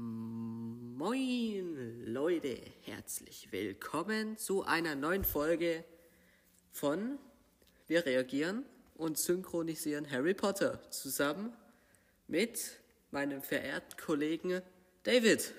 Moin 0.00 2.04
Leute, 2.06 2.56
herzlich 2.82 3.48
willkommen 3.50 4.36
zu 4.36 4.62
einer 4.62 4.94
neuen 4.94 5.24
Folge 5.24 5.82
von 6.70 7.18
Wir 7.88 8.06
reagieren 8.06 8.64
und 8.96 9.18
synchronisieren 9.18 10.08
Harry 10.08 10.34
Potter 10.34 10.80
zusammen 10.90 11.52
mit 12.28 12.60
meinem 13.10 13.42
verehrten 13.42 13.96
Kollegen 14.00 14.62
David. 15.02 15.52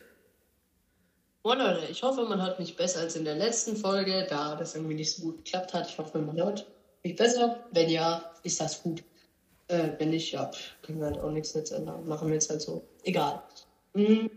Oh 1.43 1.53
Leute, 1.53 1.87
ich 1.91 2.01
hoffe, 2.01 2.23
man 2.23 2.41
hört 2.41 2.59
mich 2.59 2.77
besser 2.77 3.01
als 3.01 3.17
in 3.17 3.25
der 3.25 3.35
letzten 3.35 3.75
Folge, 3.75 4.25
da 4.29 4.55
das 4.55 4.73
irgendwie 4.73 4.95
nicht 4.95 5.13
so 5.13 5.23
gut 5.23 5.43
geklappt 5.43 5.73
hat. 5.73 5.89
Ich 5.89 5.97
hoffe, 5.97 6.17
man 6.19 6.37
hört 6.37 6.65
mich 7.03 7.17
besser. 7.17 7.61
Wenn 7.71 7.89
ja, 7.89 8.31
ist 8.43 8.61
das 8.61 8.83
gut. 8.83 9.03
Äh, 9.67 9.89
wenn 9.97 10.11
nicht, 10.11 10.31
ja, 10.31 10.49
können 10.81 10.99
wir 10.99 11.07
halt 11.07 11.19
auch 11.19 11.31
nichts 11.31 11.53
jetzt 11.53 11.71
ändern. 11.71 12.07
Machen 12.07 12.29
wir 12.29 12.35
jetzt 12.35 12.49
halt 12.49 12.61
so. 12.61 12.87
Egal. 13.03 13.43
Hm. 13.93 14.29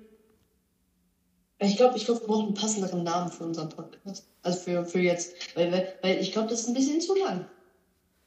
Ich 1.58 1.76
glaube, 1.76 1.96
ich 1.96 2.04
glaub, 2.04 2.20
wir 2.20 2.26
brauchen 2.26 2.46
einen 2.46 2.54
passenderen 2.54 3.04
Namen 3.04 3.30
für 3.30 3.44
unseren 3.44 3.68
Podcast. 3.68 4.26
Also 4.42 4.58
für, 4.60 4.84
für 4.84 5.00
jetzt. 5.00 5.56
Weil, 5.56 5.70
weil, 5.70 5.98
weil 6.02 6.20
ich 6.20 6.32
glaube, 6.32 6.48
das 6.48 6.60
ist 6.60 6.68
ein 6.68 6.74
bisschen 6.74 7.00
zu 7.00 7.14
lang. 7.14 7.46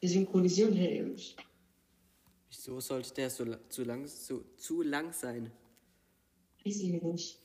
Die 0.02 0.08
Synchronisierung 0.08 0.74
hey, 0.74 1.16
Wieso 2.50 2.80
sollte 2.80 3.14
der 3.14 3.30
so 3.30 3.46
zu 3.70 3.84
lang, 3.84 4.08
so, 4.08 4.44
zu 4.56 4.82
lang 4.82 5.12
sein? 5.12 5.52
Weiß 6.64 6.80
ich 6.80 7.02
nicht. 7.02 7.40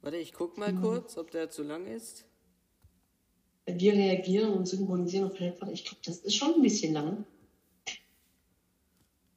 Warte, 0.00 0.16
ich 0.16 0.32
guck 0.32 0.56
mal 0.56 0.70
hm. 0.70 0.80
kurz, 0.80 1.18
ob 1.18 1.30
der 1.30 1.50
zu 1.50 1.62
lang 1.62 1.86
ist. 1.86 2.24
Wir 3.66 3.92
reagieren 3.92 4.52
und 4.52 4.66
synchronisieren 4.66 5.30
auf 5.30 5.38
Potter. 5.38 5.72
Ich 5.72 5.84
glaube, 5.84 6.00
das 6.04 6.18
ist 6.18 6.34
schon 6.34 6.54
ein 6.54 6.62
bisschen 6.62 6.92
lang. 6.92 7.24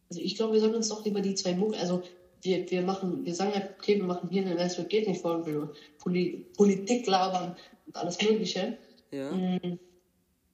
Also 0.10 0.22
ich 0.22 0.36
glaube, 0.36 0.54
wir 0.54 0.60
sollten 0.60 0.78
uns 0.78 0.90
doch 0.90 1.04
lieber 1.06 1.22
die 1.22 1.36
zwei 1.36 1.54
Muggel, 1.56 1.80
also 1.80 2.04
wir, 2.42 2.70
wir 2.70 2.82
machen, 2.82 3.26
wir 3.26 3.34
sagen 3.34 3.52
ja, 3.54 3.62
okay, 3.78 3.98
wir 3.98 4.06
machen 4.06 4.30
hier 4.30 4.44
eine 4.44 4.56
Netzwerk 4.56 4.90
geht 4.90 5.08
nicht 5.08 5.22
Folge, 5.22 5.46
wir 5.46 5.74
Poli 6.00 6.46
Politik 6.56 7.08
labern 7.08 7.56
und 7.86 7.96
alles 7.96 8.22
Mögliche. 8.22 8.78
Ja. 9.12 9.32
Mm. 9.32 9.80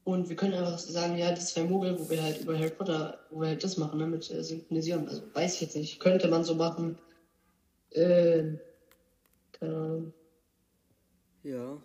Und 0.06 0.28
wir 0.28 0.36
können 0.36 0.54
einfach 0.54 0.78
sagen, 0.78 1.18
ja, 1.18 1.32
die 1.32 1.40
zwei 1.40 1.64
Muggel, 1.64 1.98
wo 1.98 2.10
wir 2.10 2.22
halt 2.22 2.42
über 2.42 2.58
Harry 2.58 2.72
Potter, 2.72 3.20
wo 3.30 3.42
wir 3.42 3.50
halt 3.50 3.64
das 3.64 3.78
machen, 3.78 4.00
ne, 4.00 4.06
mit 4.06 4.30
äh, 4.32 4.44
Synchronisieren. 4.44 5.08
Also 5.08 5.22
weiß 5.34 5.56
ich 5.56 5.62
jetzt 5.62 5.76
nicht. 5.78 6.00
Könnte 6.00 6.28
man 6.28 6.44
so 6.44 6.56
machen. 6.56 6.98
Äh, 7.92 8.58
keine 9.54 9.76
Ahnung. 9.76 10.14
Ja. 11.44 11.82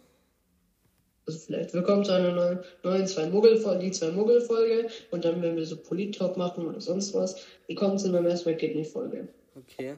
Also 1.27 1.39
vielleicht 1.41 1.75
willkommen 1.75 2.05
zu 2.05 2.13
einer 2.13 2.33
neuen, 2.33 2.61
neuen 2.83 3.07
zwei 3.07 3.27
Muggel 3.27 3.63
die 3.81 3.91
zwei 3.91 4.11
Muggel-Folge 4.11 4.89
und 5.11 5.25
dann, 5.25 5.43
wenn 5.43 5.57
wir 5.57 5.67
so 5.67 5.77
Polit-Talk 5.77 6.37
machen 6.37 6.67
oder 6.67 6.81
sonst 6.81 7.13
was, 7.15 7.45
willkommen 7.67 7.99
zu 7.99 8.09
einer 8.09 8.23
Mass 8.23 8.43
Folge. 8.43 9.29
Okay. 9.59 9.97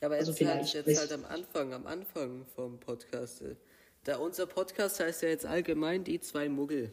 Ja, 0.00 0.08
aber 0.08 0.16
also 0.16 0.32
jetzt, 0.32 0.44
halt, 0.44 0.86
jetzt 0.86 1.00
halt 1.00 1.12
am 1.12 1.24
Anfang, 1.24 1.72
am 1.72 1.86
Anfang 1.86 2.44
vom 2.54 2.78
Podcast. 2.78 3.42
Da 4.04 4.18
unser 4.18 4.46
Podcast 4.46 5.00
heißt 5.00 5.22
ja 5.22 5.28
jetzt 5.30 5.46
allgemein 5.46 6.04
die 6.04 6.20
zwei 6.20 6.48
Muggel. 6.48 6.92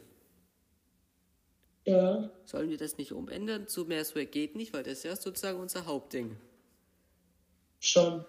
Ja. 1.85 2.31
Sollen 2.45 2.69
wir 2.69 2.77
das 2.77 2.97
nicht 2.97 3.11
umändern 3.11 3.67
zu 3.67 3.85
Meersweg 3.85 4.31
geht 4.31 4.55
nicht, 4.55 4.73
weil 4.73 4.83
das 4.83 4.99
ist 4.99 5.03
ja 5.03 5.15
sozusagen 5.15 5.59
unser 5.59 5.85
Hauptding. 5.85 6.37
Schon. 7.79 8.23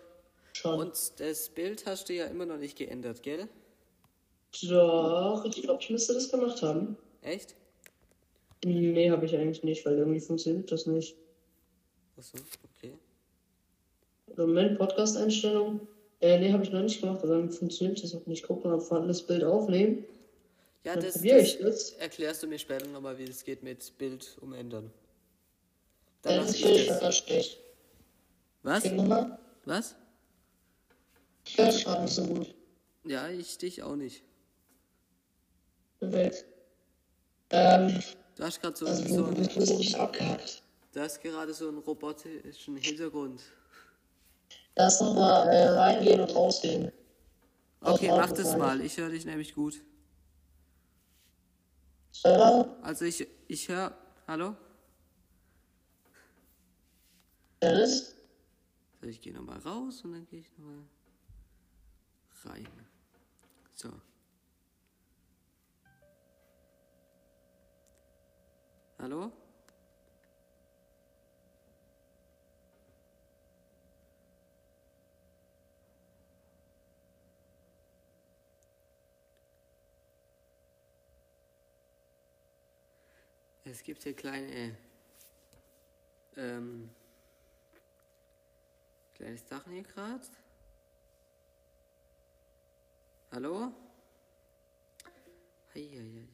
Schon. 0.54 0.80
Und 0.80 1.20
das 1.20 1.48
Bild 1.50 1.86
hast 1.86 2.08
du 2.08 2.14
ja 2.14 2.26
immer 2.26 2.46
noch 2.46 2.58
nicht 2.58 2.76
geändert, 2.76 3.22
gell? 3.22 3.48
Doch, 4.62 5.44
ich 5.44 5.62
glaube, 5.62 5.80
ich 5.82 5.90
müsste 5.90 6.14
das 6.14 6.30
gemacht 6.30 6.62
haben. 6.62 6.96
Echt? 7.22 7.54
Nee, 8.64 9.10
habe 9.10 9.26
ich 9.26 9.34
eigentlich 9.36 9.62
nicht, 9.62 9.84
weil 9.86 9.98
irgendwie 9.98 10.20
funktioniert 10.20 10.70
das 10.70 10.86
nicht. 10.86 11.16
Achso, 12.16 12.38
okay. 12.64 12.92
Moment, 14.36 14.78
Podcast-Einstellung. 14.78 15.80
Äh, 16.20 16.38
nee, 16.38 16.52
habe 16.52 16.62
ich 16.62 16.70
noch 16.70 16.82
nicht 16.82 17.00
gemacht, 17.00 17.20
aber 17.22 17.36
dann 17.36 17.50
funktioniert 17.50 18.02
das 18.02 18.14
auch 18.14 18.26
nicht. 18.26 18.44
Guck 18.46 18.64
mal, 18.64 18.78
vorhandenes 18.80 19.22
Bild 19.22 19.44
aufnehmen. 19.44 20.04
Ja, 20.84 20.94
dann 20.94 21.04
das, 21.04 21.14
das, 21.14 21.24
ich 21.24 21.58
das 21.58 21.90
erklärst 21.92 22.42
du 22.42 22.46
mir 22.46 22.58
später 22.58 22.86
nochmal, 22.86 23.18
wie 23.18 23.24
es 23.24 23.44
geht 23.44 23.62
mit 23.62 23.96
Bild 23.98 24.36
umändern. 24.40 24.90
Dann 26.22 26.36
das 26.36 26.60
ist 26.60 26.88
das 26.88 27.18
schlecht. 27.18 27.58
Was? 28.62 28.84
Was? 29.64 29.96
Ich 31.44 31.58
höre 31.58 31.66
dich 31.66 31.84
gerade 31.84 32.02
nicht 32.02 32.14
so 32.14 32.24
gut. 32.24 32.54
Ja, 33.04 33.28
ich 33.28 33.58
dich 33.58 33.82
auch 33.82 33.96
nicht. 33.96 34.22
Perfekt. 35.98 36.44
Ähm, 37.50 38.00
du 38.36 38.44
hast 38.44 38.60
gerade 38.60 38.76
so, 38.76 38.86
also, 38.86 39.02
so 39.06 39.24
einen, 39.26 40.38
Du 40.92 41.00
hast 41.00 41.20
gerade 41.22 41.54
so 41.54 41.68
einen 41.68 41.78
robotischen 41.78 42.76
Hintergrund. 42.76 43.40
Lass 44.74 44.98
doch 44.98 45.14
mal 45.14 45.48
äh, 45.48 45.68
reingehen 45.68 46.20
und 46.20 46.34
rausgehen. 46.34 46.92
Okay, 47.80 48.08
mach 48.08 48.32
das 48.32 48.56
mal. 48.56 48.80
Ich 48.80 48.96
höre 48.96 49.10
dich 49.10 49.24
nämlich 49.24 49.54
gut. 49.54 49.82
Hallo? 52.24 52.76
Also 52.82 53.04
ich, 53.04 53.26
ich 53.48 53.68
höre. 53.68 53.96
Hallo? 54.26 54.56
Dennis? 57.60 58.14
So, 59.00 59.08
ich 59.08 59.20
gehe 59.20 59.32
nochmal 59.32 59.58
raus 59.58 60.02
und 60.04 60.12
dann 60.12 60.26
gehe 60.26 60.40
ich 60.40 60.50
nochmal 60.56 60.84
rein. 62.44 62.68
So. 63.74 63.88
Hallo? 68.98 69.32
Es 83.72 83.82
gibt 83.82 84.02
hier 84.02 84.12
kleine 84.12 84.76
ähm, 86.36 86.90
kleines 89.14 89.48
Sachen 89.48 89.72
hier 89.72 89.82
gerade. 89.82 90.20
Hallo? 93.30 93.72
Heieiei. 95.74 96.28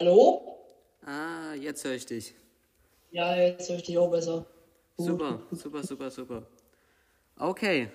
Hallo? 0.00 0.56
Ah, 1.02 1.52
jetzt 1.52 1.84
höre 1.84 1.92
ich 1.92 2.06
dich. 2.06 2.34
Ja, 3.10 3.36
jetzt 3.36 3.68
höre 3.68 3.76
ich 3.76 3.82
dich 3.82 3.98
auch 3.98 4.10
besser. 4.10 4.46
Super, 4.96 5.42
super, 5.52 5.82
super, 5.82 6.10
super. 6.10 6.46
Okay. 7.38 7.88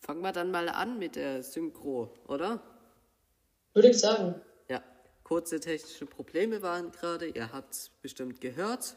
Fangen 0.00 0.20
wir 0.22 0.32
dann 0.32 0.50
mal 0.50 0.68
an 0.68 0.98
mit 0.98 1.14
der 1.14 1.42
Synchro, 1.44 2.12
oder? 2.26 2.60
Würde 3.72 3.90
ich 3.90 4.00
sagen. 4.00 4.34
Ja, 4.68 4.82
kurze 5.22 5.60
technische 5.60 6.06
Probleme 6.06 6.60
waren 6.62 6.90
gerade, 6.90 7.28
ihr 7.28 7.52
habt 7.52 7.74
es 7.74 7.90
bestimmt 8.02 8.40
gehört. 8.40 8.96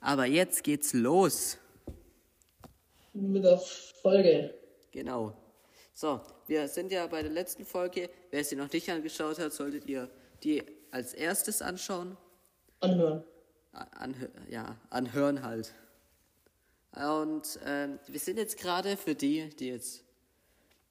Aber 0.00 0.26
jetzt 0.26 0.62
geht's 0.62 0.92
los. 0.92 1.56
Mit 3.14 3.44
der 3.44 3.58
Folge. 3.58 4.52
Genau. 4.90 5.34
So, 5.94 6.20
wir 6.46 6.68
sind 6.68 6.92
ja 6.92 7.06
bei 7.06 7.22
der 7.22 7.30
letzten 7.30 7.64
Folge. 7.64 8.10
Wer 8.30 8.44
sie 8.44 8.56
noch 8.56 8.70
nicht 8.72 8.90
angeschaut 8.90 9.38
hat, 9.38 9.52
solltet 9.52 9.86
ihr 9.86 10.10
die 10.42 10.62
als 10.90 11.14
erstes 11.14 11.62
anschauen. 11.62 12.16
Anhören. 12.80 13.24
Anhö 13.72 14.28
ja, 14.50 14.76
anhören 14.90 15.42
halt. 15.42 15.72
Und 16.94 17.58
ähm, 17.64 17.98
wir 18.06 18.20
sind 18.20 18.36
jetzt 18.36 18.58
gerade 18.58 18.96
für 18.96 19.14
die, 19.14 19.48
die 19.50 19.68
jetzt 19.68 20.04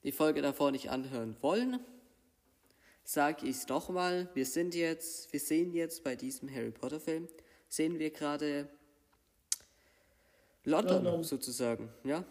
die 0.02 0.12
Folge 0.12 0.42
davor 0.42 0.72
nicht 0.72 0.90
anhören 0.90 1.36
wollen, 1.40 1.78
sage 3.04 3.46
ich 3.46 3.56
es 3.56 3.66
doch 3.66 3.88
mal. 3.88 4.28
Wir 4.34 4.46
sind 4.46 4.74
jetzt, 4.74 5.32
wir 5.32 5.40
sehen 5.40 5.72
jetzt 5.74 6.02
bei 6.02 6.16
diesem 6.16 6.52
Harry 6.52 6.72
Potter 6.72 6.98
Film, 6.98 7.28
sehen 7.68 7.98
wir 7.98 8.10
gerade 8.10 8.68
London, 10.64 11.04
London 11.04 11.24
sozusagen, 11.24 11.88
ja. 12.04 12.24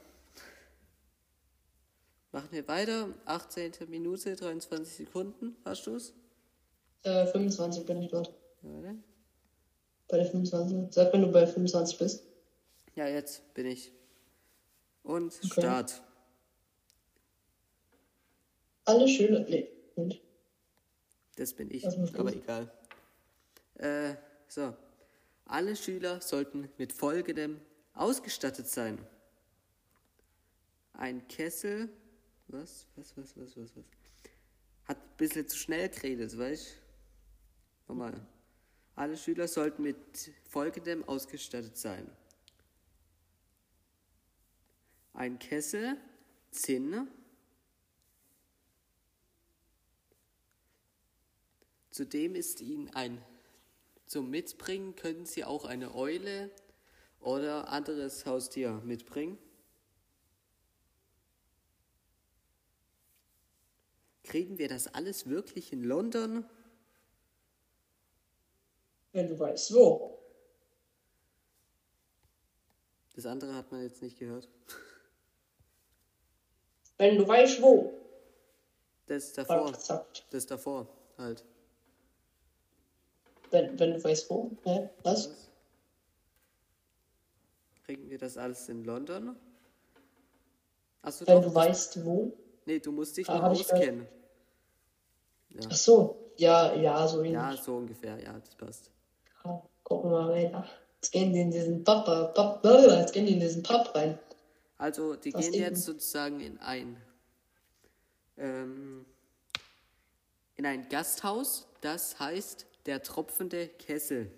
Machen 2.34 2.50
wir 2.52 2.66
weiter. 2.68 3.10
18. 3.26 3.74
Minute, 3.90 4.36
23 4.36 4.96
Sekunden. 4.96 5.58
Hast 5.66 5.86
du 5.86 5.96
es? 5.96 6.14
Äh, 7.04 7.26
25 7.26 7.86
bin 7.86 8.02
ich 8.02 8.10
dort. 8.10 8.34
Warte. 8.62 8.96
Bei 10.08 10.18
der 10.18 10.26
25. 10.28 10.94
Sag, 10.94 11.12
wenn 11.12 11.24
du 11.24 11.32
bei 11.32 11.46
25 11.46 11.98
bist. 11.98 12.24
Ja, 12.96 13.08
jetzt 13.08 13.54
bin 13.54 13.66
ich. 13.66 13.92
Und 15.04 15.34
okay. 15.36 15.62
Start. 15.62 16.02
Alle 18.86 19.08
Schüler. 19.08 19.42
Nee, 19.42 19.70
und? 19.96 20.20
Das 21.36 21.54
bin 21.54 21.72
ich, 21.72 21.86
aber 21.86 22.34
egal. 22.34 22.72
Äh, 23.76 24.16
so. 24.48 24.76
Alle 25.46 25.76
Schüler 25.76 26.22
sollten 26.22 26.70
mit 26.78 26.94
folgendem 26.94 27.60
ausgestattet 27.94 28.68
sein. 28.68 28.98
Ein 30.94 31.28
Kessel. 31.28 31.90
Was? 32.48 32.86
Was, 32.96 33.16
was, 33.18 33.38
was, 33.38 33.58
was, 33.58 33.76
was? 33.76 33.86
Hat 34.86 35.18
bisschen 35.18 35.48
zu 35.48 35.58
schnell 35.58 35.90
geredet, 35.90 36.38
weißt 36.38 36.68
du? 37.88 37.94
Nochmal. 37.94 38.26
Alle 38.96 39.18
Schüler 39.18 39.48
sollten 39.48 39.84
mit 39.84 40.32
folgendem 40.44 41.04
ausgestattet 41.08 41.78
sein. 41.78 42.10
Ein 45.14 45.40
Kessel, 45.40 45.98
Zinn, 46.52 47.08
Zudem 51.92 52.36
ist 52.36 52.62
Ihnen 52.62 52.90
ein 52.92 53.22
zum 54.12 54.30
Mitbringen 54.30 54.98
können 54.98 55.26
Sie 55.26 55.46
auch 55.46 55.64
eine 55.64 55.96
Eule 55.96 56.52
oder 57.22 57.70
anderes 57.70 58.26
Haustier 58.26 58.82
mitbringen. 58.84 59.38
Kriegen 64.26 64.58
wir 64.58 64.68
das 64.68 64.94
alles 64.94 65.30
wirklich 65.30 65.72
in 65.72 65.86
London? 65.86 66.44
Wenn 69.14 69.30
du 69.30 69.40
weißt, 69.40 69.74
wo. 69.74 70.20
Das 73.16 73.26
andere 73.26 73.56
hat 73.56 73.72
man 73.72 73.82
jetzt 73.82 74.02
nicht 74.02 74.20
gehört. 74.20 74.50
Wenn 77.02 77.18
du 77.18 77.28
weißt, 77.28 77.64
wo. 77.64 77.92
Das 79.08 79.24
ist 79.24 79.38
davor. 79.40 79.72
Das 79.72 80.04
ist 80.30 80.52
davor, 80.52 80.88
halt. 81.18 81.44
Wenn, 83.50 83.80
wenn 83.80 83.94
du 83.96 84.04
weißt, 84.04 84.30
wo. 84.30 84.52
Hä? 84.64 84.88
Was? 85.02 85.50
Kriegen 87.86 88.08
wir 88.08 88.20
das 88.20 88.38
alles 88.38 88.70
in 88.70 88.84
London? 88.84 89.36
Achso, 91.02 91.26
Wenn 91.26 91.42
doch. 91.42 91.50
du 91.50 91.56
weißt, 91.56 92.06
wo. 92.06 92.34
Nee, 92.68 92.78
du 92.78 92.92
musst 92.92 93.18
dich 93.18 93.28
Ah, 93.28 93.40
noch 93.40 93.50
auskennen. 93.50 94.08
Ach 95.72 95.76
so. 95.76 96.34
Ja, 96.38 96.76
ja, 96.76 97.08
so 97.08 97.22
ähnlich. 97.24 97.34
Ja, 97.34 97.58
so 97.58 97.78
ungefähr, 97.78 98.20
ja, 98.20 98.34
das 98.38 98.54
passt. 98.54 98.92
Ja, 99.44 99.60
gucken 99.84 100.12
wir 100.12 100.22
mal 100.22 100.32
rein. 100.34 100.64
Jetzt 100.98 101.12
gehen 101.12 101.34
die 101.34 101.42
in 101.42 101.50
diesen 101.50 101.84
Pub, 101.84 102.08
äh, 102.08 102.26
Pub, 102.28 102.60
jetzt 102.64 103.12
gehen 103.12 103.26
die 103.26 103.34
in 103.34 103.40
diesen 103.40 103.64
Pub 103.64 103.90
rein. 103.96 104.20
Also, 104.82 105.16
die 105.16 105.32
gehen 105.32 105.54
eben? 105.54 105.64
jetzt 105.64 105.84
sozusagen 105.84 106.40
in 106.40 106.58
ein 106.58 106.98
ähm, 108.38 109.06
in 110.56 110.66
ein 110.66 110.90
Gasthaus, 110.90 111.68
das 111.82 112.20
heißt 112.20 112.66
der 112.88 113.04
tropfende 113.04 113.68
Kessel. 113.68 114.32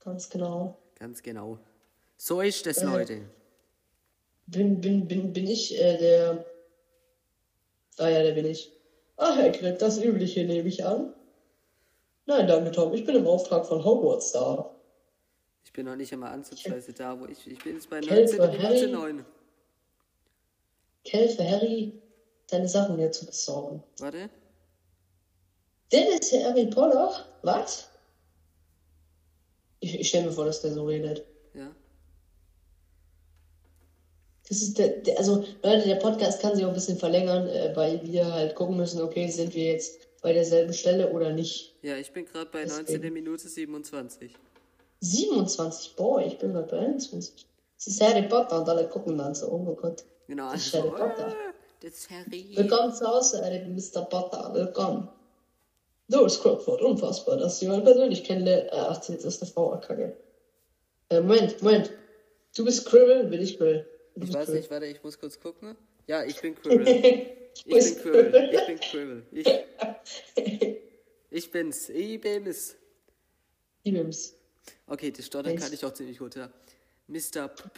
Ganz 0.00 0.28
genau. 0.28 0.76
Ganz 0.98 1.22
genau. 1.22 1.58
So 2.16 2.40
ist 2.40 2.66
es, 2.66 2.78
Äh. 2.78 2.86
Leute. 2.86 3.20
Bin, 4.48 4.80
bin, 4.80 5.06
bin, 5.06 5.32
bin 5.32 5.46
ich 5.46 5.80
äh, 5.80 5.96
der. 5.96 6.44
Ah 7.98 8.08
ja, 8.08 8.22
der 8.24 8.32
bin 8.32 8.46
ich. 8.46 8.72
Ach, 9.16 9.36
Herr 9.36 9.50
Gripp, 9.50 9.78
das 9.78 9.98
Übliche 10.02 10.44
nehme 10.44 10.68
ich 10.68 10.84
an. 10.84 11.14
Nein, 12.26 12.48
danke, 12.48 12.72
Tom. 12.72 12.92
Ich 12.92 13.04
bin 13.04 13.14
im 13.14 13.26
Auftrag 13.28 13.66
von 13.66 13.84
Hogwarts 13.84 14.32
da. 14.32 14.75
Ich 15.66 15.72
bin 15.72 15.84
noch 15.84 15.96
nicht 15.96 16.12
einmal 16.12 16.32
ansatzweise 16.32 16.92
da, 16.92 17.20
wo 17.20 17.26
ich. 17.26 17.44
Ich 17.46 17.62
bin 17.62 17.74
jetzt 17.74 17.90
bei 17.90 18.00
Kälte, 18.00 18.36
19 18.36 18.52
Minute 18.52 18.62
Harry. 18.62 18.86
9. 18.86 19.24
Ich 21.02 21.12
helfe 21.12 21.50
Harry, 21.50 21.92
seine 22.48 22.68
Sachen 22.68 22.96
mir 22.96 23.10
zu 23.10 23.26
besorgen. 23.26 23.82
Warte. 23.98 24.30
Der 25.92 26.20
ist 26.20 26.32
der 26.32 26.44
Harry 26.44 26.66
Potter? 26.66 27.26
Was? 27.42 27.90
Ich, 29.80 30.00
ich 30.00 30.08
stelle 30.08 30.26
mir 30.26 30.32
vor, 30.32 30.44
dass 30.44 30.62
der 30.62 30.72
so 30.72 30.86
redet. 30.86 31.26
Ja. 31.52 31.74
Das 34.48 34.62
ist 34.62 34.78
der, 34.78 34.88
der, 35.00 35.18
also 35.18 35.44
Leute, 35.64 35.88
der 35.88 35.96
Podcast 35.96 36.40
kann 36.40 36.54
sich 36.54 36.64
auch 36.64 36.68
ein 36.68 36.74
bisschen 36.74 36.98
verlängern, 36.98 37.48
äh, 37.48 37.74
weil 37.74 38.02
wir 38.04 38.32
halt 38.32 38.54
gucken 38.54 38.76
müssen, 38.76 39.00
okay, 39.02 39.28
sind 39.28 39.54
wir 39.54 39.64
jetzt 39.72 39.98
bei 40.22 40.32
derselben 40.32 40.72
Stelle 40.72 41.10
oder 41.10 41.32
nicht. 41.32 41.74
Ja, 41.82 41.96
ich 41.96 42.12
bin 42.12 42.24
gerade 42.24 42.50
bei 42.50 42.62
Deswegen. 42.62 42.86
19 42.86 43.12
Minute 43.12 43.48
27. 43.48 44.32
27, 45.10 45.94
boah, 45.96 46.20
ich 46.20 46.38
bin 46.38 46.52
bei 46.52 46.60
21. 46.70 47.46
Es 47.78 47.86
ist 47.86 48.00
Harry 48.00 48.22
Potter 48.28 48.60
und 48.60 48.68
alle 48.68 48.88
gucken 48.88 49.16
dann 49.18 49.34
so, 49.34 49.48
oh 49.50 49.58
mein 49.58 49.76
Gott. 49.76 50.04
Genau. 50.26 50.50
Das 50.50 50.66
ist 50.66 50.74
also, 50.74 50.96
Harry 50.98 51.10
Potter. 51.10 51.28
äh, 51.28 51.52
das 51.82 51.92
ist 51.92 52.10
Harry. 52.10 52.50
Willkommen 52.54 52.92
zu 52.92 53.06
Hause, 53.06 53.44
Harry, 53.44 53.64
Mr. 53.66 54.02
Potter, 54.06 54.50
willkommen. 54.54 55.08
Du 56.08 56.22
bist 56.24 56.40
Crockford, 56.42 56.82
unfassbar, 56.82 57.36
dass 57.36 57.58
du 57.58 57.66
jemanden 57.66 57.84
persönlich 57.84 58.24
kennenlernt. 58.24 58.68
Äh, 58.72 58.76
Ach, 58.76 59.08
jetzt 59.08 59.24
ist 59.24 59.42
eine 59.42 59.50
Frau, 59.50 59.78
kacke. 59.80 60.16
Äh, 61.10 61.20
Moment, 61.20 61.62
Moment. 61.62 61.90
Du 62.56 62.64
bist 62.64 62.86
Quirrell, 62.86 63.26
bin 63.26 63.42
ich 63.42 63.58
Quirrell. 63.58 63.86
Ich 64.14 64.32
weiß 64.32 64.46
Quirrell. 64.46 64.54
nicht, 64.60 64.70
warte, 64.70 64.86
ich 64.86 65.02
muss 65.04 65.18
kurz 65.18 65.38
gucken. 65.38 65.76
Ja, 66.06 66.24
ich 66.24 66.40
bin 66.40 66.54
Quirrell. 66.62 67.36
Ich 67.54 67.64
bin 67.64 68.02
Quirrell. 68.02 68.50
Ich 68.54 68.66
bin 68.66 68.80
Quirrell. 68.80 69.22
Ich, 69.32 69.46
ich 71.30 71.50
bin's. 71.50 71.88
Ich 71.90 72.20
bin's. 72.20 72.76
Ibims. 73.84 74.34
Okay, 74.86 75.10
das 75.10 75.26
Stottern 75.26 75.56
kann 75.56 75.72
ich 75.72 75.84
auch 75.84 75.92
ziemlich 75.92 76.18
gut, 76.18 76.36
ja. 76.36 76.50
Mr. 77.08 77.48
P 77.48 77.68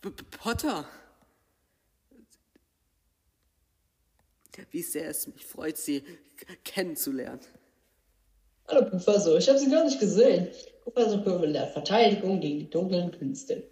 P 0.00 0.10
P 0.10 0.22
Potter. 0.30 0.88
Wie 4.70 4.82
sehr 4.82 5.08
es 5.08 5.26
mich 5.28 5.46
freut, 5.46 5.76
Sie 5.76 6.02
kennenzulernen. 6.64 7.40
Hallo 8.66 8.90
Professor, 8.90 9.38
ich 9.38 9.48
habe 9.48 9.58
Sie 9.58 9.70
gar 9.70 9.84
nicht 9.84 10.00
gesehen. 10.00 10.48
Professor 10.82 11.22
Quirrell 11.22 11.50
lehrt 11.50 11.72
Verteidigung 11.72 12.40
gegen 12.40 12.58
die 12.58 12.70
dunklen 12.70 13.10
Künste. 13.12 13.70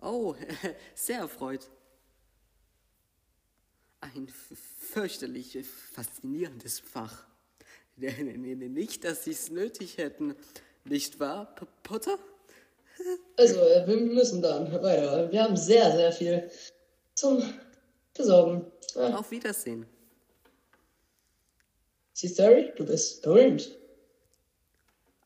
Oh, 0.00 0.34
sehr 0.94 1.20
erfreut. 1.20 1.70
Ein 4.00 4.28
fürchterlich 4.28 5.58
faszinierendes 5.66 6.80
Fach. 6.80 7.27
Nicht, 7.98 9.04
dass 9.04 9.24
Sie 9.24 9.32
es 9.32 9.50
nötig 9.50 9.98
hätten, 9.98 10.34
nicht 10.84 11.20
wahr, 11.20 11.54
P 11.54 11.66
Potter? 11.82 12.18
Also, 13.36 13.60
äh, 13.60 13.86
wir 13.86 13.96
müssen 13.96 14.42
dann 14.42 14.72
weiter. 14.82 15.30
Wir 15.30 15.44
haben 15.44 15.56
sehr, 15.56 15.92
sehr 15.92 16.10
viel 16.10 16.50
zum 17.14 17.40
Besorgen. 18.12 18.66
Ah, 18.96 19.14
Auf 19.16 19.30
Wiedersehen. 19.30 19.86
siehst 22.12 22.40
du, 22.40 22.42
Harry, 22.42 22.72
du 22.74 22.84
bist 22.84 23.22
berühmt. 23.22 23.78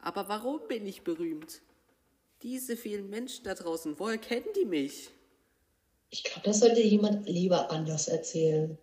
Aber 0.01 0.29
warum 0.29 0.61
bin 0.69 0.87
ich 0.87 1.01
berühmt? 1.03 1.63
Diese 2.43 2.77
vielen 2.77 3.09
Menschen 3.09 3.45
da 3.45 3.55
draußen, 3.55 3.99
woher 3.99 4.19
kennen 4.19 4.49
die 4.55 4.67
mich? 4.67 5.09
Ich 6.11 6.25
glaube, 6.25 6.43
das 6.45 6.61
sollte 6.61 6.83
jemand 6.83 7.27
lieber 7.27 7.71
anders 7.71 8.07
erzählen. 8.09 8.77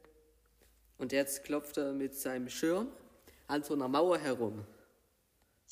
Und 0.97 1.11
jetzt 1.11 1.43
klopft 1.43 1.77
er 1.77 1.93
mit 1.93 2.15
seinem 2.15 2.49
Schirm 2.49 2.87
an 3.49 3.63
so 3.63 3.73
einer 3.73 3.87
Mauer 3.87 4.17
herum. 4.17 4.63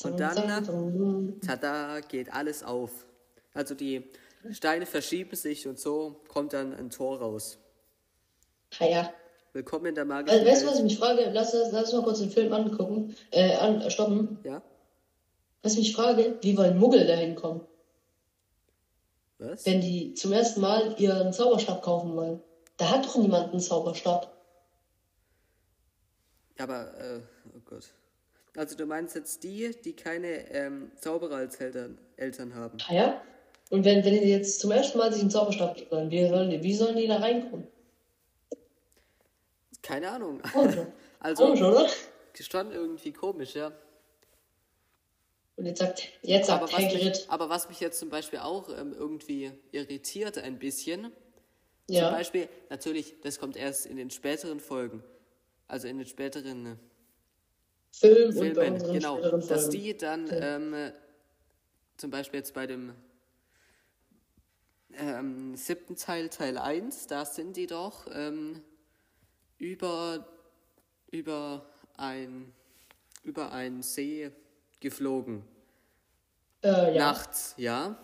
Und 0.04 0.20
dann, 0.20 1.40
tada, 1.46 2.00
geht 2.02 2.32
alles 2.34 2.64
auf. 2.64 3.06
Also 3.54 3.76
die 3.76 4.04
Steine 4.52 4.86
verschieben 4.86 5.36
sich 5.36 5.68
und 5.68 5.80
so 5.80 6.22
kommt 6.28 6.54
dann 6.54 6.74
ein 6.74 6.90
Tor 6.90 7.20
raus. 7.20 7.58
Ah 8.80 8.86
ja. 8.86 9.14
Willkommen 9.54 9.88
in 9.88 9.96
der 9.96 10.06
magischen 10.06 10.38
Also, 10.38 10.52
weißt 10.52 10.64
du, 10.64 10.68
was 10.68 10.78
ich 10.78 10.84
mich 10.84 11.00
frage? 11.00 11.32
Lass, 11.34 11.54
lass, 11.54 11.72
lass 11.72 11.94
mal 11.94 12.04
kurz 12.04 12.20
den 12.20 12.30
Film 12.30 12.54
angucken. 12.54 13.16
Äh, 13.32 13.56
an, 13.56 13.82
äh, 13.82 13.90
stoppen. 13.90 14.38
Ja? 14.44 14.62
Was 15.64 15.74
ich 15.74 15.80
mich 15.80 15.96
frage, 15.96 16.38
wie 16.42 16.58
wollen 16.58 16.78
Muggel 16.78 17.08
da 17.08 17.16
hinkommen? 17.16 17.62
Was? 19.40 19.66
Wenn 19.66 19.82
die 19.82 20.14
zum 20.14 20.32
ersten 20.34 20.62
Mal 20.62 20.96
ihren 21.00 21.34
Zauberstab 21.34 21.82
kaufen 21.82 22.16
wollen. 22.16 22.42
Da 22.78 22.92
hat 22.92 23.06
doch 23.06 23.16
niemand 23.18 23.52
einen 23.52 23.60
Zauberstab. 23.60 24.32
Aber, 26.60 26.94
äh, 27.00 27.20
Gott. 27.70 27.94
Also 28.56 28.76
du 28.76 28.86
meinst 28.86 29.16
jetzt 29.16 29.44
die, 29.44 29.72
die 29.84 29.94
keine 29.94 30.52
ähm, 30.52 30.92
Zauberer 31.00 31.36
als 31.36 31.56
Eltern, 31.58 32.00
Eltern 32.16 32.56
haben. 32.56 32.78
Ah 32.88 32.94
ja? 32.94 33.22
Und 33.70 33.86
wenn, 33.86 34.04
wenn 34.04 34.14
die 34.14 34.30
jetzt 34.30 34.60
zum 34.60 34.72
ersten 34.72 34.98
Mal 34.98 35.12
sich 35.12 35.22
einen 35.22 35.30
Zauberstab 35.30 35.92
wollen, 35.92 36.10
wie 36.10 36.28
sollen 36.28 36.50
die, 36.50 36.64
wie 36.64 36.74
sollen 36.74 36.96
die 36.96 37.08
da 37.08 37.18
reinkommen? 37.18 37.68
Keine 39.82 40.10
Ahnung. 40.10 40.42
Komisch, 40.42 40.76
also, 41.20 41.46
Komisch, 41.46 41.62
oder? 41.62 41.88
schon 42.40 42.72
irgendwie 42.72 43.12
komisch, 43.14 43.56
ja. 43.56 43.72
Und 45.56 45.66
jetzt 45.66 45.80
sagt, 45.80 46.10
jetzt 46.22 46.50
Aber 46.50 46.68
sagt 46.68 46.84
was, 46.84 46.94
mich, 46.94 47.30
aber 47.30 47.50
was 47.50 47.68
mich 47.68 47.80
jetzt 47.80 48.00
zum 48.00 48.10
Beispiel 48.10 48.40
auch 48.40 48.70
ähm, 48.70 48.94
irgendwie 48.94 49.52
irritiert 49.72 50.38
ein 50.38 50.60
bisschen, 50.60 51.12
zum 51.88 51.96
ja, 51.96 52.12
Beispiel, 52.12 52.48
natürlich, 52.70 53.16
das 53.24 53.40
kommt 53.40 53.56
erst 53.56 53.86
in 53.86 53.98
den 53.98 54.12
späteren 54.12 54.60
Folgen, 54.60 55.04
also 55.68 55.88
in 55.88 55.98
den 55.98 56.06
späteren 56.06 56.66
äh, 56.66 56.76
Film 58.00 58.32
Filmen, 58.32 58.74
unseren 58.74 58.94
genau, 58.94 59.18
späteren 59.18 59.48
dass 59.48 59.70
die 59.70 59.98
dann 59.98 60.28
ähm, 60.32 60.74
äh, 60.74 60.92
zum 61.98 62.12
Beispiel 62.12 62.40
jetzt 62.40 62.54
bei 62.54 62.68
dem 62.68 62.94
ähm, 64.94 65.56
siebten 65.56 65.96
Teil, 65.96 66.30
Teil 66.30 66.58
1, 66.58 67.08
da 67.08 67.26
sind 67.26 67.58
die 67.58 67.68
doch 67.68 68.08
ähm, 68.14 68.62
über, 69.58 70.28
über, 71.12 71.66
ein, 71.96 72.54
über 73.24 73.52
einen 73.52 73.82
See 73.82 74.32
geflogen. 74.80 75.44
Äh, 76.64 76.96
ja. 76.96 77.12
Nachts, 77.12 77.56
ja. 77.58 77.98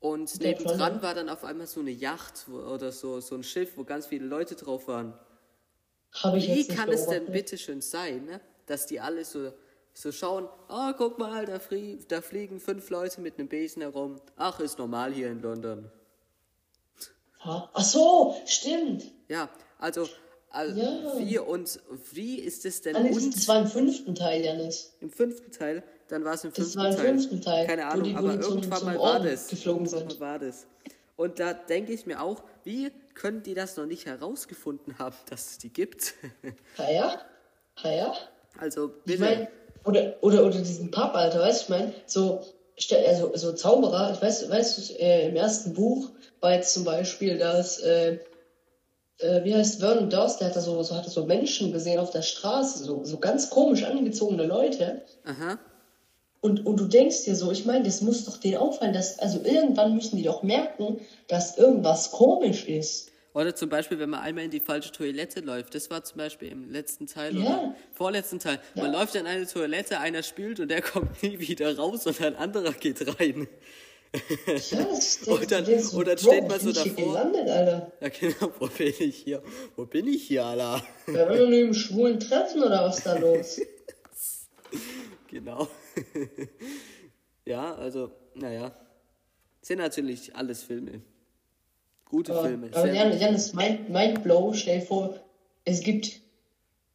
Und 0.00 0.40
nebendran 0.40 1.00
war 1.00 1.14
dann 1.14 1.28
auf 1.28 1.44
einmal 1.44 1.66
so 1.66 1.80
eine 1.80 1.92
Yacht 1.92 2.48
oder 2.48 2.90
so, 2.90 3.20
so 3.20 3.36
ein 3.36 3.44
Schiff, 3.44 3.76
wo 3.76 3.84
ganz 3.84 4.06
viele 4.06 4.26
Leute 4.26 4.56
drauf 4.56 4.88
waren. 4.88 5.14
Wie 6.34 6.66
kann 6.66 6.90
es 6.90 7.06
denn 7.06 7.26
bitte 7.26 7.56
schön 7.56 7.80
sein, 7.80 8.24
ne? 8.24 8.40
Dass 8.72 8.86
die 8.86 9.00
alle 9.00 9.24
so, 9.24 9.52
so 9.92 10.10
schauen, 10.12 10.48
ah, 10.68 10.94
guck 10.96 11.18
mal, 11.18 11.44
da, 11.44 11.58
flie 11.58 11.98
da 12.08 12.22
fliegen 12.22 12.58
fünf 12.58 12.88
Leute 12.88 13.20
mit 13.20 13.38
einem 13.38 13.48
Besen 13.48 13.82
herum. 13.82 14.20
Ach, 14.36 14.58
ist 14.60 14.78
normal 14.78 15.12
hier 15.12 15.28
in 15.30 15.42
London. 15.42 15.90
Ach 17.44 17.84
so, 17.84 18.34
stimmt. 18.46 19.04
Ja, 19.28 19.50
also, 19.78 20.08
also 20.50 20.80
Ja. 20.80 21.18
wie 21.18 21.38
und 21.38 21.80
wie 22.12 22.36
ist 22.40 22.64
es 22.64 22.80
denn 22.82 23.02
nee, 23.02 23.12
das, 23.14 23.48
war 23.48 23.60
im 23.60 23.66
fünften 23.66 24.14
Teil, 24.14 24.42
Janis. 24.44 24.94
im 25.00 25.10
fünften 25.10 25.50
Teil? 25.50 25.82
Dann 26.08 26.24
war 26.24 26.34
es 26.34 26.44
im 26.44 26.50
Das 26.52 26.58
fünften 26.72 26.78
war 26.78 26.86
im 26.90 26.96
Teil. 26.96 27.04
fünften 27.06 27.40
Teil, 27.42 27.66
Keine 27.66 27.86
Ahnung, 27.86 28.04
die- 28.04 28.14
aber 28.14 28.40
zum- 28.40 28.54
irgendwann 28.56 28.78
zum 28.78 28.86
mal 28.86 28.98
war 28.98 29.24
irgendwann 29.26 30.06
mal 30.06 30.20
war 30.20 30.38
das. 30.38 30.66
Und 31.16 31.38
da 31.40 31.52
denke 31.52 31.92
ich 31.92 32.06
mir 32.06 32.22
auch, 32.22 32.42
wie 32.64 32.90
können 33.14 33.42
die 33.42 33.54
das 33.54 33.76
noch 33.76 33.86
nicht 33.86 34.06
herausgefunden 34.06 34.98
haben, 34.98 35.16
dass 35.28 35.50
es 35.52 35.58
die 35.58 35.70
gibt? 35.72 36.14
Ha 36.78 36.90
ja? 36.90 37.20
Ha 37.82 37.90
ja? 37.90 38.14
Also 38.58 38.90
Ich 39.04 39.18
bitte. 39.18 39.20
meine, 39.20 39.48
oder, 39.84 40.14
oder, 40.20 40.44
oder 40.44 40.58
diesen 40.58 40.90
Pub, 40.90 41.14
Alter, 41.14 41.40
weißt 41.40 41.60
du, 41.60 41.64
ich 41.64 41.68
meine, 41.80 41.92
so, 42.06 42.40
also, 43.06 43.32
so 43.34 43.52
Zauberer, 43.52 44.12
ich 44.14 44.22
weiß, 44.22 44.48
weißt 44.48 44.90
du, 44.90 44.94
äh, 45.00 45.28
im 45.28 45.36
ersten 45.36 45.74
Buch 45.74 46.10
war 46.40 46.54
jetzt 46.54 46.72
zum 46.74 46.84
Beispiel, 46.84 47.38
dass, 47.38 47.78
äh, 47.80 48.18
äh, 49.18 49.44
wie 49.44 49.54
heißt 49.54 49.80
Vernon 49.80 50.10
Durst, 50.10 50.40
der 50.40 50.48
hat 50.48 50.56
da 50.56 50.60
so, 50.60 50.82
so, 50.82 50.94
hatte 50.94 51.10
so 51.10 51.24
Menschen 51.24 51.72
gesehen 51.72 51.98
auf 51.98 52.10
der 52.10 52.22
Straße, 52.22 52.84
so, 52.84 53.04
so 53.04 53.18
ganz 53.18 53.50
komisch 53.50 53.84
angezogene 53.84 54.46
Leute. 54.46 55.02
Aha. 55.24 55.58
Und, 56.40 56.66
und 56.66 56.80
du 56.80 56.86
denkst 56.86 57.24
dir 57.24 57.36
so, 57.36 57.52
ich 57.52 57.66
meine, 57.66 57.84
das 57.84 58.00
muss 58.00 58.24
doch 58.24 58.36
denen 58.36 58.56
auffallen, 58.56 58.92
dass, 58.92 59.20
also 59.20 59.40
irgendwann 59.44 59.94
müssen 59.94 60.16
die 60.16 60.24
doch 60.24 60.42
merken, 60.42 61.00
dass 61.28 61.56
irgendwas 61.56 62.10
komisch 62.10 62.66
ist. 62.66 63.11
Oder 63.34 63.54
zum 63.54 63.70
Beispiel, 63.70 63.98
wenn 63.98 64.10
man 64.10 64.20
einmal 64.20 64.44
in 64.44 64.50
die 64.50 64.60
falsche 64.60 64.92
Toilette 64.92 65.40
läuft. 65.40 65.74
Das 65.74 65.88
war 65.90 66.04
zum 66.04 66.18
Beispiel 66.18 66.48
im 66.48 66.70
letzten 66.70 67.06
Teil 67.06 67.34
Ja. 67.36 67.40
oder 67.40 67.76
vorletzten 67.92 68.38
Teil. 68.38 68.60
Man 68.74 68.92
Ja. 68.92 69.00
läuft 69.00 69.14
in 69.14 69.26
eine 69.26 69.46
Toilette, 69.46 70.00
einer 70.00 70.22
spült 70.22 70.60
und 70.60 70.68
der 70.68 70.82
kommt 70.82 71.22
nie 71.22 71.38
wieder 71.38 71.74
raus 71.76 72.06
und 72.06 72.20
ein 72.20 72.36
anderer 72.36 72.72
geht 72.72 73.00
rein. 73.18 73.48
Ja, 74.70 74.84
das 74.84 75.22
Und 75.26 75.50
dann- 75.50 75.64
denkst 75.64 75.94
und 75.94 76.06
dann 76.06 76.16
Bro, 76.16 76.30
steht 76.30 76.46
man 76.48 76.60
so 76.60 76.72
davor. 76.72 76.94
gelandet, 76.94 77.48
Alter. 77.48 77.92
Ja 78.02 78.08
genau, 78.10 78.52
wo 78.58 78.66
bin 78.66 78.92
ich 78.98 79.16
hier? 79.16 79.42
Wo 79.76 79.86
bin 79.86 80.06
ich 80.06 80.24
hier, 80.24 80.44
Alter? 80.44 80.82
Wir 81.06 81.14
waren 81.20 81.38
doch 81.38 81.48
nur 81.48 81.58
im 81.58 81.72
schwulen 81.74 82.20
Treffen 82.20 82.62
oder 82.62 82.84
was 82.84 83.02
da 83.02 83.16
los? 83.16 83.58
Genau. 85.28 85.66
ja, 87.46 87.74
also, 87.76 88.10
naja. 88.34 88.74
Sind 89.62 89.78
natürlich 89.78 90.34
alles 90.36 90.62
Filme. 90.62 91.00
Gute 92.12 92.32
Aber, 92.34 92.46
Filme. 92.46 92.70
aber 92.72 92.92
Jan, 92.92 93.18
Jan 93.18 93.34
ist 93.34 93.54
mind, 93.54 93.88
mind 93.88 94.22
blow. 94.22 94.52
Stell 94.54 94.78
dir 94.80 94.86
vor, 94.86 95.18
es 95.64 95.80
gibt 95.80 96.20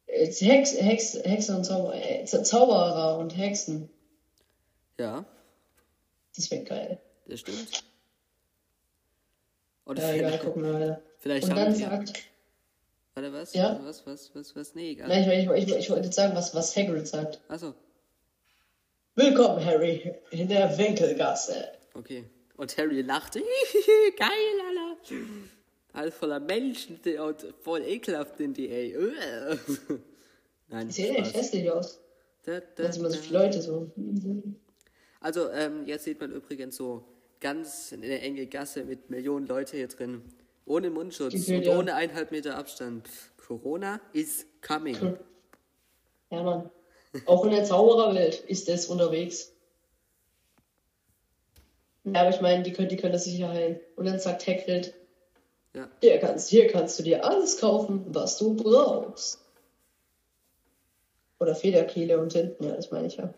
äh, 0.06 0.26
Hex, 0.32 0.72
Hex, 0.80 1.14
Hexer 1.24 1.56
und 1.56 1.64
Zauberer, 1.64 1.94
äh, 1.96 2.24
Zau- 2.24 2.42
Zauberer 2.42 3.18
und 3.18 3.36
Hexen. 3.36 3.90
Ja, 4.98 5.24
Das 6.36 6.50
wäre 6.50 6.64
geil. 6.64 7.00
das 7.26 7.40
stimmt. 7.40 7.82
Oder 9.86 10.02
Ja, 10.14 10.28
egal, 10.28 10.38
gucken 10.38 10.62
wir 10.64 10.74
weiter. 10.74 11.02
vielleicht 11.18 11.44
Und 11.44 11.50
haben 11.50 11.64
dann 11.72 11.78
wir. 11.78 11.88
sagt, 11.88 12.12
Warte, 13.14 13.32
was? 13.32 13.52
Ja? 13.54 13.80
Was, 13.82 14.06
was, 14.06 14.30
was, 14.34 14.54
was? 14.54 14.74
Nee, 14.76 14.90
egal. 14.92 15.08
nein, 15.08 15.28
ich, 15.28 15.48
ich, 15.50 15.68
ich, 15.68 15.76
ich 15.76 15.90
wollte 15.90 16.04
jetzt 16.04 16.14
sagen, 16.14 16.36
was, 16.36 16.54
was 16.54 16.76
Hagrid 16.76 17.06
sagt. 17.08 17.40
Achso, 17.48 17.74
Willkommen, 19.16 19.64
Harry, 19.64 20.14
in 20.30 20.48
der 20.48 20.78
Winkelgasse. 20.78 21.72
okay. 21.94 22.24
Und 22.56 22.76
Harry 22.76 23.02
lachte. 23.02 23.40
Geil. 24.16 24.28
Alles 25.92 26.14
voller 26.14 26.40
Menschen 26.40 27.00
die- 27.04 27.16
und 27.18 27.44
voll 27.62 27.82
ekelhaft 27.82 28.36
sind 28.38 28.56
die, 28.56 28.68
ey. 28.68 28.92
Äh. 28.92 29.56
Nein, 30.68 30.88
Die 30.88 30.92
sehen 30.92 31.16
echt 31.16 31.34
hässlich 31.34 31.70
aus. 31.70 31.98
Da, 32.44 32.60
da, 32.60 32.84
Da 32.84 32.92
sind 32.92 33.00
immer 33.00 33.10
so 33.10 33.16
da. 33.16 33.22
viele 33.22 33.38
Leute 33.38 33.62
so. 33.62 33.90
Also, 35.20 35.50
ähm, 35.50 35.86
jetzt 35.86 36.04
sieht 36.04 36.20
man 36.20 36.30
übrigens 36.32 36.76
so 36.76 37.04
ganz 37.40 37.92
eine 37.92 38.20
enge 38.20 38.46
Gasse 38.46 38.84
mit 38.84 39.10
Millionen 39.10 39.46
Leute 39.46 39.76
hier 39.76 39.88
drin. 39.88 40.22
Ohne 40.66 40.90
Mundschutz 40.90 41.32
Gefühlt, 41.32 41.66
und 41.66 41.72
ja. 41.72 41.78
ohne 41.78 41.94
eineinhalb 41.94 42.30
Meter 42.30 42.56
Abstand. 42.56 43.08
Corona 43.38 44.00
is 44.12 44.44
coming. 44.60 44.96
Ja, 46.30 46.42
Mann. 46.42 46.70
Auch 47.24 47.44
in 47.46 47.52
der 47.52 47.64
Zaubererwelt 47.64 48.44
ist 48.46 48.68
es 48.68 48.86
unterwegs. 48.86 49.52
Ja, 52.14 52.20
aber 52.22 52.30
ich 52.30 52.40
meine, 52.40 52.62
die 52.62 52.72
können, 52.72 52.88
die 52.88 52.96
können 52.96 53.12
das 53.12 53.24
sicher 53.24 53.48
heilen. 53.48 53.80
Und 53.96 54.06
dann 54.06 54.18
sagt 54.18 54.46
Hagrid, 54.46 54.94
Ja. 55.74 55.88
hier 56.00 56.18
kannst, 56.18 56.48
hier 56.48 56.66
kannst 56.68 56.98
du 56.98 57.02
dir 57.02 57.24
alles 57.24 57.58
kaufen, 57.58 58.04
was 58.08 58.38
du 58.38 58.54
brauchst. 58.54 59.40
Oder 61.40 61.54
Federkehle 61.54 62.18
und 62.18 62.32
hinten, 62.32 62.64
ja, 62.64 62.74
das 62.76 62.90
meine 62.90 63.06
ich 63.06 63.16
ja. 63.16 63.32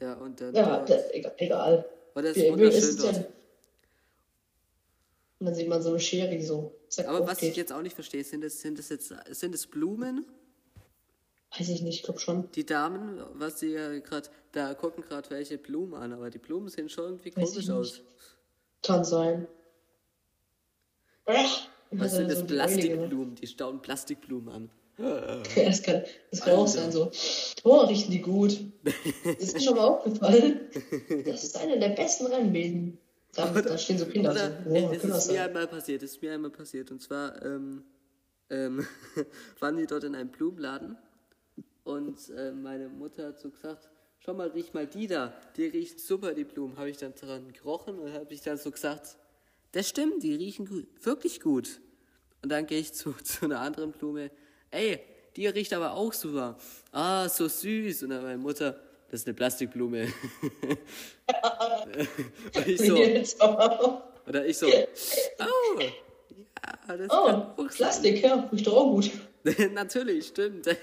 Ja, 0.00 0.14
und 0.14 0.40
dann. 0.40 0.54
Ja, 0.54 0.78
dort- 0.78 0.90
das, 0.90 1.10
egal. 1.12 1.32
egal. 1.36 1.84
Oh, 2.14 2.20
das 2.20 2.30
ist 2.30 2.36
Wie- 2.36 2.42
wie 2.46 2.50
wunderschön 2.52 2.96
dort. 2.98 3.16
denn? 3.16 3.24
Und 5.40 5.46
dann 5.46 5.54
sieht 5.54 5.68
man 5.68 5.82
so 5.82 5.90
eine 5.90 6.00
Schere, 6.00 6.30
die 6.30 6.42
so 6.42 6.72
zack, 6.88 7.08
Aber 7.08 7.26
was 7.26 7.42
ich 7.42 7.56
jetzt 7.56 7.72
auch 7.72 7.82
nicht 7.82 7.94
verstehe, 7.94 8.22
sind 8.24 8.44
es, 8.44 8.60
sind 8.60 8.78
es 8.78 8.88
jetzt 8.88 9.12
sind 9.30 9.54
es 9.54 9.66
Blumen? 9.66 10.24
Weiß 11.58 11.68
ich 11.68 11.82
nicht, 11.82 11.96
ich 11.96 12.02
glaube 12.02 12.18
schon. 12.18 12.50
Die 12.52 12.64
Damen, 12.64 13.22
was 13.34 13.60
sie 13.60 13.72
ja 13.72 13.98
gerade, 13.98 14.28
da 14.52 14.72
gucken 14.74 15.04
gerade 15.04 15.28
welche 15.30 15.58
Blumen 15.58 15.94
an, 15.94 16.12
aber 16.12 16.30
die 16.30 16.38
Blumen 16.38 16.68
sehen 16.68 16.88
schon 16.88 17.04
irgendwie 17.04 17.36
Weiß 17.36 17.50
komisch 17.50 17.70
aus. 17.70 18.00
Kann 18.82 19.04
sein. 19.04 19.46
Ach, 21.26 21.68
Was 21.90 22.12
sind 22.12 22.30
das 22.30 22.40
so. 22.40 22.46
Plastikblumen? 22.46 23.34
Die 23.34 23.46
stauen 23.46 23.80
Plastikblumen 23.82 24.48
an. 24.48 24.70
Das 25.56 25.82
kann, 25.82 26.04
das 26.30 26.40
kann 26.42 26.54
auch 26.54 26.66
sein, 26.66 26.92
so. 26.92 27.10
Oh, 27.64 27.78
riechen 27.80 28.10
die 28.10 28.20
gut. 28.20 28.58
Ist 29.38 29.54
mir 29.54 29.60
schon 29.60 29.76
mal 29.76 29.84
aufgefallen. 29.84 30.60
Das 31.24 31.44
ist 31.44 31.56
eine 31.56 31.78
der 31.78 31.90
besten 31.90 32.26
Rennbesen. 32.26 32.98
Da, 33.34 33.46
da 33.48 33.78
stehen 33.78 33.98
so 33.98 34.06
Kinder. 34.06 34.32
Oder, 34.32 34.62
so. 34.64 34.70
Oh, 34.70 34.92
das 34.92 35.04
ist 35.04 35.32
mir 35.32 35.44
einmal 35.44 35.66
passiert, 35.66 36.02
das 36.02 36.12
ist 36.12 36.22
mir 36.22 36.32
einmal 36.32 36.50
passiert. 36.50 36.90
Und 36.90 37.00
zwar 37.00 37.42
ähm, 37.42 37.82
ähm, 38.50 38.86
waren 39.60 39.76
die 39.76 39.86
dort 39.86 40.04
in 40.04 40.14
einem 40.14 40.30
Blumenladen 40.30 40.96
und 41.84 42.30
äh, 42.30 42.52
meine 42.52 42.88
Mutter 42.88 43.28
hat 43.28 43.40
so 43.40 43.50
gesagt, 43.50 43.88
schau 44.20 44.34
mal, 44.34 44.48
riech 44.48 44.72
mal 44.72 44.86
die 44.86 45.06
da, 45.06 45.32
die 45.56 45.66
riechen 45.66 45.98
super, 45.98 46.32
die 46.34 46.44
Blumen. 46.44 46.76
Habe 46.76 46.90
ich 46.90 46.96
dann 46.96 47.14
dran 47.14 47.52
gerochen 47.52 47.98
und 47.98 48.12
habe 48.12 48.32
ich 48.32 48.40
dann 48.40 48.56
so 48.56 48.70
gesagt, 48.70 49.16
das 49.72 49.88
stimmt, 49.88 50.22
die 50.22 50.34
riechen 50.34 50.66
gut, 50.66 50.86
wirklich 51.04 51.40
gut. 51.40 51.80
Und 52.42 52.50
dann 52.50 52.66
gehe 52.66 52.78
ich 52.78 52.92
zu, 52.92 53.12
zu 53.24 53.46
einer 53.46 53.60
anderen 53.60 53.92
Blume, 53.92 54.30
ey, 54.70 55.00
die 55.36 55.46
riecht 55.46 55.72
aber 55.72 55.92
auch 55.94 56.12
super. 56.12 56.58
Ah, 56.92 57.28
so 57.28 57.48
süß. 57.48 58.02
Und 58.04 58.10
dann 58.10 58.22
meine 58.22 58.38
Mutter, 58.38 58.78
das 59.10 59.20
ist 59.20 59.26
eine 59.26 59.34
Plastikblume. 59.34 60.06
und 62.54 62.66
ich 62.66 62.80
so, 62.80 62.96
oder 64.26 64.46
ich 64.46 64.58
so, 64.58 64.66
oh, 64.66 65.80
ja, 65.80 66.96
das 66.96 67.08
Oh. 67.10 67.64
Plastik, 67.64 68.22
ja, 68.22 68.48
riecht 68.52 68.66
doch 68.66 68.76
auch 68.76 68.92
gut. 68.92 69.10
Natürlich, 69.72 70.28
stimmt. 70.28 70.66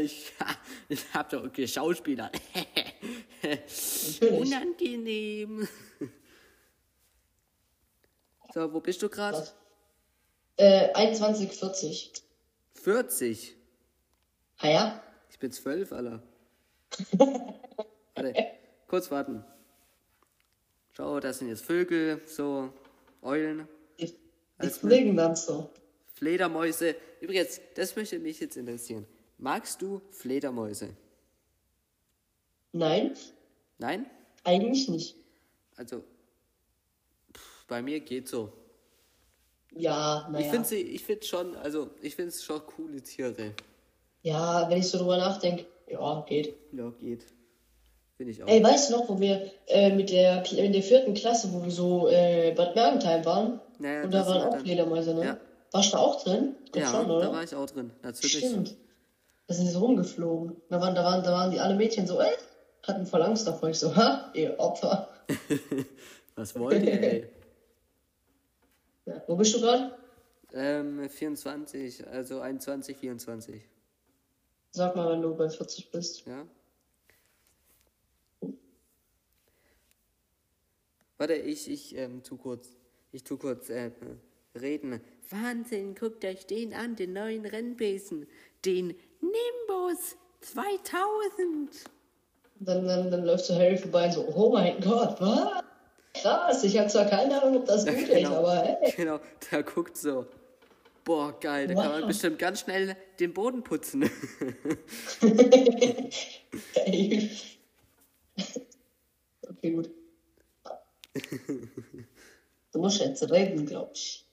Ich, 0.00 0.32
ich 0.88 1.14
hab 1.14 1.28
doch 1.28 1.52
geschauspielert. 1.52 2.34
Natürlich. 3.42 4.22
Unangenehm. 4.22 5.68
So, 8.54 8.72
wo 8.72 8.80
bist 8.80 9.00
du 9.02 9.08
gerade? 9.08 9.46
Äh, 10.56 10.92
21,40. 10.94 12.22
40. 12.74 13.54
Ah 14.58 14.68
ja? 14.68 15.02
Ich 15.30 15.38
bin 15.38 15.52
12, 15.52 15.92
Alter. 15.92 16.22
Warte, 18.14 18.46
kurz 18.88 19.10
warten. 19.10 19.44
Schau, 20.92 21.20
das 21.20 21.38
sind 21.38 21.48
jetzt 21.48 21.64
Vögel, 21.64 22.20
so 22.26 22.72
Eulen, 23.22 23.68
Die, 24.00 24.68
fliegen 24.68 25.16
dann 25.16 25.36
so. 25.36 25.70
Fledermäuse. 26.14 26.96
Übrigens, 27.20 27.60
das 27.74 27.94
möchte 27.96 28.18
mich 28.18 28.40
jetzt 28.40 28.56
interessieren. 28.56 29.06
Magst 29.38 29.80
du 29.82 30.00
Fledermäuse? 30.10 30.90
Nein, 32.72 33.14
Nein? 33.78 34.06
eigentlich 34.44 34.88
nicht. 34.88 35.16
Also, 35.76 36.04
pff, 37.34 37.66
bei 37.66 37.82
mir 37.82 38.00
geht 38.00 38.28
so. 38.28 38.52
Ja, 39.72 40.26
Ich 40.26 40.32
naja. 40.32 40.50
finde 40.50 40.68
sie, 40.68 40.80
ich 40.80 41.04
finde 41.04 41.24
schon, 41.26 41.56
also 41.56 41.90
ich 42.02 42.16
finde 42.16 42.30
es 42.30 42.44
schon 42.44 42.60
coole 42.66 43.02
Tiere. 43.02 43.54
Ja, 44.22 44.68
wenn 44.68 44.78
ich 44.78 44.88
so 44.88 44.98
drüber 44.98 45.16
nachdenke, 45.16 45.66
ja, 45.88 46.24
geht. 46.28 46.54
Ja, 46.72 46.90
geht. 46.90 47.24
Finde 48.16 48.32
ich 48.32 48.42
auch. 48.42 48.48
Ey, 48.48 48.62
weißt 48.62 48.90
du 48.90 48.96
noch, 48.96 49.08
wo 49.08 49.18
wir 49.18 49.50
äh, 49.66 49.94
mit 49.94 50.10
der, 50.10 50.44
in 50.52 50.72
der 50.72 50.82
vierten 50.82 51.14
Klasse, 51.14 51.52
wo 51.52 51.62
wir 51.64 51.70
so 51.70 52.08
äh, 52.08 52.52
Bad 52.54 52.74
Mergentheim 52.74 53.24
waren? 53.24 53.60
Naja, 53.78 54.04
und 54.04 54.12
da 54.12 54.26
waren 54.26 54.42
war 54.42 54.48
auch 54.50 54.58
Fledermäuse, 54.58 55.14
ne? 55.14 55.24
Ja. 55.24 55.40
Warst 55.72 55.92
du 55.92 55.96
da 55.96 56.02
auch 56.02 56.22
drin? 56.22 56.56
Glaub 56.72 56.84
ja, 56.84 56.90
schon, 56.90 57.10
oder? 57.10 57.26
da 57.26 57.32
war 57.32 57.44
ich 57.44 57.54
auch 57.54 57.66
drin. 57.66 57.90
Natürlich. 58.02 58.38
Stimmt. 58.38 58.76
Da 59.46 59.54
sind 59.54 59.66
die 59.66 59.70
so 59.70 59.80
rumgeflogen. 59.80 60.56
Da 60.68 60.80
waren, 60.80 60.94
da 60.94 61.04
waren, 61.04 61.22
da 61.22 61.32
waren 61.32 61.50
die 61.50 61.60
alle 61.60 61.74
Mädchen 61.74 62.06
so, 62.06 62.20
äh, 62.20 62.30
hatten 62.82 63.06
voll 63.06 63.22
Angst 63.22 63.46
davor. 63.46 63.68
Ich 63.68 63.78
so, 63.78 63.94
ha, 63.94 64.30
ihr 64.34 64.58
Opfer. 64.58 65.08
Was 66.34 66.58
wollt 66.58 66.82
ihr, 66.82 67.02
ey? 67.02 67.30
Ja, 69.06 69.20
wo 69.26 69.34
bist 69.34 69.54
du 69.54 69.60
gerade? 69.60 69.98
Ähm, 70.52 71.08
24, 71.08 72.06
also 72.06 72.40
21, 72.40 72.96
24. 72.96 73.62
Sag 74.72 74.94
mal, 74.94 75.10
wenn 75.10 75.22
du 75.22 75.34
bei 75.34 75.48
40 75.48 75.90
bist. 75.90 76.26
Ja. 76.26 76.46
Warte, 81.18 81.34
ich, 81.34 81.68
ich, 81.68 81.96
ähm, 81.96 82.22
tu 82.22 82.36
kurz, 82.36 82.68
ich 83.10 83.24
tu 83.24 83.36
kurz, 83.36 83.68
äh, 83.68 83.90
reden. 84.54 85.00
Wahnsinn, 85.30 85.94
guckt 85.94 86.24
euch 86.24 86.46
den 86.46 86.74
an, 86.74 86.96
den 86.96 87.12
neuen 87.12 87.46
Rennbesen. 87.46 88.26
Den 88.64 88.94
Nimbus 89.20 90.16
2000. 90.40 91.84
Dann, 92.60 92.84
dann, 92.86 93.10
dann 93.10 93.24
läuft 93.24 93.44
so 93.46 93.54
Harry 93.54 93.76
vorbei 93.78 94.06
und 94.06 94.12
so, 94.12 94.26
oh 94.34 94.52
mein 94.52 94.80
Gott, 94.80 95.20
was? 95.20 95.62
Krass, 96.14 96.64
ich 96.64 96.76
habe 96.78 96.88
zwar 96.88 97.06
keine 97.06 97.40
Ahnung, 97.40 97.58
ob 97.58 97.66
das 97.66 97.86
gut 97.86 97.94
ist, 98.08 98.26
aber 98.26 98.56
hey. 98.56 98.92
Genau, 98.96 99.20
der 99.50 99.62
guckt 99.62 99.96
so. 99.96 100.26
Boah, 101.04 101.38
geil, 101.40 101.66
da 101.68 101.74
kann 101.74 101.92
man 101.92 102.00
Wow. 102.02 102.08
bestimmt 102.08 102.38
ganz 102.38 102.60
schnell 102.60 102.96
den 103.18 103.32
Boden 103.32 103.62
putzen. 103.62 104.10
Okay, 109.48 109.70
gut. 109.72 109.90
Du 112.72 112.78
musst 112.78 113.00
jetzt 113.00 113.30
reden, 113.30 113.66
glaub 113.66 113.90
ich. 113.92 114.24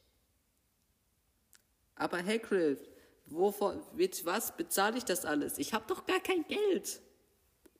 Aber 1.97 2.23
Hagrid, 2.23 2.79
wovon, 3.27 3.81
mit 3.95 4.25
was 4.25 4.55
bezahle 4.55 4.97
ich 4.97 5.05
das 5.05 5.25
alles? 5.25 5.57
Ich 5.57 5.73
habe 5.73 5.85
doch 5.87 6.05
gar 6.05 6.19
kein 6.19 6.45
Geld. 6.47 7.01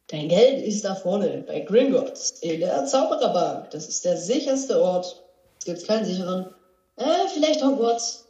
Dein 0.07 0.29
Geld 0.29 0.65
ist 0.65 0.85
da 0.85 0.95
vorne, 0.95 1.43
bei 1.45 1.59
Gringotts, 1.61 2.39
in 2.41 2.61
der 2.61 2.85
Zaubererbank. 2.85 3.71
Das 3.71 3.89
ist 3.89 4.05
der 4.05 4.15
sicherste 4.15 4.81
Ort. 4.81 5.23
Es 5.59 5.65
gibt 5.65 5.85
keinen 5.85 6.05
sicheren. 6.05 6.53
Äh, 6.95 7.27
vielleicht 7.33 7.63
Hogwarts. 7.63 8.25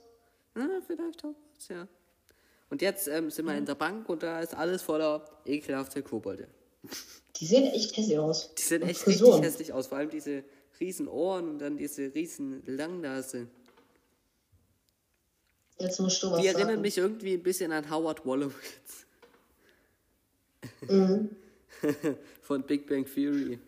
Ah, 0.55 0.81
vielleicht 0.85 1.23
was, 1.23 1.67
ja. 1.69 1.87
Und 2.69 2.81
jetzt 2.81 3.07
ähm, 3.07 3.29
sind 3.29 3.45
wir 3.45 3.55
in 3.55 3.65
der 3.65 3.75
Bank 3.75 4.09
und 4.09 4.23
da 4.23 4.41
ist 4.41 4.55
alles 4.55 4.81
voller 4.81 5.23
ekelhafte 5.45 6.01
Kobolde. 6.01 6.47
Die 7.37 7.45
sehen 7.45 7.65
echt 7.67 7.95
hässlich 7.95 8.17
aus. 8.17 8.53
Die 8.55 8.61
sehen 8.61 8.81
echt 8.81 8.99
Frisuren. 8.99 9.33
richtig 9.33 9.51
hässlich 9.51 9.73
aus, 9.73 9.87
vor 9.87 9.99
allem 9.99 10.09
diese 10.09 10.43
riesen 10.79 11.07
Ohren 11.07 11.47
und 11.49 11.59
dann 11.59 11.77
diese 11.77 12.13
riesen 12.13 12.63
Langnase. 12.65 13.47
Jetzt 15.79 15.99
musst 15.99 16.21
du 16.23 16.31
was 16.31 16.41
Die 16.41 16.47
erinnern 16.47 16.67
sagen. 16.69 16.81
mich 16.81 16.97
irgendwie 16.97 17.33
ein 17.33 17.43
bisschen 17.43 17.71
an 17.71 17.89
Howard 17.89 18.25
Wolowitz 18.25 19.05
Mhm. 20.81 21.35
von 22.41 22.63
Big 22.63 22.87
Bang 22.87 23.05
Theory, 23.05 23.59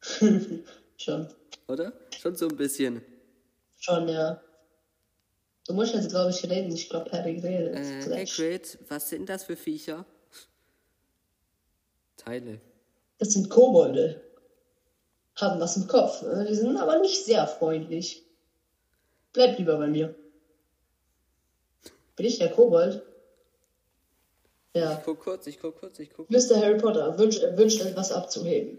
Schon. 0.96 1.28
oder? 1.68 1.92
Schon 2.18 2.34
so 2.34 2.48
ein 2.48 2.56
bisschen. 2.56 3.02
Schon, 3.78 4.08
ja. 4.08 4.40
Du 5.66 5.74
musst 5.74 5.94
jetzt, 5.94 6.10
glaube 6.10 6.30
ich, 6.30 6.42
reden. 6.48 6.72
Ich 6.72 6.88
glaube, 6.88 7.10
Harry 7.12 7.38
redet. 7.38 7.74
Äh. 7.76 8.24
Hagrid, 8.24 8.78
was 8.88 9.10
sind 9.10 9.28
das 9.28 9.44
für 9.44 9.56
Viecher? 9.56 10.04
Teile. 12.16 12.60
Das 13.18 13.30
sind 13.32 13.50
Kobolde. 13.50 14.20
Haben 15.36 15.60
was 15.60 15.76
im 15.76 15.86
Kopf. 15.86 16.22
äh, 16.22 16.46
Die 16.46 16.54
sind 16.54 16.76
aber 16.78 16.98
nicht 17.00 17.24
sehr 17.24 17.46
freundlich. 17.46 18.24
Bleib 19.32 19.58
lieber 19.58 19.76
bei 19.76 19.88
mir. 19.88 20.14
Bin 22.16 22.26
ich 22.26 22.38
der 22.38 22.50
Kobold? 22.50 23.02
Ja. 24.74 24.92
Ich 24.92 25.04
guck 25.04 25.20
kurz, 25.20 25.46
ich 25.46 25.58
guck 25.58 25.78
kurz, 25.78 25.98
ich 25.98 26.10
guck. 26.10 26.30
Mr. 26.30 26.56
Harry 26.56 26.78
Potter 26.78 27.18
wünscht, 27.18 27.42
wünscht 27.56 27.80
etwas 27.80 28.12
abzuheben. 28.12 28.78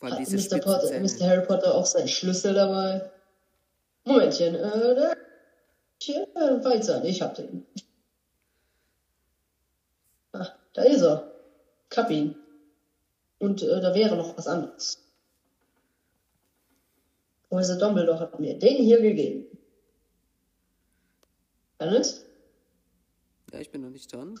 Hat 0.00 0.18
Mr. 0.18 0.26
spitzen 0.26 0.60
Potter. 0.60 1.00
Mr. 1.00 1.26
Harry 1.28 1.46
Potter 1.46 1.74
auch 1.74 1.86
seinen 1.86 2.08
Schlüssel 2.08 2.54
dabei? 2.54 3.10
Momentchen, 4.04 4.54
äh, 4.54 4.94
da, 4.94 5.14
hier, 6.00 6.22
äh, 6.34 6.64
weiter, 6.64 7.04
ich 7.04 7.20
hab 7.20 7.34
den. 7.34 7.66
Ah, 10.32 10.48
da 10.72 10.82
ist 10.82 11.02
er. 11.02 11.30
Kapp 11.90 12.10
ihn. 12.10 12.34
Und 13.38 13.62
äh, 13.62 13.80
da 13.80 13.94
wäre 13.94 14.16
noch 14.16 14.36
was 14.38 14.46
anderes. 14.46 15.09
Professor 17.50 17.76
Dumbledore 17.76 18.20
hat 18.20 18.38
mir 18.38 18.58
den 18.58 18.76
hier 18.76 19.00
gegeben. 19.02 19.44
Alles? 21.78 22.24
Ja, 23.52 23.58
ich 23.58 23.70
bin 23.70 23.82
noch 23.82 23.90
nicht 23.90 24.12
dran. 24.12 24.38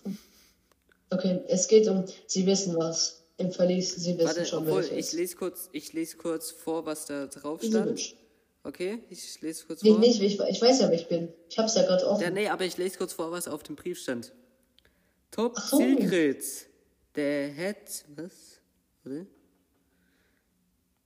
Okay, 1.10 1.40
es 1.48 1.66
geht 1.66 1.88
um, 1.88 2.04
Sie 2.26 2.46
wissen 2.46 2.76
was. 2.76 3.24
Im 3.38 3.50
Verlies, 3.50 3.96
Sie 3.96 4.16
wissen 4.16 4.26
Warte, 4.28 4.46
schon, 4.46 4.62
obwohl, 4.62 4.82
welches. 4.82 5.12
ich 5.12 5.18
lese 5.18 5.36
kurz, 5.36 5.68
ich 5.72 5.92
lese 5.92 6.18
kurz 6.18 6.50
vor, 6.50 6.86
was 6.86 7.06
da 7.06 7.26
drauf 7.26 7.62
stand. 7.62 8.14
Okay, 8.62 9.02
ich 9.08 9.40
lese 9.40 9.66
kurz 9.66 9.80
vor. 9.80 9.98
nicht, 9.98 10.22
ich, 10.22 10.38
ich 10.38 10.62
weiß 10.62 10.80
ja, 10.80 10.88
wer 10.88 10.94
ich 10.94 11.08
bin. 11.08 11.32
Ich 11.48 11.58
hab's 11.58 11.74
ja 11.74 11.82
gerade 11.82 12.06
offen. 12.06 12.22
Ja, 12.22 12.30
nee, 12.30 12.48
aber 12.48 12.64
ich 12.64 12.76
lese 12.76 12.98
kurz 12.98 13.14
vor, 13.14 13.32
was 13.32 13.48
auf 13.48 13.62
dem 13.62 13.74
Brief 13.74 13.98
stand. 13.98 14.32
Top 15.30 15.54
Ach 15.56 15.68
so. 15.68 15.78
Secret. 15.78 16.44
Der 17.16 17.56
hat, 17.56 18.04
was? 18.14 18.60
Warte. 19.02 19.26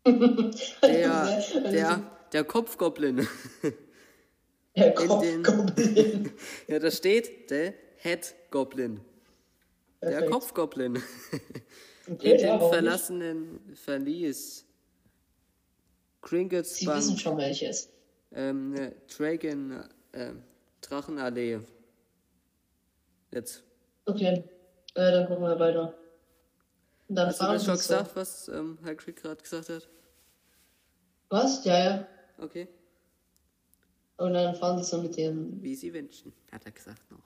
Der, 0.82 1.42
der, 1.70 2.10
der 2.32 2.44
Kopfgoblin. 2.44 3.26
Der 4.76 5.00
in 5.00 5.20
den- 5.20 5.42
Kopfgoblin. 5.42 6.32
ja, 6.68 6.78
da 6.78 6.90
steht 6.90 7.50
der 7.50 7.74
Head 7.98 8.34
Goblin. 8.50 9.00
Der 10.02 10.08
Perfekt. 10.10 10.30
Kopfgoblin. 10.32 11.02
Okay, 12.10 12.32
In 12.32 12.38
dem 12.38 12.48
warum 12.48 12.60
nicht? 12.60 12.74
verlassenen 12.74 13.60
Verlies. 13.74 14.66
Gringotts 16.22 16.76
Sie 16.76 16.86
wissen 16.86 17.08
Bank. 17.10 17.20
schon 17.20 17.36
welches. 17.38 17.88
Ähm, 18.32 18.74
äh, 18.74 18.90
Dragon, 19.16 19.84
äh, 20.12 20.32
Drachenallee. 20.80 21.60
Jetzt. 23.30 23.62
Okay, 24.06 24.42
äh, 24.94 25.12
dann 25.12 25.26
gucken 25.28 25.44
wir 25.44 25.58
weiter. 25.58 25.94
Und 27.08 27.16
dann 27.16 27.28
Hast 27.28 27.40
du 27.40 27.44
das 27.44 27.64
schon 27.64 27.76
sie 27.76 27.82
so. 27.82 27.94
gesagt, 27.94 28.16
was 28.16 28.48
ähm, 28.48 28.78
Hagrid 28.84 29.16
gerade 29.16 29.42
gesagt 29.42 29.68
hat? 29.68 29.88
Was? 31.28 31.64
Ja, 31.64 31.78
ja. 31.84 32.08
Okay. 32.38 32.68
Und 34.16 34.32
dann 34.34 34.54
fahren 34.54 34.78
sie 34.82 34.88
so 34.88 35.02
mit 35.02 35.16
dem 35.16 35.60
Wie 35.62 35.74
sie 35.74 35.92
wünschen, 35.92 36.32
hat 36.52 36.64
er 36.64 36.72
gesagt 36.72 37.10
noch. 37.10 37.22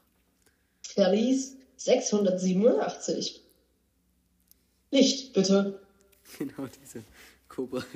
Verlies 0.83 1.57
687. 1.77 3.43
Licht, 4.91 5.33
bitte. 5.33 5.81
Genau 6.39 6.67
diese 6.67 7.03
Kobold. 7.49 7.87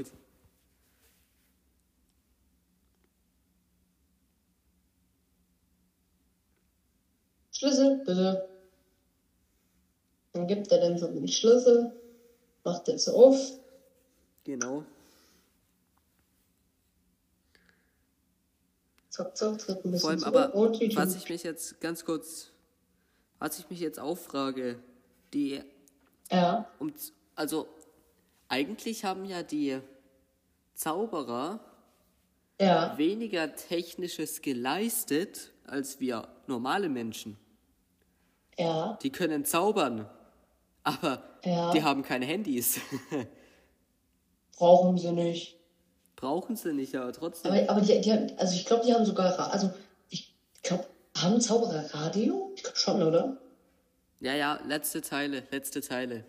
Schlüssel, 7.52 7.98
bitte. 8.04 8.48
Dann 10.32 10.46
gibt 10.46 10.72
er 10.72 10.80
dann 10.80 10.98
so 10.98 11.08
den 11.08 11.28
Schlüssel, 11.28 11.92
macht 12.64 12.86
so 12.98 13.12
auf. 13.12 13.52
Genau. 14.44 14.84
Zack, 19.10 19.36
zack, 19.36 19.58
tritt 19.58 19.84
ein 19.84 19.90
bisschen 19.90 19.98
Vor 20.00 20.10
allem 20.10 20.18
zurück 20.20 20.36
aber, 20.54 20.68
die 20.78 20.96
was 20.96 21.14
ich 21.14 21.28
mich 21.28 21.42
jetzt 21.42 21.80
ganz 21.80 22.04
kurz, 22.04 22.50
was 23.38 23.58
ich 23.58 23.68
mich 23.68 23.80
jetzt 23.80 24.00
auffrage, 24.00 24.78
die, 25.34 25.62
Ja, 26.30 26.66
um, 26.78 26.92
also, 27.34 27.68
eigentlich 28.48 29.04
haben 29.04 29.26
ja 29.26 29.42
die 29.42 29.80
Zauberer 30.74 31.60
ja, 32.58 32.96
weniger 32.96 33.54
Technisches 33.54 34.40
geleistet 34.40 35.52
als 35.66 36.00
wir 36.00 36.28
normale 36.46 36.88
Menschen. 36.88 37.36
ja. 38.58 38.98
Die 39.02 39.10
können 39.10 39.44
zaubern, 39.44 40.08
aber 40.84 41.22
Ja. 41.44 41.72
die 41.72 41.82
haben 41.82 42.02
keine 42.02 42.26
Handys. 42.26 42.80
Brauchen 44.56 44.98
sie 44.98 45.12
nicht. 45.12 45.58
Brauchen 46.16 46.54
sie 46.56 46.72
nicht, 46.72 46.94
aber 46.94 47.12
trotzdem. 47.12 47.52
Aber, 47.52 47.68
aber 47.70 47.80
die, 47.80 48.00
die 48.00 48.12
haben, 48.12 48.28
also 48.36 48.54
ich 48.54 48.64
glaube, 48.64 48.84
die 48.86 48.94
haben 48.94 49.04
sogar, 49.04 49.52
also 49.52 49.72
ich 50.08 50.34
glaube, 50.62 50.84
haben 51.16 51.40
Zauberer 51.40 51.92
Radio? 51.94 52.52
Ich 52.54 52.62
glaube 52.62 52.76
schon, 52.78 53.02
oder? 53.02 53.38
ja, 54.20 54.34
ja, 54.34 54.60
letzte 54.66 55.00
Teile, 55.02 55.42
letzte 55.50 55.80
Teile. 55.80 56.24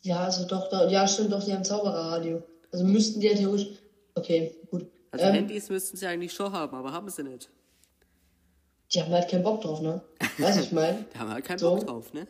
Ja, 0.00 0.20
also 0.24 0.46
doch, 0.46 0.70
doch, 0.70 0.90
ja, 0.90 1.06
stimmt 1.06 1.32
doch, 1.32 1.44
die 1.44 1.52
haben 1.52 1.64
Zaubererradio. 1.64 2.42
Also 2.72 2.84
müssten 2.86 3.20
die 3.20 3.26
ja 3.26 3.34
theoretisch. 3.34 3.78
Okay, 4.14 4.54
gut. 4.70 4.86
Also 5.10 5.26
ähm, 5.26 5.34
Handys 5.34 5.68
müssten 5.68 5.96
sie 5.98 6.06
eigentlich 6.06 6.32
schon 6.32 6.52
haben, 6.52 6.74
aber 6.74 6.92
haben 6.92 7.08
sie 7.10 7.22
nicht. 7.22 7.50
die 8.94 9.02
haben 9.02 9.12
halt 9.12 9.28
keinen 9.28 9.42
Bock 9.42 9.60
drauf, 9.60 9.80
ne? 9.82 10.00
Weißt 10.38 10.58
du, 10.58 10.62
ich 10.62 10.72
meine? 10.72 11.04
Da 11.12 11.18
haben 11.20 11.30
halt 11.32 11.44
keinen 11.44 11.58
So. 11.58 11.74
Bock 11.76 11.86
drauf, 11.86 12.12
ne? 12.14 12.26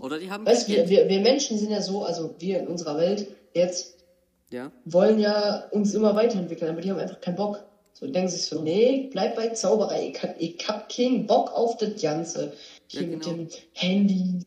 Oder 0.00 0.18
die 0.18 0.30
haben 0.30 0.44
Weißt 0.46 0.68
du, 0.68 0.72
wir, 0.72 0.88
wir, 0.88 1.08
wir 1.08 1.20
Menschen 1.20 1.58
sind 1.58 1.70
ja 1.70 1.80
so, 1.80 2.04
also 2.04 2.34
wir 2.38 2.60
in 2.60 2.68
unserer 2.68 2.98
Welt 2.98 3.26
jetzt 3.54 3.96
Ja, 4.50 4.70
wollen 4.84 5.18
ja 5.18 5.64
uns 5.70 5.94
immer 5.94 6.14
weiterentwickeln, 6.14 6.70
aber 6.70 6.80
die 6.80 6.90
haben 6.90 6.98
einfach 6.98 7.20
keinen 7.20 7.36
Bock. 7.36 7.64
So 7.94 8.06
denken 8.06 8.28
sich 8.30 8.44
so, 8.46 8.62
nee, 8.62 9.08
bleib 9.10 9.34
bei 9.34 9.48
Zauberei. 9.48 10.12
Ich 10.14 10.22
hab, 10.22 10.40
ich 10.40 10.68
hab 10.68 10.88
keinen 10.88 11.26
Bock 11.26 11.50
auf 11.52 11.76
das 11.78 12.00
Ganze. 12.00 12.52
Hier 12.86 13.02
Ja, 13.02 13.08
mit 13.08 13.22
genau. 13.22 13.36
dem 13.36 13.48
Handy. 13.72 14.40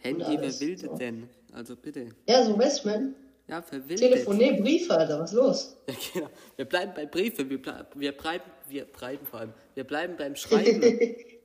Handy, 0.00 0.24
alles, 0.24 0.60
wer 0.60 0.68
will 0.68 0.78
so. 0.78 0.96
denn? 0.96 1.28
Also 1.52 1.76
bitte. 1.76 2.08
Ja, 2.28 2.44
so 2.44 2.58
Westman. 2.58 3.14
Ja, 3.48 3.62
verwildet. 3.62 3.98
Telefonier, 3.98 4.52
Briefe, 4.60 4.96
Alter, 4.96 5.18
was 5.20 5.32
los? 5.32 5.76
Ja, 5.88 5.94
genau. 6.14 6.28
Wir 6.56 6.64
bleiben 6.66 6.92
bei 6.94 7.06
Briefe, 7.06 7.48
wir, 7.48 7.60
ble 7.60 7.86
wir 7.96 8.12
bleiben, 8.16 8.44
wir 8.68 8.84
bleiben 8.84 9.26
vor 9.26 9.40
allem, 9.40 9.52
wir 9.74 9.84
bleiben 9.84 10.14
beim 10.16 10.36
Schreiben. 10.36 10.82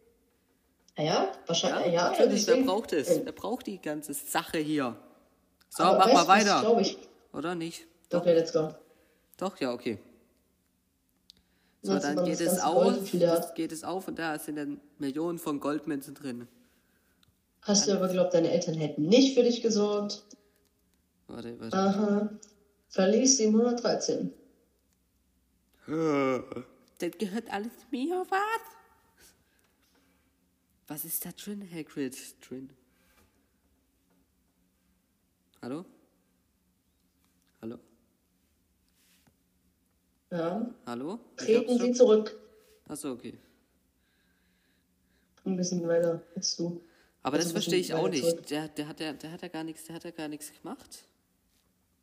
Ah 0.97 1.01
ja, 1.03 1.31
wahrscheinlich, 1.45 1.93
ja, 1.93 2.09
natürlich, 2.09 2.47
wer 2.47 2.53
deswegen- 2.55 2.65
braucht 2.65 2.93
es? 2.93 3.09
Äh, 3.09 3.21
Wer 3.25 3.31
braucht 3.33 3.67
die 3.67 3.81
ganze 3.81 4.13
Sache 4.13 4.59
hier? 4.59 4.95
So, 5.69 5.83
mach 5.83 6.11
mal 6.11 6.27
weiter. 6.27 6.79
ich. 6.79 6.97
Oder 7.33 7.53
nicht? 7.53 7.85
Okay, 8.13 8.33
let's 8.33 8.53
go. 8.53 8.73
Doch, 9.37 9.59
ja, 9.59 9.73
okay. 9.73 9.99
So, 11.81 11.91
Sonst 11.91 12.03
dann 12.03 12.23
geht 12.23 12.39
das 12.39 12.53
es 12.53 12.59
auf, 12.61 12.93
das 13.11 13.53
geht 13.53 13.71
es 13.73 13.83
auf 13.83 14.07
und 14.07 14.17
da 14.17 14.39
sind 14.39 14.55
dann 14.55 14.79
Millionen 14.97 15.37
von 15.37 15.59
Goldmünzen 15.59 16.15
drin. 16.15 16.47
Hast 17.61 17.87
du 17.87 17.91
aber 17.93 18.07
geglaubt, 18.07 18.33
deine 18.33 18.51
Eltern 18.51 18.75
hätten 18.75 19.03
nicht 19.07 19.35
für 19.35 19.43
dich 19.43 19.61
gesorgt? 19.61 20.23
Warte, 21.27 21.59
warte. 21.59 21.75
Aha. 21.77 22.29
Verlies 22.89 23.37
713. 23.37 24.31
Das 25.87 27.11
gehört 27.19 27.51
alles 27.51 27.71
mir, 27.91 28.23
was? 28.29 28.61
Was 30.87 31.03
ist 31.05 31.25
da 31.25 31.31
drin, 31.31 31.67
Hagrid? 31.73 32.15
Drin? 32.47 32.69
Hallo? 35.61 35.83
Hallo? 37.61 37.79
Ja. 40.31 40.65
Hallo? 40.85 41.19
Treten 41.37 41.79
Sie 41.79 41.91
zurück. 41.91 42.37
Achso, 42.87 43.11
okay. 43.13 43.33
Ein 45.45 45.57
bisschen 45.57 45.87
weiter 45.87 46.21
als 46.35 46.55
du. 46.55 46.81
Aber 47.23 47.37
Also 47.37 47.45
das 47.47 47.51
verstehe 47.53 47.79
ich 47.79 47.93
auch 47.93 48.07
nicht. 48.07 48.23
zurück. 48.23 48.45
Der, 48.47 48.67
der, 48.67 48.87
hat 48.87 48.99
ja, 48.99 49.13
der 49.13 49.31
hat 49.31 49.41
ja 49.41 49.47
gar 49.47 49.63
nichts, 49.63 49.85
der 49.85 49.95
hat 49.95 50.03
ja 50.03 50.11
gar 50.11 50.27
nichts 50.27 50.51
gemacht. 50.61 51.03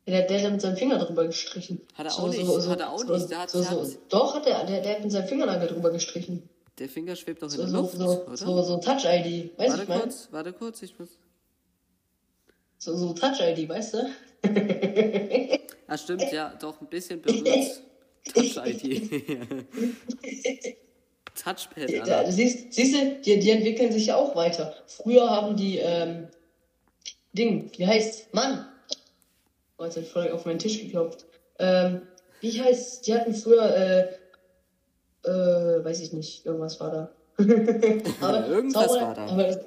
Ja, 0.05 0.17
der, 0.19 0.27
der 0.27 0.43
hat 0.43 0.51
mit 0.51 0.61
seinem 0.61 0.75
Finger 0.75 0.99
drüber 0.99 1.25
gestrichen. 1.25 1.79
Hat 1.93 2.05
er 2.07 2.13
auch 2.19 2.27
nicht, 2.27 2.45
hat 2.67 2.79
er 2.81 2.89
auch 2.89 3.03
nicht. 3.05 3.33
Hat- 3.33 3.49
so, 3.49 3.61
so, 3.61 3.69
hat- 3.83 3.97
Doch, 4.09 4.35
hat 4.35 4.45
er, 4.45 4.65
der, 4.65 4.81
der 4.81 4.95
hat 4.95 5.03
mit 5.03 5.11
seinem 5.13 5.27
Fingernagel 5.29 5.69
drüber 5.69 5.91
gestrichen. 5.91 6.49
Der 6.79 6.89
Finger 6.89 7.15
schwebt 7.15 7.41
doch 7.41 7.47
in 7.47 7.51
So, 7.51 7.57
der 7.61 7.67
so, 7.69 7.77
Luft, 7.81 7.97
so, 7.97 8.25
oder? 8.25 8.37
so, 8.37 8.61
so 8.63 8.77
Touch-ID, 8.77 9.57
weißt 9.57 9.73
du, 9.73 9.77
warte 9.77 9.83
ich 9.83 9.89
mein? 9.89 9.99
kurz, 10.01 10.27
warte 10.31 10.53
kurz, 10.53 10.81
ich 10.81 10.97
muss. 10.97 11.09
So, 12.79 12.95
so 12.97 13.13
Touch-ID, 13.13 13.69
weißt 13.69 13.93
du? 13.95 14.09
Ah, 15.85 15.97
stimmt, 15.97 16.31
ja, 16.31 16.55
doch 16.59 16.79
ein 16.81 16.87
bisschen 16.87 17.21
berührt. 17.21 17.81
Touch-ID. 18.33 19.11
Touchpad, 21.35 21.93
Alter. 21.93 22.23
du 22.23 22.31
siehst, 22.31 22.73
siehst 22.73 22.95
du, 22.95 23.15
die, 23.21 23.39
die 23.39 23.49
entwickeln 23.51 23.91
sich 23.91 24.07
ja 24.07 24.15
auch 24.15 24.35
weiter. 24.35 24.73
Früher 24.87 25.29
haben 25.29 25.55
die, 25.55 25.77
ähm, 25.77 26.27
Ding, 27.33 27.71
wie 27.77 27.85
heißt, 27.87 28.33
Mann, 28.33 28.67
oh, 29.77 29.83
jetzt 29.85 29.97
ich 29.97 30.07
voll 30.07 30.29
auf 30.31 30.45
meinen 30.45 30.59
Tisch 30.59 30.79
geklopft. 30.79 31.25
Ähm, 31.59 32.03
wie 32.41 32.61
heißt, 32.61 33.05
die 33.07 33.13
hatten 33.13 33.33
früher, 33.33 33.75
äh, 33.75 34.07
äh, 35.23 35.29
weiß 35.83 35.99
ich 36.01 36.13
nicht, 36.13 36.45
irgendwas 36.45 36.79
war 36.79 36.91
da. 36.91 37.09
aber 38.21 38.47
Irgendwas 38.47 38.87
Zauberer- 38.87 39.01
war 39.01 39.13
da. 39.15 39.25
Aber 39.27 39.61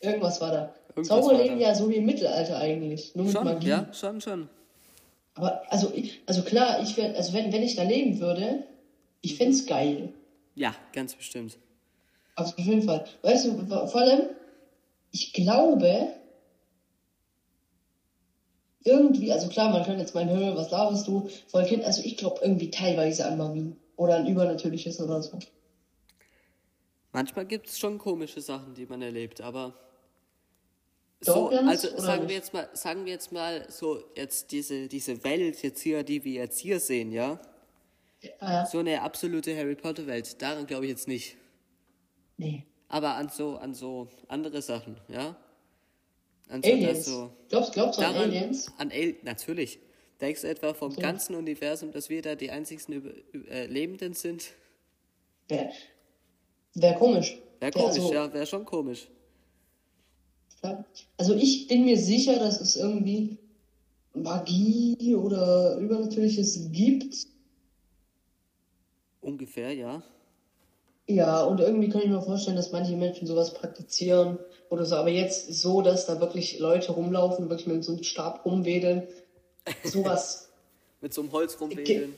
irgendwas 0.00 0.40
war 0.40 0.50
da. 0.52 0.74
Irgendwas 0.90 1.08
Zauberer 1.08 1.38
war 1.38 1.42
leben 1.44 1.60
ja 1.60 1.74
so 1.74 1.88
wie 1.90 1.96
im 1.96 2.06
Mittelalter 2.06 2.58
eigentlich, 2.58 3.14
nur 3.14 3.24
mit 3.26 3.34
Schon, 3.34 3.44
Magie. 3.44 3.68
ja, 3.68 3.86
schon, 3.92 4.20
schon. 4.20 4.48
Aber, 5.34 5.62
also, 5.72 5.92
also 6.26 6.42
klar, 6.42 6.80
ich 6.82 6.96
wär, 6.96 7.14
also 7.16 7.32
wenn, 7.32 7.52
wenn 7.52 7.62
ich 7.62 7.74
da 7.76 7.82
leben 7.82 8.20
würde, 8.20 8.62
ich 9.20 9.36
fänd's 9.36 9.66
geil. 9.66 10.10
Ja, 10.54 10.74
ganz 10.92 11.14
bestimmt. 11.14 11.58
Auf 12.36 12.56
jeden 12.58 12.82
Fall. 12.82 13.04
Weißt 13.22 13.46
du, 13.46 13.66
vor 13.88 14.00
allem, 14.00 14.22
ich 15.10 15.32
glaube, 15.32 16.08
irgendwie, 18.84 19.32
also 19.32 19.48
klar, 19.48 19.70
man 19.70 19.84
kann 19.84 19.98
jetzt 19.98 20.14
meinen, 20.14 20.30
"Hö, 20.36 20.54
was 20.56 20.70
laberst 20.70 21.08
du? 21.08 21.28
Voll 21.48 21.64
Kind, 21.64 21.84
also 21.84 22.02
ich 22.04 22.16
glaube 22.16 22.40
irgendwie 22.42 22.70
teilweise 22.70 23.24
an 23.26 23.38
Magie. 23.38 23.72
Oder 23.96 24.16
an 24.16 24.26
Übernatürliches 24.26 25.00
oder 25.00 25.22
so. 25.22 25.38
Manchmal 27.12 27.46
gibt 27.46 27.68
es 27.68 27.78
schon 27.78 27.98
komische 27.98 28.40
Sachen, 28.40 28.74
die 28.74 28.86
man 28.86 29.00
erlebt, 29.02 29.40
aber 29.40 29.74
so, 31.20 31.48
also 31.48 31.96
sagen 31.98 32.28
wir 32.28 32.34
jetzt 32.34 32.52
mal, 32.52 32.68
sagen 32.74 33.04
wir 33.04 33.12
jetzt 33.12 33.32
mal 33.32 33.66
so 33.70 34.02
jetzt 34.16 34.50
diese 34.52 34.88
diese 34.88 35.22
Welt 35.24 35.62
jetzt 35.62 35.80
hier, 35.80 36.02
die 36.02 36.22
wir 36.24 36.32
jetzt 36.32 36.58
hier 36.58 36.80
sehen, 36.80 37.12
ja, 37.12 37.40
ja. 38.40 38.66
so 38.66 38.80
eine 38.80 39.00
absolute 39.00 39.56
Harry 39.56 39.74
Potter 39.76 40.06
Welt. 40.06 40.42
Daran 40.42 40.66
glaube 40.66 40.84
ich 40.86 40.90
jetzt 40.90 41.08
nicht, 41.08 41.36
Nee. 42.36 42.64
aber 42.88 43.14
an 43.14 43.28
so 43.28 43.56
an 43.56 43.74
so 43.74 44.08
andere 44.28 44.60
Sachen, 44.60 44.96
ja. 45.08 45.36
An 46.48 46.62
so, 46.62 46.70
Aliens. 46.70 46.98
das 46.98 47.06
so 47.06 47.30
Glaubst, 47.48 47.72
glaubst 47.72 47.98
du 48.00 48.04
an 48.04 48.12
daran, 48.12 48.30
Aliens? 48.30 48.70
an 48.76 48.90
Al 48.90 49.14
natürlich. 49.22 49.78
Denkst 50.24 50.40
du 50.40 50.48
etwa 50.48 50.72
vom 50.72 50.96
ganzen 50.96 51.34
Universum, 51.34 51.92
dass 51.92 52.08
wir 52.08 52.22
da 52.22 52.34
die 52.34 52.50
einzigsten 52.50 52.94
Über 52.94 53.10
äh, 53.50 53.66
Lebenden 53.66 54.14
sind? 54.14 54.52
Wäre 55.48 55.68
wär 56.72 56.94
komisch. 56.94 57.38
Wäre 57.60 57.74
Wär 57.74 57.82
komisch, 57.82 57.98
also- 58.00 58.14
ja, 58.14 58.32
wäre 58.32 58.46
schon 58.46 58.64
komisch. 58.64 59.06
Ja. 60.62 60.82
Also 61.18 61.34
ich 61.34 61.68
bin 61.68 61.84
mir 61.84 61.98
sicher, 61.98 62.38
dass 62.38 62.58
es 62.62 62.74
irgendwie 62.74 63.36
Magie 64.14 65.14
oder 65.14 65.76
Übernatürliches 65.76 66.72
gibt. 66.72 67.26
Ungefähr, 69.20 69.74
ja. 69.74 70.02
Ja, 71.06 71.42
und 71.42 71.60
irgendwie 71.60 71.90
kann 71.90 72.00
ich 72.00 72.08
mir 72.08 72.22
vorstellen, 72.22 72.56
dass 72.56 72.72
manche 72.72 72.96
Menschen 72.96 73.26
sowas 73.26 73.52
praktizieren 73.52 74.38
oder 74.70 74.86
so. 74.86 74.96
Aber 74.96 75.10
jetzt 75.10 75.52
so, 75.52 75.82
dass 75.82 76.06
da 76.06 76.18
wirklich 76.18 76.58
Leute 76.60 76.92
rumlaufen, 76.92 77.50
wirklich 77.50 77.66
mit 77.66 77.84
so 77.84 77.92
einem 77.92 78.04
Stab 78.04 78.46
rumwedeln. 78.46 79.02
Sowas. 79.84 80.50
Mit 81.00 81.12
so 81.12 81.20
einem 81.20 81.32
Holz 81.32 81.60
rumwedeln. 81.60 82.14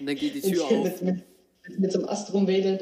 Und 0.00 0.06
dann 0.06 0.16
geht 0.16 0.34
die 0.34 0.40
Tür 0.40 0.64
auf. 0.64 0.70
mit, 0.82 1.00
mit, 1.02 1.78
mit, 1.78 1.92
so 1.92 2.00
einem 2.00 2.08
Ast 2.08 2.32
rumwedeln. 2.32 2.80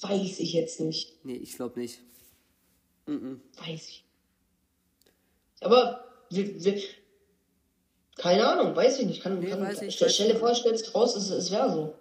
Weiß 0.00 0.38
ich 0.38 0.52
jetzt 0.52 0.78
nicht. 0.80 1.24
Nee, 1.24 1.34
ich 1.36 1.56
glaube 1.56 1.80
nicht. 1.80 1.98
Weiß 3.06 3.88
ich. 3.88 4.04
Aber 5.60 6.04
wir, 6.30 6.64
wir, 6.64 6.80
keine 8.16 8.46
Ahnung, 8.46 8.76
weiß 8.76 9.00
ich 9.00 9.06
nicht. 9.06 9.22
Kann, 9.22 9.40
Nee, 9.40 9.48
kann, 9.50 9.60
weiß 9.60 9.82
ich, 9.82 9.94
stell, 9.96 10.08
stell 10.08 10.32
dir 10.32 10.38
vor, 10.38 10.54
stellst 10.54 10.94
raus, 10.94 11.16
es, 11.16 11.30
es 11.30 11.50
wäre 11.50 11.72
so. 11.72 11.94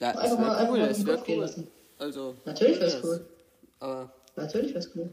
Ja, 0.00 0.12
es 0.12 0.16
Einfach 0.16 0.38
mal- 0.38 0.44
wäre 0.46 0.56
einfach 0.56 0.72
cool, 0.72 0.78
mal 0.80 0.90
es 0.90 1.06
wäre 1.06 1.22
cool. 1.28 1.36
lassen. 1.36 1.68
Also. 1.98 2.36
Natürlich 2.46 2.80
wäre 2.80 2.90
wär's 2.92 3.04
cool. 3.04 3.26
Aber 3.80 4.12
Natürlich 4.36 4.68
wäre 4.70 4.78
es 4.78 4.96
cool. 4.96 5.10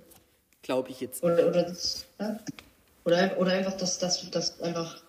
glaube 0.62 0.90
ich 0.92 1.02
jetzt. 1.02 1.22
Oder, 1.24 1.50
oder, 1.50 1.64
das, 1.64 2.06
ja. 2.20 2.40
Oder, 3.06 3.38
oder 3.40 3.52
einfach, 3.52 3.78
dass, 3.78 4.00
dass, 4.00 4.30
dass 4.30 4.60
einfach, 4.62 5.04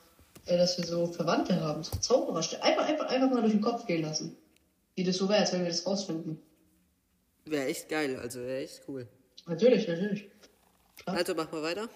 äh, 0.47 0.57
dass 0.57 0.79
wir 0.79 0.87
so 0.87 1.07
Verwandte 1.07 1.61
haben, 1.61 1.83
so 1.83 1.97
Zauberer. 1.97 2.39
Einfach, 2.63 2.87
einfach, 2.87 3.07
einfach 3.07 3.31
mal 3.31 3.41
durch 3.41 3.53
den 3.53 3.61
Kopf 3.61 3.87
gehen 3.87 4.03
lassen. 4.03 4.37
Wie 4.95 5.05
das 5.05 5.17
so 5.17 5.29
wäre, 5.29 5.41
als 5.41 5.53
wenn 5.53 5.63
wir 5.63 5.69
das 5.69 5.87
rausfinden. 5.87 6.41
Wäre 7.45 7.67
echt 7.67 7.89
geil, 7.89 8.17
also 8.17 8.41
wäre 8.41 8.59
echt 8.59 8.83
cool. 8.89 9.09
Natürlich, 9.47 9.89
natürlich. 9.89 10.29
Also 11.07 11.35
mach 11.35 11.51
mal 11.51 11.63
weiter. 11.63 11.89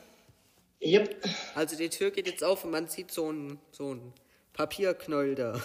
Yep. 0.82 1.16
Also 1.54 1.76
die 1.76 1.88
Tür 1.88 2.10
geht 2.10 2.26
jetzt 2.26 2.42
auf 2.42 2.64
und 2.64 2.70
man 2.70 2.88
sieht 2.88 3.10
so 3.10 3.30
ein, 3.30 3.58
so 3.70 3.94
ein 3.94 4.12
Papierknäuel 4.52 5.34
da. 5.34 5.60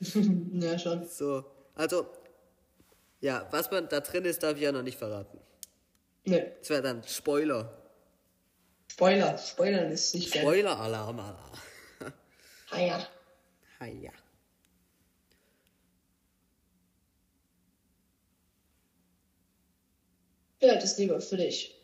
ja, 0.52 0.78
schon. 0.78 1.06
So. 1.08 1.44
Also, 1.74 2.06
ja, 3.20 3.46
was 3.50 3.70
man 3.70 3.88
da 3.88 4.00
drin 4.00 4.24
ist, 4.24 4.42
darf 4.42 4.56
ich 4.56 4.62
ja 4.62 4.72
noch 4.72 4.82
nicht 4.82 4.98
verraten. 4.98 5.38
Ne. 6.24 6.52
Das 6.58 6.70
wäre 6.70 6.82
dann 6.82 7.02
Spoiler. 7.04 7.85
Spoiler. 8.96 9.36
Spoilern 9.36 9.92
ist 9.92 10.14
nicht 10.14 10.32
geil. 10.32 10.42
Spoiler-Alarm, 10.42 11.20
Alter. 11.20 12.14
Ah 12.70 12.80
ja. 12.80 13.06
Ha, 13.78 13.84
ja. 13.84 14.10
Behalt 20.58 20.82
es 20.82 20.96
lieber 20.96 21.20
für 21.20 21.36
dich. 21.36 21.78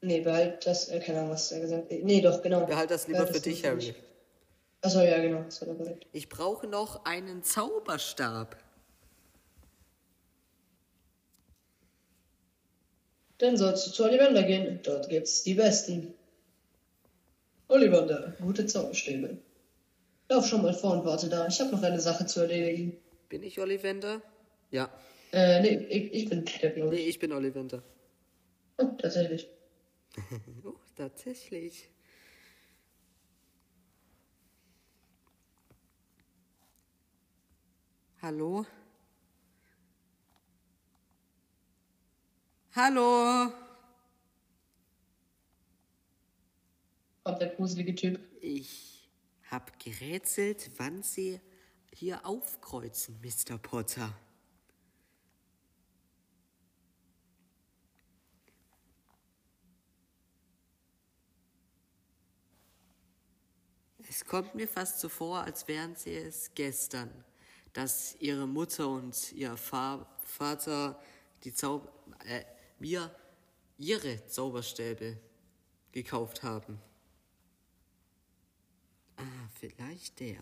Nee, 0.00 0.20
behalt 0.20 0.66
das, 0.66 0.88
äh, 0.88 0.98
keine 0.98 1.20
Ahnung, 1.20 1.30
was 1.30 1.52
er 1.52 1.60
gesagt 1.60 1.92
hat. 1.92 1.98
Nee, 2.02 2.20
doch, 2.20 2.42
genau. 2.42 2.66
Behalt 2.66 2.90
das 2.90 3.06
lieber 3.06 3.28
für 3.28 3.40
dich, 3.40 3.64
Harry. 3.64 3.94
Achso, 4.82 5.00
ja, 5.00 5.18
genau, 5.18 5.44
das 5.44 5.60
hat 5.60 5.68
er 5.68 5.74
gesagt. 5.76 6.06
Ich 6.12 6.28
brauche 6.28 6.66
noch 6.66 7.04
einen 7.04 7.44
Zauberstab. 7.44 8.58
Dann 13.44 13.58
sollst 13.58 13.86
du 13.86 13.90
zu 13.90 14.04
Ollivander 14.04 14.42
gehen. 14.42 14.80
Dort 14.84 15.10
gibt's 15.10 15.42
die 15.42 15.52
besten. 15.52 16.14
Ollivander, 17.68 18.34
gute 18.40 18.64
Zauberstäbe. 18.64 19.36
Lauf 20.30 20.46
schon 20.46 20.62
mal 20.62 20.72
vor 20.72 20.92
und 20.92 21.04
warte 21.04 21.28
da. 21.28 21.46
Ich 21.46 21.60
habe 21.60 21.70
noch 21.70 21.82
eine 21.82 22.00
Sache 22.00 22.24
zu 22.24 22.40
erledigen. 22.40 22.96
Bin 23.28 23.42
ich 23.42 23.60
Ollivander? 23.60 24.22
Ja. 24.70 24.90
Äh, 25.32 25.60
nee, 25.60 25.76
ich, 25.90 26.12
ich 26.14 26.28
bin 26.30 26.46
der, 26.46 26.70
glaube 26.70 26.94
Nee, 26.94 27.02
ich. 27.02 27.08
ich 27.08 27.18
bin 27.18 27.32
Ollivander. 27.32 27.82
Oh, 28.78 28.86
tatsächlich. 28.96 29.46
Oh, 30.64 30.72
tatsächlich. 30.96 31.90
Hallo? 38.22 38.64
Hallo? 42.76 43.52
Kommt 47.22 47.40
der 47.40 47.50
gruselige 47.50 47.94
Typ. 47.94 48.18
Ich 48.40 49.08
hab 49.48 49.78
gerätselt, 49.78 50.72
wann 50.78 51.04
Sie 51.04 51.40
hier 51.92 52.26
aufkreuzen, 52.26 53.20
Mr. 53.22 53.58
Potter. 53.58 54.12
Es 64.08 64.24
kommt 64.24 64.56
mir 64.56 64.66
fast 64.66 64.98
so 64.98 65.08
vor, 65.08 65.44
als 65.44 65.68
wären 65.68 65.94
Sie 65.94 66.16
es 66.16 66.50
gestern, 66.56 67.24
dass 67.72 68.16
Ihre 68.18 68.48
Mutter 68.48 68.88
und 68.88 69.32
Ihr 69.32 69.56
Fa 69.56 70.04
Vater 70.24 71.00
die 71.44 71.54
Zau 71.54 71.88
äh, 72.24 72.42
mir 72.84 73.10
Ihre 73.78 74.26
Zauberstäbe 74.26 75.16
gekauft 75.90 76.42
haben. 76.42 76.78
Ah, 79.16 79.48
vielleicht 79.58 80.20
der. 80.20 80.38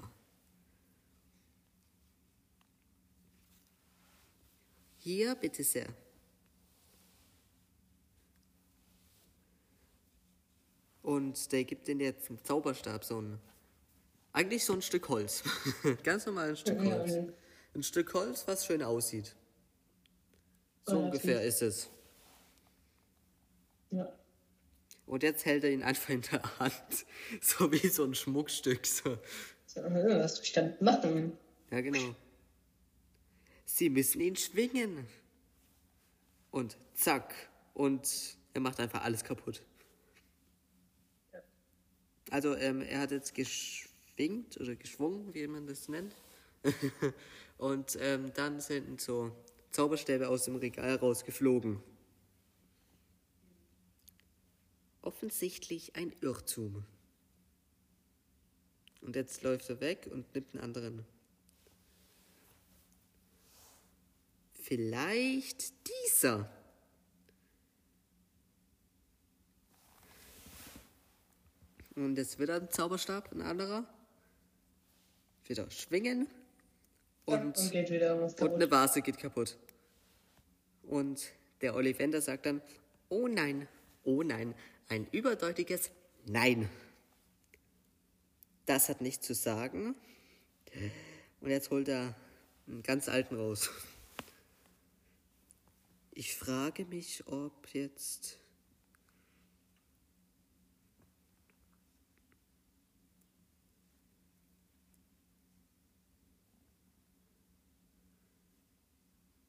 Hier, 4.98 5.36
bitte 5.36 5.62
sehr. 5.62 5.86
Und 11.02 11.52
der 11.52 11.64
gibt 11.64 11.88
ihnen 11.88 12.00
jetzt 12.00 12.28
einen 12.28 12.44
Zauberstab, 12.44 13.04
so 13.04 13.20
ein. 13.20 13.38
Eigentlich 14.32 14.64
so 14.64 14.72
ein 14.72 14.82
Stück 14.82 15.08
Holz. 15.08 15.44
Ganz 16.02 16.26
normal 16.26 16.50
ein 16.50 16.56
Stück 16.56 16.80
Holz. 16.80 17.18
Ein 17.74 17.82
Stück 17.84 18.12
Holz, 18.14 18.48
was 18.48 18.66
schön 18.66 18.82
aussieht. 18.82 19.36
So 20.86 20.98
Oh, 20.98 21.04
ungefähr 21.04 21.42
ist 21.44 21.62
es. 21.62 21.91
Ja. 23.92 24.12
Und 25.06 25.22
jetzt 25.22 25.44
hält 25.44 25.64
er 25.64 25.70
ihn 25.70 25.82
einfach 25.82 26.08
in 26.08 26.22
der 26.22 26.58
Hand. 26.58 27.06
So 27.40 27.70
wie 27.70 27.88
so 27.88 28.04
ein 28.04 28.14
Schmuckstück. 28.14 28.86
So. 28.86 29.18
So, 29.66 29.80
äh, 29.80 30.18
was 30.18 30.36
soll 30.36 30.44
ich 30.44 30.52
damit 30.52 30.80
machen? 30.80 31.36
Ja, 31.70 31.80
genau. 31.80 32.14
Sie 33.64 33.88
müssen 33.88 34.20
ihn 34.20 34.36
schwingen. 34.36 35.06
Und 36.50 36.76
zack. 36.94 37.34
Und 37.74 38.36
er 38.52 38.60
macht 38.60 38.80
einfach 38.80 39.02
alles 39.02 39.24
kaputt. 39.24 39.62
Also, 42.30 42.56
ähm, 42.56 42.82
er 42.82 43.00
hat 43.00 43.10
jetzt 43.10 43.34
geschwingt 43.34 44.58
oder 44.60 44.74
geschwungen, 44.74 45.34
wie 45.34 45.46
man 45.46 45.66
das 45.66 45.88
nennt. 45.88 46.14
Und 47.58 47.98
ähm, 48.00 48.32
dann 48.34 48.60
sind 48.60 49.00
so 49.00 49.32
Zauberstäbe 49.70 50.28
aus 50.28 50.44
dem 50.44 50.56
Regal 50.56 50.96
rausgeflogen. 50.96 51.82
Offensichtlich 55.02 55.96
ein 55.96 56.12
Irrtum. 56.20 56.84
Und 59.00 59.16
jetzt 59.16 59.42
läuft 59.42 59.68
er 59.68 59.80
weg 59.80 60.08
und 60.10 60.32
nimmt 60.34 60.54
einen 60.54 60.62
anderen. 60.62 61.04
Vielleicht 64.54 65.72
dieser. 65.88 66.48
Und 71.96 72.16
jetzt 72.16 72.38
wieder 72.38 72.56
ein 72.56 72.70
Zauberstab, 72.70 73.32
ein 73.32 73.42
anderer. 73.42 73.84
Wieder 75.46 75.68
schwingen. 75.70 76.28
Und, 77.24 77.58
und 77.58 77.72
wieder 77.72 78.22
und 78.22 78.40
eine 78.40 78.70
Vase 78.70 79.02
geht 79.02 79.18
kaputt. 79.18 79.56
Und 80.84 81.32
der 81.60 81.74
Ollivander 81.74 82.20
sagt 82.20 82.46
dann, 82.46 82.62
oh 83.08 83.28
nein, 83.28 83.68
oh 84.04 84.22
nein, 84.22 84.54
ein 84.92 85.06
überdeutiges 85.10 85.90
Nein. 86.26 86.68
Das 88.66 88.90
hat 88.90 89.00
nichts 89.00 89.26
zu 89.26 89.34
sagen. 89.34 89.96
Und 91.40 91.50
jetzt 91.50 91.70
holt 91.70 91.88
er 91.88 92.14
einen 92.66 92.82
ganz 92.82 93.08
alten 93.08 93.36
raus. 93.36 93.70
Ich 96.12 96.36
frage 96.36 96.84
mich, 96.84 97.26
ob 97.26 97.68
jetzt. 97.72 98.38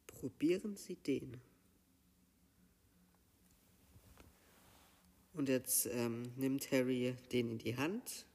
Probieren 0.08 0.78
Sie 0.78 0.96
den. 0.96 1.42
Und 5.34 5.50
jetzt 5.50 5.88
ähm, 5.88 6.32
nimmt 6.36 6.72
Harry 6.72 7.16
den 7.32 7.52
in 7.52 7.58
die 7.58 7.76
Hand. 7.76 8.26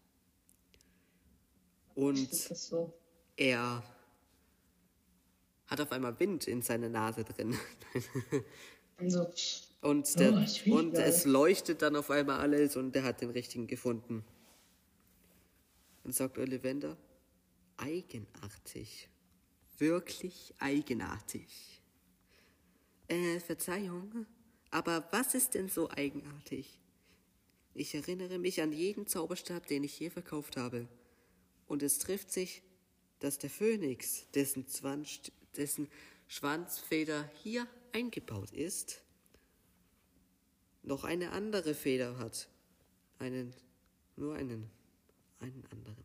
Und 1.95 2.33
so. 2.33 2.93
er 3.37 3.83
hat 5.67 5.81
auf 5.81 5.93
einmal 5.93 6.19
Wind 6.19 6.49
in 6.49 6.63
seiner 6.63 6.89
Nase 6.89 7.25
drin. 7.25 7.57
Und 8.99 9.11
so. 9.11 9.31
Und, 9.81 10.19
der, 10.19 10.33
Oh, 10.33 10.41
das 10.41 10.65
riecht 10.65 10.75
und 10.75 10.95
es 10.95 11.25
leuchtet 11.25 11.83
dann 11.83 11.95
auf 11.95 12.11
einmal 12.11 12.41
alles 12.41 12.77
und 12.77 12.97
er 12.97 13.05
hat 13.05 13.21
den 13.21 13.31
richtigen 13.31 13.69
gefunden. 13.69 14.25
Dann 16.03 16.13
sagt 16.13 16.37
Ollivander, 16.39 16.97
eigenartig. 17.77 19.09
Wirklich 19.79 20.53
eigenartig. 20.59 21.81
Äh, 23.07 23.39
Verzeihung, 23.39 24.27
aber 24.71 25.07
was 25.13 25.35
ist 25.35 25.55
denn 25.55 25.69
so 25.69 25.89
eigenartig? 25.91 26.81
Ich 27.79 27.95
erinnere 27.95 28.41
mich 28.41 28.61
an 28.61 28.73
jeden 28.73 29.07
Zauberstab, 29.07 29.69
den 29.69 29.85
ich 29.85 30.01
je 30.01 30.11
verkauft 30.11 30.57
habe. 30.57 30.89
Und 31.69 31.85
es 31.85 32.01
trifft 32.01 32.33
sich, 32.33 32.65
dass 33.21 33.39
der 33.39 33.51
Phönix, 33.51 34.29
dessen, 34.33 34.67
Zwanz, 34.67 35.21
dessen 35.57 35.89
Schwanzfeder 36.27 37.31
hier 37.41 37.69
eingebaut 37.93 38.51
ist, 38.51 39.01
noch 40.83 41.05
eine 41.05 41.31
andere 41.31 41.73
Feder 41.73 42.19
hat. 42.19 42.49
Einen, 43.21 43.55
nur 44.17 44.35
einen, 44.35 44.69
einen 45.39 45.65
anderen. 45.71 46.05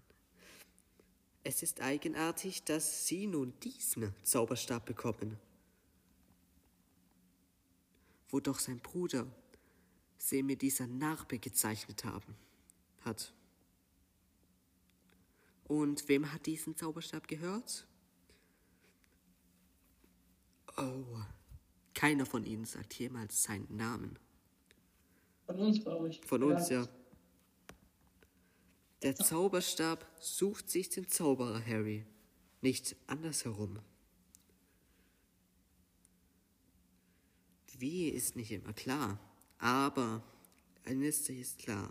Es 1.43 1.63
ist 1.63 1.81
eigenartig, 1.81 2.63
dass 2.65 3.07
Sie 3.07 3.25
nun 3.25 3.51
diesen 3.61 4.13
Zauberstab 4.21 4.85
bekommen. 4.85 5.39
Wo 8.29 8.39
doch 8.39 8.59
sein 8.59 8.79
Bruder 8.79 9.25
sie 10.23 10.41
mit 10.41 10.61
dieser 10.61 10.87
Narbe 10.87 11.37
gezeichnet 11.37 12.05
haben, 12.05 12.35
hat. 13.01 13.33
Und 15.65 16.07
wem 16.07 16.31
hat 16.31 16.45
diesen 16.45 16.77
Zauberstab 16.77 17.27
gehört? 17.27 17.85
Oh, 20.77 21.19
keiner 21.93 22.25
von 22.25 22.45
ihnen 22.45 22.65
sagt 22.65 22.93
jemals 22.93 23.43
seinen 23.43 23.75
Namen. 23.75 24.17
Von 25.45 25.59
uns, 25.59 25.81
glaube 25.81 26.09
ich. 26.09 26.21
Von 26.21 26.43
uns, 26.43 26.69
ja. 26.69 26.87
Der 29.01 29.15
Zauberstab 29.15 30.09
sucht 30.19 30.69
sich 30.69 30.87
den 30.89 31.09
Zauberer, 31.09 31.63
Harry, 31.65 32.05
nicht 32.61 32.95
andersherum. 33.07 33.79
Wie 37.77 38.07
ist 38.07 38.37
nicht 38.37 38.51
immer 38.51 38.71
klar, 38.71 39.19
aber 39.63 40.21
eines 40.83 41.29
ist 41.29 41.57
klar. 41.57 41.89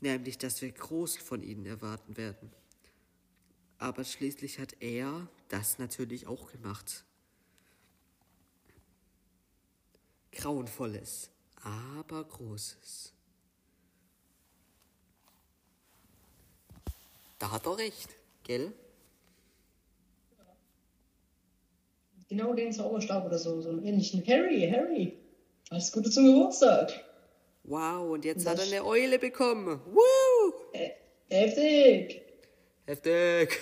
Nämlich, 0.00 0.38
dass 0.38 0.60
wir 0.60 0.72
groß 0.72 1.18
von 1.18 1.40
ihnen 1.40 1.64
erwarten 1.66 2.16
werden. 2.16 2.50
Aber 3.78 4.02
schließlich 4.02 4.58
hat 4.58 4.76
er 4.80 5.28
das 5.48 5.78
natürlich 5.78 6.26
auch 6.26 6.50
gemacht. 6.50 7.04
Grauenvolles, 10.32 11.30
aber 11.62 12.24
Großes. 12.24 13.12
Da 17.38 17.52
hat 17.52 17.66
er 17.66 17.78
recht, 17.78 18.08
gell? 18.42 18.74
Genau 22.28 22.54
den 22.54 22.72
Zauberstab 22.72 23.24
oder 23.24 23.38
so, 23.38 23.60
so 23.60 23.70
einen 23.70 23.84
ähnlichen. 23.84 24.24
Harry, 24.26 24.68
Harry, 24.70 25.16
alles 25.70 25.92
Gute 25.92 26.10
zum 26.10 26.24
Geburtstag. 26.26 26.92
Wow, 27.64 28.10
und 28.12 28.24
jetzt 28.24 28.46
Das- 28.46 28.52
hat 28.52 28.58
er 28.72 28.78
eine 28.78 28.84
Eule 28.86 29.18
bekommen. 29.18 29.80
Woo! 29.86 30.52
Heftig. 31.28 32.22
Heftig. 32.86 33.58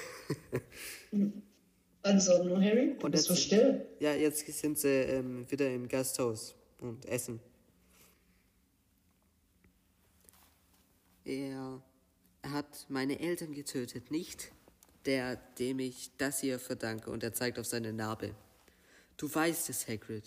Also, 2.06 2.44
nur 2.44 2.60
Harry, 2.60 2.96
du 2.98 3.06
Und 3.06 3.12
bist 3.12 3.24
so 3.24 3.32
jetzt- 3.32 3.44
still. 3.44 3.86
Ja, 3.98 4.12
jetzt 4.12 4.46
sind 4.46 4.78
sie 4.78 4.88
ähm, 4.90 5.50
wieder 5.50 5.70
im 5.70 5.88
Gasthaus 5.88 6.54
und 6.80 7.06
essen. 7.06 7.40
Er 11.24 11.80
hat 12.42 12.84
meine 12.90 13.18
Eltern 13.20 13.54
getötet, 13.54 14.10
nicht 14.10 14.52
der, 15.06 15.36
dem 15.58 15.78
ich 15.78 16.10
das 16.18 16.40
hier 16.40 16.58
verdanke. 16.58 17.10
Und 17.10 17.22
er 17.22 17.32
zeigt 17.32 17.58
auf 17.58 17.64
seine 17.66 17.92
Narbe. 17.94 18.34
Du 19.16 19.32
weißt 19.32 19.70
es, 19.70 19.86
Hagrid. 19.88 20.24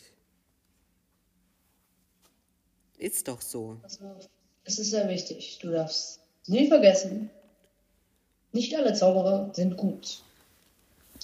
Ist 2.98 3.28
doch 3.28 3.42
so. 3.42 3.78
Also, 3.84 4.16
es 4.64 4.80
ist 4.80 4.92
sehr 4.92 5.08
wichtig. 5.08 5.60
Du 5.62 5.72
darfst 5.72 6.22
nie 6.48 6.68
vergessen, 6.68 7.30
nicht 8.52 8.76
alle 8.76 8.94
Zauberer 8.94 9.54
sind 9.54 9.78
gut. 9.78 10.24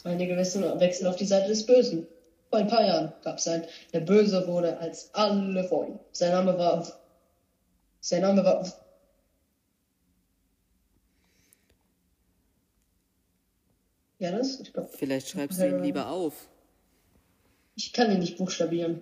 Einige 0.04 0.36
wissen, 0.38 0.64
wechseln 0.80 1.08
auf 1.08 1.16
die 1.16 1.26
Seite 1.26 1.48
des 1.48 1.66
Bösen. 1.66 2.08
Vor 2.50 2.60
ein 2.60 2.68
paar 2.68 2.86
Jahren 2.86 3.14
gab 3.24 3.38
es 3.38 3.48
einen, 3.48 3.66
der 3.94 4.02
böse 4.02 4.46
wurde 4.48 4.78
als 4.78 5.10
alle 5.14 5.64
vor 5.64 5.88
ihm. 5.88 6.00
Sein 6.12 6.32
Name 6.32 6.58
war. 6.58 6.88
Sein 8.02 8.22
Name 8.22 8.44
war. 8.44 8.72
Ja, 14.20 14.32
das? 14.32 14.60
Ich 14.60 14.72
glaub, 14.72 14.94
Vielleicht 14.94 15.30
schreibst 15.30 15.60
du 15.60 15.68
ihn 15.68 15.82
lieber 15.82 16.10
auf. 16.10 16.48
Ich 17.76 17.92
kann 17.94 18.12
ihn 18.12 18.20
nicht 18.20 18.38
buchstabieren. 18.38 19.02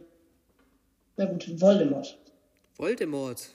Na 1.18 1.26
gut, 1.26 1.60
Voldemort. 1.60 2.18
Voldemort. 2.78 3.50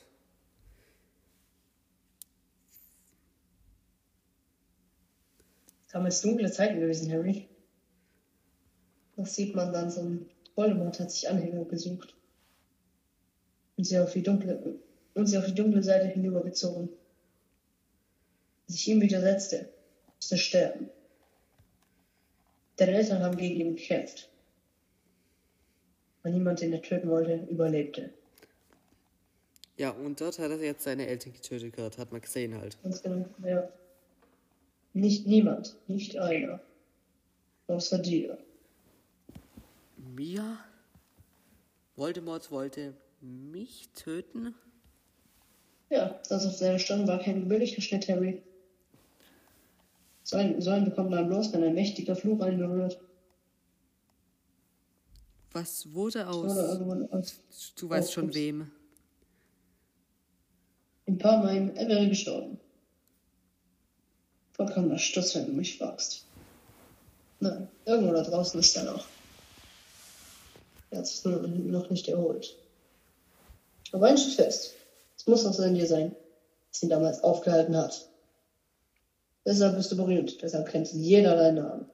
Jetzt 6.06 6.24
dunkle 6.24 6.50
Zeiten 6.50 6.80
gewesen, 6.80 7.10
Harry. 7.10 7.48
Das 9.16 9.34
sieht 9.34 9.54
man 9.54 9.72
dann 9.72 9.90
so 9.90 10.18
Voldemort 10.54 11.00
hat 11.00 11.10
sich 11.10 11.28
Anhänger 11.28 11.64
gesucht. 11.64 12.14
Und 13.76 13.84
sie 13.84 13.98
auf 13.98 14.12
die 14.12 14.22
dunkle, 14.22 14.78
und 15.14 15.26
sie 15.26 15.38
auf 15.38 15.46
die 15.46 15.54
dunkle 15.54 15.82
Seite 15.82 16.06
hinübergezogen. 16.06 16.88
Sich 18.66 18.88
ihm 18.88 19.00
widersetzte, 19.00 19.68
musste 20.16 20.38
sterben. 20.38 20.90
Deine 22.76 22.92
Eltern 22.92 23.22
haben 23.22 23.36
gegen 23.36 23.60
ihn 23.60 23.76
gekämpft. 23.76 24.30
Aber 26.26 26.34
niemand, 26.34 26.60
den 26.60 26.72
er 26.72 26.82
töten 26.82 27.08
wollte, 27.08 27.46
überlebte. 27.48 28.10
Ja, 29.76 29.90
und 29.90 30.20
dort 30.20 30.40
hat 30.40 30.50
er 30.50 30.60
jetzt 30.60 30.82
seine 30.82 31.06
Eltern 31.06 31.32
getötet 31.32 31.76
gehabt, 31.76 31.98
hat 31.98 32.10
man 32.10 32.20
gesehen 32.20 32.58
halt. 32.60 32.76
Ganz 32.82 33.00
genau, 33.00 33.26
ja. 33.44 33.68
Nicht 34.92 35.28
niemand, 35.28 35.76
nicht 35.86 36.18
einer. 36.18 36.58
Außer 37.68 38.00
dir. 38.00 38.38
Mir? 40.16 40.58
Voldemort 41.94 42.50
wollte 42.50 42.92
mich 43.20 43.88
töten? 43.94 44.52
Ja, 45.90 46.20
das 46.28 46.44
auf 46.44 46.56
seiner 46.56 46.80
Stirn 46.80 47.06
war 47.06 47.20
kein 47.20 47.44
gewöhnlicher 47.44 47.82
Schnitt, 47.82 48.08
Harry. 48.08 48.42
So 50.24 50.38
ein, 50.38 50.60
so 50.60 50.70
ein 50.70 50.86
bekommt 50.86 51.10
man 51.10 51.28
bloß, 51.28 51.52
wenn 51.52 51.62
ein 51.62 51.74
mächtiger 51.74 52.16
Fluch 52.16 52.40
einen 52.40 52.58
berührt. 52.58 52.98
Was 55.56 55.90
wurde 55.94 56.28
aus? 56.28 56.54
Irgendwann 56.54 57.10
aus 57.10 57.40
Du 57.76 57.88
weißt 57.88 58.12
schon 58.12 58.34
wem. 58.34 58.70
ein 61.06 61.16
paar 61.16 61.42
Mal 61.42 61.72
er 61.74 61.88
wäre 61.88 62.06
gestorben. 62.10 62.60
Vollkommener 64.52 64.98
Stuss, 64.98 65.34
wenn 65.34 65.46
du 65.46 65.52
mich 65.52 65.78
fragst. 65.78 66.26
Nein, 67.40 67.68
irgendwo 67.86 68.12
da 68.12 68.22
draußen 68.22 68.60
ist 68.60 68.76
er 68.76 68.84
noch. 68.84 69.06
Er 70.90 70.98
hat 70.98 71.06
sich 71.06 71.24
noch 71.24 71.88
nicht 71.88 72.06
erholt. 72.08 72.54
Aber 73.92 74.08
eins 74.08 74.24
steht 74.24 74.34
fest. 74.34 74.74
Es 75.16 75.26
muss 75.26 75.46
was 75.46 75.58
in 75.60 75.74
dir 75.74 75.86
sein, 75.86 76.14
das 76.70 76.82
ihn 76.82 76.90
damals 76.90 77.24
aufgehalten 77.24 77.78
hat. 77.78 78.10
Deshalb 79.46 79.74
bist 79.74 79.90
du 79.90 79.96
berühmt, 79.96 80.42
deshalb 80.42 80.68
kennt 80.68 80.92
jeder 80.92 81.34
deinen 81.34 81.64
Namen. 81.64 81.90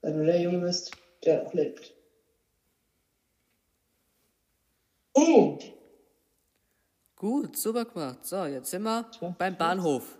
Weil 0.00 0.14
du 0.14 0.26
der 0.26 0.40
Junge 0.40 0.58
bist, 0.58 0.90
der 1.24 1.44
noch 1.44 1.52
lebt. 1.54 1.94
Oh! 5.14 5.58
Gut, 7.16 7.56
super 7.56 7.84
gemacht. 7.84 8.24
So, 8.24 8.44
jetzt 8.46 8.70
sind 8.70 8.82
wir 8.82 9.10
Tja. 9.10 9.34
beim 9.38 9.56
Bahnhof. 9.56 10.18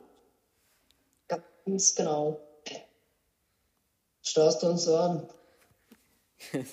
Ganz 1.29 1.95
genau. 1.95 2.41
Starrst 4.23 4.63
du 4.63 4.67
uns 4.69 4.85
so 4.85 4.97
an? 4.97 5.29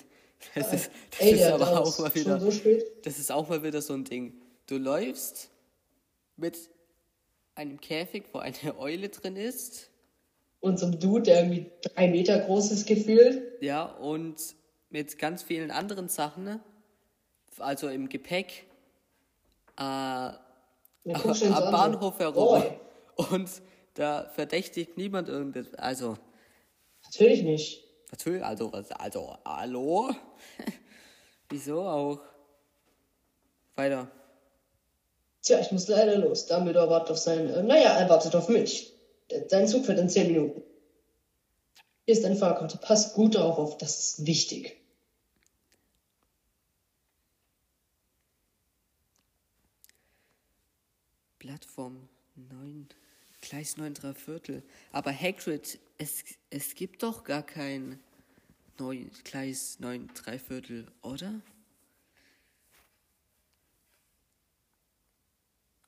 Das 0.54 0.72
ist, 0.72 0.90
das 1.10 1.20
Ey, 1.20 1.32
ist 1.34 1.42
aber 1.44 1.80
auch 1.80 1.98
mal 1.98 2.14
wieder. 2.14 2.40
so. 2.40 2.62
Das 3.02 3.18
ist 3.18 3.30
auch 3.30 3.48
mal 3.48 3.62
wieder 3.62 3.82
so 3.82 3.92
ein 3.92 4.04
Ding. 4.04 4.40
Du 4.66 4.78
läufst 4.78 5.50
mit 6.36 6.56
einem 7.54 7.80
Käfig, 7.80 8.24
wo 8.32 8.38
eine 8.38 8.78
Eule 8.78 9.08
drin 9.08 9.36
ist. 9.36 9.87
Und 10.60 10.78
so 10.78 10.86
ein 10.86 10.98
Dude, 10.98 11.22
der 11.22 11.40
irgendwie 11.44 11.70
drei 11.82 12.08
Meter 12.08 12.38
groß 12.40 12.72
ist, 12.72 12.86
gefühlt. 12.86 13.62
Ja, 13.62 13.84
und 13.84 14.36
mit 14.90 15.18
ganz 15.18 15.42
vielen 15.42 15.70
anderen 15.70 16.08
Sachen. 16.08 16.44
ne? 16.44 16.60
Also 17.58 17.88
im 17.88 18.08
Gepäck. 18.08 18.66
Äh, 19.76 19.82
Wir 19.82 20.36
am 21.14 21.72
Bahnhof 21.72 22.18
herum. 22.18 22.34
Boy, 22.60 22.80
Und 23.30 23.48
da 23.94 24.28
verdächtigt 24.34 24.96
niemand 24.96 25.28
irgendetwas. 25.28 25.74
Also, 25.78 26.16
natürlich 27.04 27.42
nicht. 27.42 27.84
natürlich, 28.10 28.44
also, 28.44 28.72
was- 28.72 28.90
also, 28.92 29.36
hallo? 29.44 30.10
Wieso 31.50 31.82
auch? 31.82 32.20
Weiter. 33.76 34.10
Tja, 35.42 35.60
ich 35.60 35.70
muss 35.70 35.86
leider 35.88 36.18
los. 36.18 36.46
Dumbledore 36.46 36.90
wartet 36.90 37.12
auf 37.12 37.18
seinen. 37.18 37.48
Äh, 37.48 37.62
naja, 37.62 37.90
er 37.98 38.08
wartet 38.10 38.34
auf 38.34 38.48
mich. 38.48 38.92
Sein 39.48 39.68
Zug 39.68 39.84
fährt 39.84 39.98
in 39.98 40.08
zehn 40.08 40.28
Minuten. 40.28 40.62
Hier 42.04 42.14
ist 42.14 42.24
deine 42.24 42.36
Fahrkarte. 42.36 42.78
Pass 42.78 43.12
gut 43.12 43.34
darauf 43.34 43.58
auf, 43.58 43.78
das 43.78 43.98
ist 43.98 44.26
wichtig. 44.26 44.80
Plattform 51.38 52.08
9, 52.36 52.88
Gleis 53.42 53.76
9 53.76 53.94
3 53.94 54.14
Viertel. 54.14 54.62
Aber 54.92 55.12
Hagrid, 55.12 55.78
es, 55.98 56.24
es 56.50 56.74
gibt 56.74 57.02
doch 57.02 57.24
gar 57.24 57.42
kein 57.42 58.00
9, 58.78 59.10
Gleis 59.24 59.78
9 59.80 60.08
3 60.14 60.38
Viertel, 60.38 60.86
oder? 61.02 61.40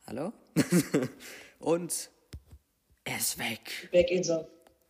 Hallo? 0.07 0.33
Und 1.59 2.11
er 3.11 3.17
ist 3.17 3.39
weg. 3.39 3.89
Weg 3.93 4.11
ist 4.11 4.29
er. 4.29 4.47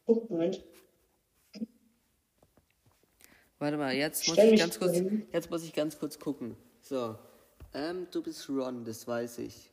Oh, 0.06 0.26
Moment. 0.28 0.62
Warte 3.58 3.76
mal, 3.76 3.94
jetzt 3.94 4.26
muss 4.26 4.36
Stell 4.36 4.54
ich 4.54 4.60
ganz 4.60 4.78
kurz, 4.78 4.92
hin. 4.94 5.26
jetzt 5.32 5.50
muss 5.50 5.64
ich 5.64 5.72
ganz 5.74 5.98
kurz 5.98 6.18
gucken. 6.18 6.56
So, 6.80 7.14
ähm, 7.74 8.06
du 8.10 8.22
bist 8.22 8.48
Ron, 8.48 8.84
das 8.84 9.06
weiß 9.06 9.38
ich. 9.38 9.70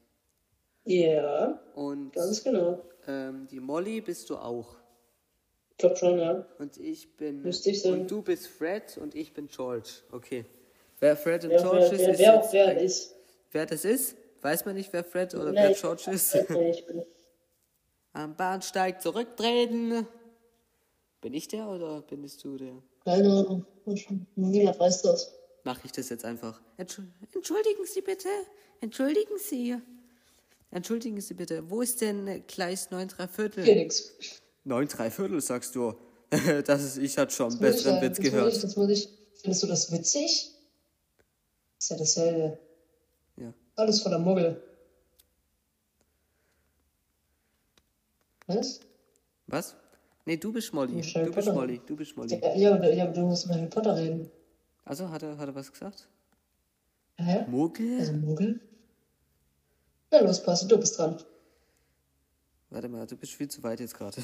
Ja, 0.84 1.60
Und 1.74 2.14
ganz 2.14 2.44
genau. 2.44 2.84
ähm, 3.08 3.48
die 3.50 3.60
Molly 3.60 4.02
bist 4.02 4.30
du 4.30 4.38
auch. 4.38 4.76
Ich 5.72 5.78
glaub 5.78 5.98
schon, 5.98 6.20
ja. 6.20 6.46
Und 6.60 6.78
ich 6.78 7.16
bin. 7.18 7.42
Müsste 7.44 7.70
ich 7.70 7.82
sein. 7.82 7.94
Und 7.94 8.12
du 8.12 8.22
bist 8.22 8.48
Fred 8.48 8.98
und 8.98 9.16
ich 9.16 9.34
bin 9.34 9.48
George. 9.48 9.90
Okay. 10.12 10.46
Wer 11.00 11.16
Fred 11.16 11.44
und 11.44 11.52
Wer, 11.52 11.62
George 11.62 11.78
wer, 11.80 11.92
ist, 11.92 12.00
wer, 12.00 12.10
ist 12.14 12.20
wer 12.20 12.34
auch 12.40 12.54
wer 12.54 12.82
ist. 12.82 13.16
Wer 13.52 13.66
das 13.68 13.86
ist? 13.86 14.18
Weiß 14.42 14.66
man 14.66 14.76
nicht, 14.76 14.92
wer 14.92 15.04
Fred 15.04 15.34
oder 15.36 15.52
Nein, 15.52 15.70
wer 15.70 15.74
George 15.74 16.12
ist? 16.12 16.36
ich 16.36 16.86
bin- 16.86 17.06
Am 18.18 18.36
Bahnsteig 18.36 19.00
zurücktreten. 19.00 20.08
Bin 21.22 21.34
ich 21.36 21.48
der 21.48 21.68
oder 21.68 22.02
bist 22.02 22.44
du 22.44 22.58
der? 22.58 22.74
Keine 23.06 23.30
Ahnung. 23.30 23.64
Niemand 24.36 24.80
weiß 24.80 25.04
das. 25.04 25.32
Mache 25.64 25.82
ich 25.86 25.92
das 25.92 26.10
jetzt 26.10 26.26
einfach. 26.26 26.60
Entschuld- 26.78 27.12
Entschuldigen 27.36 27.86
Sie 27.86 28.02
bitte. 28.02 28.28
Entschuldigen 28.82 29.38
Sie. 29.38 29.78
Entschuldigen 30.72 31.22
Sie 31.22 31.36
bitte. 31.36 31.70
Wo 31.70 31.82
ist 31.82 32.02
denn 32.02 32.44
Gleis 32.48 32.90
9 32.90 33.08
3 33.08 33.28
Viertel? 33.28 33.64
Felix. 33.64 34.14
9 34.64 34.88
3 34.88 35.12
Viertel, 35.12 35.40
sagst 35.42 35.76
du. 35.76 35.94
das 36.66 36.84
ist, 36.84 36.98
ich 36.98 37.18
hatte 37.20 37.34
schon 37.36 37.52
einen 37.52 37.60
besseren 37.60 38.02
Witz 38.02 38.18
gehört. 38.20 38.52
Ich, 38.52 38.62
das 38.62 38.76
muss 38.76 38.90
ich, 38.90 39.10
findest 39.42 39.62
du 39.62 39.68
das 39.68 39.92
witzig? 39.92 40.52
Ist 41.80 41.90
ja 41.92 41.98
dasselbe. 41.98 42.58
Ja. 43.38 43.54
Alles 43.76 44.02
voller 44.02 44.18
Muggel. 44.20 44.60
Was? 48.48 48.80
Was? 49.48 49.76
Nee, 50.26 50.38
du 50.38 50.52
bist 50.52 50.74
Molly. 50.74 51.02
Du 51.02 51.32
bist. 51.32 51.54
Molly. 51.54 51.82
Du 51.86 51.96
bist 51.96 52.18
Molly. 52.18 52.40
Ja, 52.42 52.56
ja, 52.56 52.76
aber, 52.76 52.94
ja, 52.94 53.04
aber 53.04 53.14
du 53.14 53.22
musst 53.22 53.48
mit 53.48 53.58
Harry 53.58 53.68
Potter 53.68 53.96
reden. 53.96 54.30
Also, 54.86 55.10
hat 55.10 55.24
er, 55.24 55.38
hat 55.38 55.48
er 55.48 55.56
was 55.56 55.72
gesagt? 55.72 56.08
Hä? 57.16 57.46
Muggel? 57.48 58.00
Also 58.00 58.14
Muggel? 58.14 58.60
Na 60.12 60.20
los, 60.22 60.42
Passi, 60.44 60.68
du 60.68 60.78
bist 60.78 60.98
dran. 60.98 61.18
Warte 62.70 62.90
mal, 62.90 63.06
du 63.06 63.16
bist 63.18 63.34
viel 63.34 63.50
zu 63.50 63.62
weit 63.64 63.80
jetzt 63.80 63.96
gerade. 63.96 64.22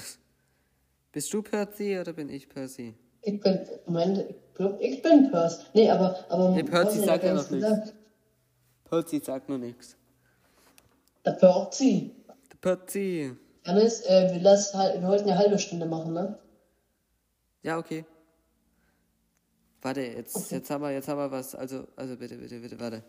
Bist 1.11 1.33
du 1.33 1.41
Percy 1.41 1.99
oder 1.99 2.13
bin 2.13 2.29
ich 2.29 2.47
Percy? 2.47 2.95
Ich 3.21 3.39
bin, 3.39 3.67
Moment, 3.85 4.17
ich 4.29 4.35
glaub, 4.53 4.79
ich 4.81 5.01
bin 5.01 5.29
Percy. 5.31 5.63
Nee, 5.73 5.89
aber, 5.89 6.25
aber. 6.29 6.51
Nee, 6.51 6.63
Percy 6.63 6.99
sagt 6.99 7.23
ja 7.23 7.33
noch 7.33 7.49
nichts. 7.49 7.93
Percy 8.85 9.19
sagt 9.19 9.49
nur 9.49 9.57
nichts. 9.57 9.95
Der 11.25 11.31
Percy. 11.31 12.11
Der 12.51 12.57
Percy. 12.75 13.35
Hannes, 13.65 14.01
äh, 14.01 14.29
wir, 14.33 14.41
lassen, 14.41 14.77
wir 14.77 15.07
wollten 15.07 15.29
eine 15.29 15.37
halbe 15.37 15.57
Stunde 15.59 15.85
machen, 15.85 16.13
ne? 16.13 16.37
Ja, 17.61 17.77
okay. 17.77 18.05
Warte, 19.81 20.01
jetzt, 20.01 20.51
jetzt 20.51 20.69
haben 20.69 20.81
wir, 20.81 20.91
jetzt 20.91 21.07
haben 21.07 21.17
wir 21.17 21.31
was. 21.31 21.55
Also, 21.55 21.87
also 21.95 22.15
bitte, 22.15 22.35
bitte, 22.35 22.59
bitte, 22.59 22.79
warte. 22.79 23.03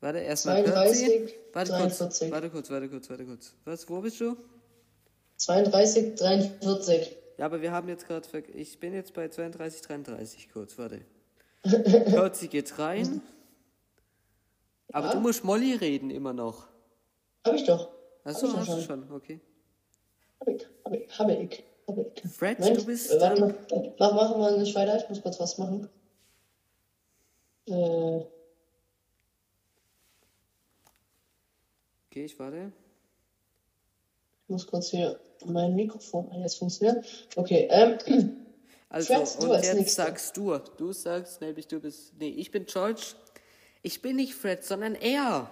Warte, 0.00 0.18
erstmal 0.18 0.64
32, 0.64 1.34
Warte 1.52 1.70
43. 1.72 2.00
kurz, 2.00 2.32
warte 2.32 2.50
kurz, 2.50 2.70
warte 2.70 2.88
kurz, 2.88 3.10
warte 3.10 3.24
kurz. 3.24 3.54
Was, 3.64 3.88
wo 3.88 4.00
bist 4.00 4.20
du? 4.20 4.36
32, 5.36 6.16
43. 6.16 7.16
Ja, 7.38 7.46
aber 7.46 7.62
wir 7.62 7.72
haben 7.72 7.88
jetzt 7.88 8.06
gerade, 8.06 8.26
ich 8.54 8.78
bin 8.80 8.94
jetzt 8.94 9.14
bei 9.14 9.28
32, 9.28 9.82
33 9.82 10.50
kurz, 10.52 10.76
warte. 10.78 11.02
Kürzi 11.64 12.48
geht 12.48 12.78
rein. 12.78 13.22
Aber 14.92 15.06
Ja. 15.08 15.12
du 15.14 15.20
musst 15.20 15.44
Molly 15.44 15.74
reden 15.74 16.10
immer 16.10 16.32
noch. 16.32 16.66
Hab 17.46 17.54
ich 17.54 17.64
doch. 17.64 17.88
Achso, 18.24 18.46
hast 18.56 18.68
doch 18.68 18.76
du 18.76 18.82
schon. 18.82 19.02
schon, 19.04 19.12
okay. 19.12 19.40
Hab 20.40 20.48
ich, 20.48 20.66
hab 20.84 20.92
ich, 20.94 21.18
hab 21.18 21.28
ich. 21.28 21.64
Hab 21.88 21.98
ich. 21.98 22.32
Fred, 22.32 22.58
Moment, 22.60 22.80
du 22.80 22.86
bist 22.86 23.10
äh, 23.12 23.20
warte 23.20 23.40
mal. 23.40 23.54
Mach, 23.98 24.14
machen 24.14 24.40
wir 24.40 24.56
nicht 24.58 24.74
weiter, 24.74 24.96
ich 25.02 25.08
muss 25.08 25.20
kurz 25.22 25.38
was 25.40 25.58
machen. 25.58 25.88
Äh, 27.66 28.20
Okay, 32.10 32.26
ich 32.26 32.38
warte. 32.38 32.70
ich 34.42 34.48
muss 34.50 34.66
kurz 34.66 34.88
hier 34.90 35.18
mein 35.46 35.74
Mikrofon, 35.74 36.28
ah, 36.30 36.38
jetzt 36.40 36.58
funktioniert. 36.58 37.06
Okay, 37.36 37.68
ähm, 37.70 38.36
Also, 38.90 39.14
Fred, 39.14 39.42
du 39.42 39.46
und 39.46 39.54
jetzt 39.64 39.74
Nächster. 39.74 40.04
sagst 40.04 40.36
du. 40.36 40.58
Du 40.76 40.92
sagst, 40.92 41.40
nämlich 41.40 41.66
du 41.68 41.80
bist. 41.80 42.12
Nee, 42.18 42.28
ich 42.28 42.50
bin 42.50 42.66
George. 42.66 43.14
Ich 43.80 44.02
bin 44.02 44.16
nicht 44.16 44.34
Fred, 44.34 44.62
sondern 44.62 44.94
er. 44.94 45.50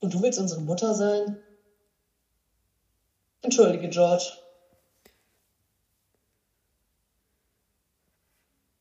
Und 0.00 0.12
du 0.14 0.22
willst 0.22 0.38
unsere 0.38 0.60
Mutter 0.60 0.94
sein? 0.94 1.38
Entschuldige, 3.42 3.88
George. 3.88 4.32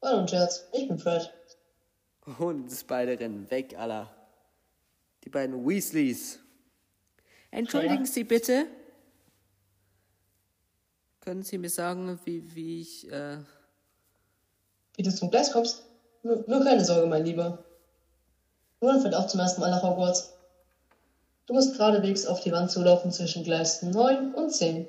War 0.01 0.19
ein 0.19 0.27
Scherz. 0.27 0.67
Ich 0.73 0.87
bin 0.87 0.99
Fred. 0.99 1.31
Und 2.39 2.87
beide 2.87 3.19
rennen 3.19 3.49
weg, 3.51 3.75
Allah. 3.77 4.11
Die 5.23 5.29
beiden 5.29 5.67
Weasleys. 5.67 6.39
Entschuldigen 7.51 8.05
Ja. 8.05 8.11
Sie 8.11 8.23
bitte. 8.23 8.67
Können 11.21 11.43
Sie 11.43 11.57
mir 11.57 11.69
sagen, 11.69 12.19
wie, 12.25 12.53
wie 12.55 12.81
ich. 12.81 13.11
Äh, 13.11 13.39
Wie 14.95 15.03
du 15.03 15.11
zum 15.13 15.31
Gleis 15.31 15.51
kommst? 15.51 15.83
Nur, 16.21 16.43
nur 16.47 16.63
keine 16.63 16.83
Sorge, 16.85 17.07
mein 17.07 17.25
Lieber. 17.25 17.63
Ron 18.81 19.01
fährt 19.01 19.15
auch 19.15 19.25
zum 19.27 19.39
ersten 19.39 19.61
Mal 19.61 19.71
nach 19.71 19.81
Hogwarts. 19.81 20.34
Du 21.47 21.53
musst 21.53 21.73
geradewegs 21.77 22.25
auf 22.25 22.41
die 22.41 22.51
Wand 22.51 22.71
zulaufen 22.71 23.11
zwischen 23.11 23.43
Gleisen 23.43 23.91
9 23.91 24.33
und 24.33 24.49
10. 24.51 24.87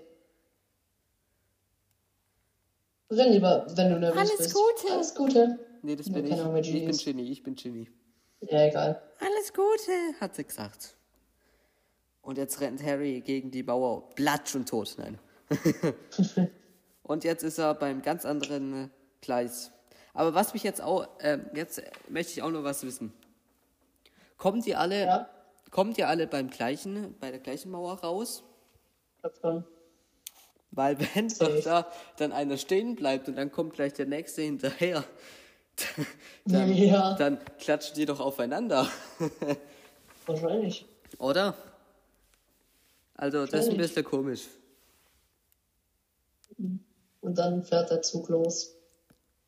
Renn 3.10 3.32
lieber, 3.32 3.66
wenn 3.76 3.90
du 3.90 3.98
nervös 3.98 4.18
Alles 4.18 4.36
bist. 4.38 4.54
Gute. 4.54 4.92
Alles 4.92 5.14
Gute. 5.14 5.58
nee, 5.82 5.96
das 5.96 6.10
bin 6.10 6.24
ich. 6.24 6.32
wer 6.32 6.60
Ich 6.60 6.86
bin. 6.86 6.96
Ginny, 6.96 7.30
ich 7.30 7.42
bin 7.42 7.54
Ginny. 7.54 7.90
Ja, 8.40 8.66
egal. 8.66 9.02
Alles 9.20 9.52
Gute, 9.52 10.20
hat 10.20 10.34
sie 10.34 10.44
gesagt. 10.44 10.96
Und 12.22 12.38
jetzt 12.38 12.60
rennt 12.60 12.82
Harry 12.82 13.20
gegen 13.20 13.50
die 13.50 13.62
Mauer, 13.62 14.10
platsch 14.14 14.54
und 14.56 14.68
tot. 14.68 14.96
Nein. 14.98 15.18
und 17.04 17.22
jetzt 17.22 17.44
ist 17.44 17.58
er 17.58 17.74
beim 17.74 18.02
ganz 18.02 18.24
anderen 18.24 18.86
äh, 18.86 18.88
Gleis. 19.20 19.70
Aber 20.12 20.34
was 20.34 20.54
mich 20.54 20.64
jetzt 20.64 20.80
auch, 20.82 21.06
ähm, 21.20 21.46
jetzt 21.54 21.80
möchte 22.08 22.32
ich 22.32 22.42
auch 22.42 22.50
noch 22.50 22.64
was 22.64 22.82
wissen. 22.82 23.12
Kommt 24.38 24.66
ihr 24.66 24.80
alle, 24.80 25.04
Ja. 25.04 25.30
Kommt 25.70 25.98
ihr 25.98 26.08
alle 26.08 26.26
beim 26.26 26.50
gleichen, 26.50 27.14
bei 27.20 27.30
der 27.30 27.40
gleichen 27.40 27.70
Mauer 27.70 28.00
raus? 28.00 28.44
Schon. 29.40 29.64
Weil 30.70 30.98
wenn 31.14 31.28
doch 31.28 31.62
da 31.64 31.90
dann 32.16 32.32
einer 32.32 32.58
stehen 32.58 32.96
bleibt 32.96 33.28
und 33.28 33.36
dann 33.36 33.50
kommt 33.50 33.74
gleich 33.74 33.94
der 33.94 34.06
nächste 34.06 34.42
hinterher, 34.42 35.04
dann, 36.44 36.72
Ja. 36.74 37.14
dann 37.14 37.38
klatschen 37.58 37.96
die 37.96 38.04
doch 38.06 38.20
aufeinander. 38.20 38.88
Wahrscheinlich. 40.26 40.86
Oder? 41.18 41.54
Also, 43.14 43.46
das 43.46 43.66
ist 43.66 43.70
ein 43.70 43.76
bisschen 43.78 44.04
komisch. 44.04 44.46
Und 46.58 47.34
dann 47.38 47.62
fährt 47.64 47.90
der 47.90 48.02
Zug 48.02 48.28
los. 48.28 48.76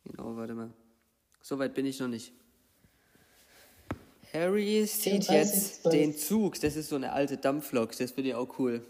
Genau, 0.04 0.36
warte 0.36 0.54
mal. 0.54 0.72
So 1.42 1.58
weit 1.58 1.74
bin 1.74 1.86
ich 1.86 2.00
noch 2.00 2.08
nicht. 2.08 2.32
Harry 4.32 4.84
sieht 4.86 5.24
34, 5.24 5.28
jetzt 5.30 5.82
12. 5.82 5.94
den 5.94 6.16
Zug. 6.16 6.60
Das 6.60 6.76
ist 6.76 6.88
so 6.88 6.96
eine 6.96 7.12
alte 7.12 7.36
Dampflok. 7.36 7.96
Das 7.96 8.10
finde 8.12 8.30
ich 8.30 8.34
auch 8.34 8.58
cool. 8.58 8.82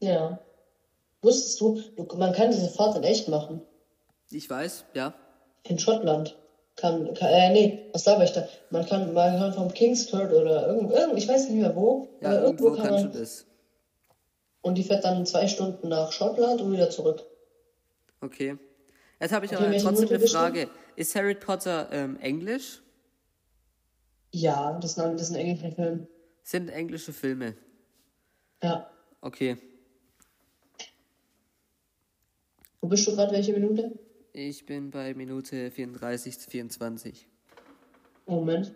Ja. 0.00 0.40
Wusstest 1.22 1.60
du, 1.60 1.82
man 2.16 2.32
kann 2.32 2.50
diese 2.50 2.68
Fahrt 2.70 2.96
in 2.96 3.02
echt 3.02 3.28
machen. 3.28 3.60
Ich 4.30 4.48
weiß, 4.48 4.84
ja. 4.94 5.14
In 5.64 5.78
Schottland. 5.78 6.36
Kann, 6.76 7.12
kann 7.12 7.28
äh, 7.28 7.52
nee, 7.52 7.90
was 7.92 8.04
da 8.04 8.22
ich 8.22 8.30
da? 8.30 8.48
Man 8.70 8.86
kann, 8.86 9.12
man 9.12 9.38
kann 9.38 9.52
vom 9.52 9.70
Kingscourt 9.72 10.32
oder 10.32 10.68
irgendwo, 10.68 10.94
irgendwo, 10.94 11.16
ich 11.16 11.28
weiß 11.28 11.48
nicht 11.48 11.60
mehr 11.60 11.76
wo, 11.76 12.08
Ja, 12.22 12.30
aber 12.30 12.40
irgendwo 12.42 12.70
kann 12.72 12.90
man, 12.90 13.12
das. 13.12 13.44
und 14.62 14.78
die 14.78 14.84
fährt 14.84 15.04
dann 15.04 15.26
zwei 15.26 15.46
Stunden 15.46 15.88
nach 15.88 16.10
Schottland 16.12 16.62
und 16.62 16.72
wieder 16.72 16.88
zurück. 16.88 17.22
Okay. 18.22 18.56
Jetzt 19.20 19.32
habe 19.32 19.44
ich 19.44 19.52
Okay, 19.52 19.62
aber 19.66 19.76
trotzdem 19.76 20.08
eine? 20.08 20.26
Frage. 20.26 20.70
Ist 20.96 21.14
Harry 21.14 21.34
Potter 21.34 21.88
ähm, 21.92 22.18
Englisch? 22.20 22.80
Ja, 24.32 24.78
das 24.78 24.92
ist 24.92 24.98
ein, 24.98 25.12
das 25.16 25.22
ist 25.30 25.34
ein 25.36 25.40
englischer 25.40 25.72
Film. 25.72 26.06
Sind 26.42 26.68
englische 26.68 27.12
Filme? 27.12 27.54
Ja. 28.62 28.90
Okay. 29.20 29.56
Wo 32.80 32.88
bist 32.88 33.06
du 33.06 33.14
gerade? 33.14 33.32
Welche 33.32 33.52
Minute? 33.52 33.98
Ich 34.32 34.64
bin 34.64 34.90
bei 34.90 35.12
Minute 35.14 35.70
34 35.70 36.38
zu 36.38 36.50
24. 36.50 37.26
Moment. 38.26 38.74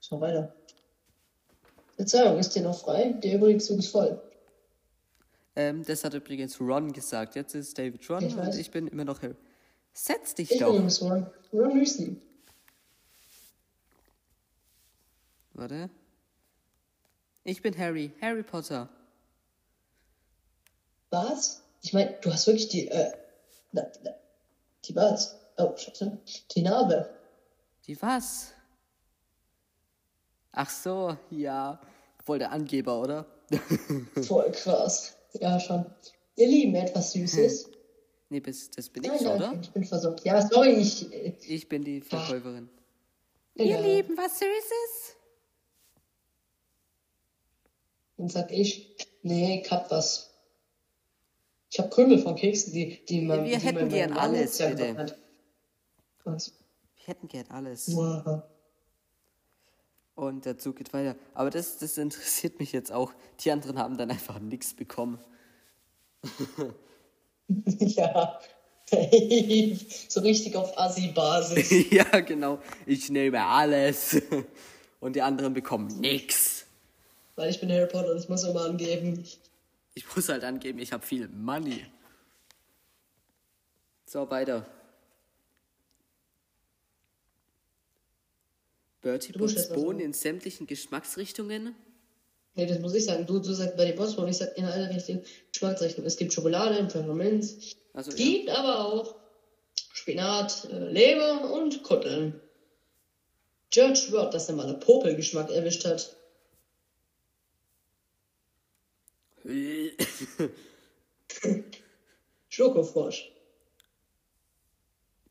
Schau 0.00 0.20
weiter. 0.20 0.54
Verzeihung, 1.96 2.38
ist 2.38 2.54
dir 2.54 2.62
noch 2.62 2.78
frei? 2.80 3.12
Der 3.22 3.34
übrige 3.34 3.58
Zug 3.58 3.78
ist 3.80 3.88
voll. 3.88 4.20
Ähm, 5.56 5.82
das 5.84 6.04
hat 6.04 6.14
übrigens 6.14 6.60
Ron 6.60 6.92
gesagt. 6.92 7.34
Jetzt 7.34 7.54
ist 7.54 7.76
David 7.78 8.08
Ron 8.08 8.22
Ich 8.24 8.34
und 8.34 8.38
weiß. 8.46 8.58
ich 8.58 8.70
bin 8.70 8.86
immer 8.86 9.04
noch 9.04 9.20
Harry. 9.22 9.34
Setz 9.92 10.34
dich 10.34 10.50
Ich 10.50 10.58
bin 10.58 10.66
doch. 10.66 10.74
übrigens 10.74 11.00
Ron. 11.02 11.26
Ron 11.52 11.80
Weasley. 11.80 12.16
Warte. 15.56 15.88
Ich 17.44 17.62
bin 17.62 17.76
Harry. 17.78 18.12
Harry 18.20 18.42
Potter. 18.42 18.88
Was? 21.10 21.62
Ich 21.82 21.92
meine, 21.94 22.14
du 22.20 22.30
hast 22.30 22.46
wirklich 22.46 22.68
die, 22.68 22.88
äh, 22.88 23.12
na, 23.72 23.82
na, 24.02 24.10
die 24.84 24.94
was? 24.94 25.34
Oh, 25.56 25.74
scheiße. 25.76 26.18
Die 26.54 26.62
Narbe. 26.62 27.08
Die 27.86 28.00
was? 28.02 28.52
Ach 30.52 30.68
so, 30.68 31.16
ja. 31.30 31.80
Voll 32.24 32.38
der 32.40 32.50
Angeber, 32.52 33.00
oder? 33.00 33.26
Voll 34.26 34.50
krass. 34.52 35.16
Ja, 35.34 35.58
schon. 35.60 35.86
Ihr 36.34 36.48
Lieben, 36.48 36.74
etwas 36.74 37.12
Süßes. 37.12 37.70
nee, 38.28 38.40
bis, 38.40 38.70
das 38.72 38.90
bin 38.90 39.04
Nein, 39.04 39.16
ich, 39.16 39.22
danke, 39.22 39.44
oder? 39.44 39.58
ich 39.62 39.70
bin 39.70 39.84
versorgt. 39.84 40.24
Ja, 40.24 40.46
sorry, 40.46 40.72
ich, 40.74 41.10
äh, 41.12 41.34
Ich 41.46 41.66
bin 41.68 41.82
die 41.84 42.00
Verkäuferin. 42.02 42.68
ja. 43.54 43.80
Lieben, 43.80 44.16
was 44.18 44.38
Süßes? 44.38 45.15
Dann 48.16 48.28
sag 48.28 48.50
ich, 48.50 48.96
nee, 49.22 49.60
ich 49.62 49.70
hab 49.70 49.90
was. 49.90 50.34
Ich 51.70 51.78
hab 51.78 51.90
Krümel 51.90 52.18
von 52.18 52.36
Keksen, 52.36 52.72
die, 52.72 53.04
die 53.06 53.20
man, 53.22 53.44
wir 53.44 53.58
die 53.58 53.64
hätten 53.64 53.80
man 53.80 53.88
gern 53.88 54.12
alles, 54.12 54.58
bitte. 54.58 54.96
hat. 54.96 55.18
Was? 56.24 56.52
Wir 56.96 57.06
hätten 57.06 57.28
gern 57.28 57.46
alles. 57.48 57.94
Wow. 57.94 58.42
Und 60.14 60.46
der 60.46 60.56
Zug 60.56 60.76
geht 60.76 60.94
weiter. 60.94 61.16
Aber 61.34 61.50
das, 61.50 61.76
das 61.78 61.98
interessiert 61.98 62.58
mich 62.58 62.72
jetzt 62.72 62.90
auch. 62.90 63.12
Die 63.40 63.50
anderen 63.50 63.78
haben 63.78 63.98
dann 63.98 64.10
einfach 64.10 64.38
nichts 64.38 64.72
bekommen. 64.74 65.18
ja. 67.48 68.40
so 70.08 70.20
richtig 70.20 70.56
auf 70.56 70.78
Assi-Basis. 70.78 71.90
ja, 71.90 72.20
genau. 72.20 72.60
Ich 72.86 73.10
nehme 73.10 73.44
alles. 73.44 74.22
Und 75.00 75.16
die 75.16 75.22
anderen 75.22 75.52
bekommen 75.52 75.88
nichts. 76.00 76.65
Weil 77.36 77.50
ich 77.50 77.60
bin 77.60 77.70
Harry 77.70 77.86
Potter 77.86 78.10
und 78.12 78.18
ich 78.18 78.28
muss 78.28 78.44
immer 78.44 78.64
angeben. 78.64 79.22
Ich 79.94 80.16
muss 80.16 80.28
halt 80.28 80.42
angeben, 80.44 80.78
ich 80.78 80.92
habe 80.92 81.04
viel 81.06 81.28
Money. 81.28 81.86
So, 84.06 84.28
weiter. 84.30 84.66
Bertie 89.02 89.32
Du 89.32 89.38
musst 89.38 89.54
putzt 89.54 89.68
jetzt 89.68 89.76
was 89.76 89.82
Bohnen 89.82 89.98
sagen. 89.98 90.06
in 90.06 90.12
sämtlichen 90.12 90.66
Geschmacksrichtungen. 90.66 91.74
Nee, 92.54 92.66
das 92.66 92.78
muss 92.78 92.94
ich 92.94 93.04
sagen. 93.04 93.26
Du, 93.26 93.38
du 93.38 93.52
sagst 93.52 93.76
Boss 93.96 94.14
und 94.16 94.28
ich 94.28 94.36
sag 94.38 94.56
in 94.56 94.64
alle 94.64 94.88
richtigen 94.88 95.22
Geschmacksrichtungen. 95.52 96.06
Es 96.06 96.16
gibt 96.16 96.32
Schokolade, 96.32 96.88
Pfefferminz. 96.88 97.76
Also, 97.92 98.10
Es 98.12 98.18
ja. 98.18 98.24
gibt 98.24 98.48
aber 98.50 98.80
auch 98.86 99.14
Spinat, 99.92 100.66
äh, 100.72 100.78
Leber 100.90 101.52
und 101.52 101.82
Kutteln. 101.82 102.40
George 103.70 103.96
schwört, 103.96 104.32
dass 104.32 104.48
er 104.48 104.54
mal 104.54 104.66
einen 104.66 104.80
Popelgeschmack 104.80 105.50
erwischt 105.50 105.84
hat. 105.84 106.16
Äh, 109.44 109.90
Schokofrosch. 112.48 113.30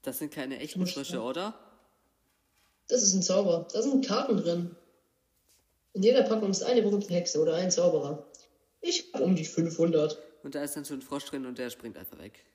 Das 0.01 0.20
sind 0.20 0.32
keine 0.34 0.60
echten 0.60 0.86
Frösche, 0.86 1.22
oder? 1.22 1.58
Das 2.88 3.01
ist 3.01 3.14
ein 3.14 3.24
Zauber. 3.24 3.68
Da 3.74 3.82
sind 3.82 4.06
Karten 4.06 4.38
drin. 4.38 4.76
In 5.93 6.03
jeder 6.03 6.24
Packung 6.24 6.51
ist 6.51 6.62
eine 6.64 6.82
berühmte 6.82 7.12
Hexe 7.14 7.41
oder 7.41 7.56
ein 7.56 7.72
Zauberer. 7.72 8.26
Ich 8.82 9.12
habe 9.14 9.24
um 9.24 9.36
die 9.36 9.45
500. 9.45 10.18
Und 10.43 10.53
da 10.53 10.62
ist 10.64 10.76
dann 10.76 10.84
so 10.86 10.93
ein 10.93 11.01
Frosch 11.01 11.26
drin 11.26 11.45
und 11.47 11.58
der 11.58 11.70
springt 11.72 11.97
einfach 11.97 12.20
weg. 12.20 12.45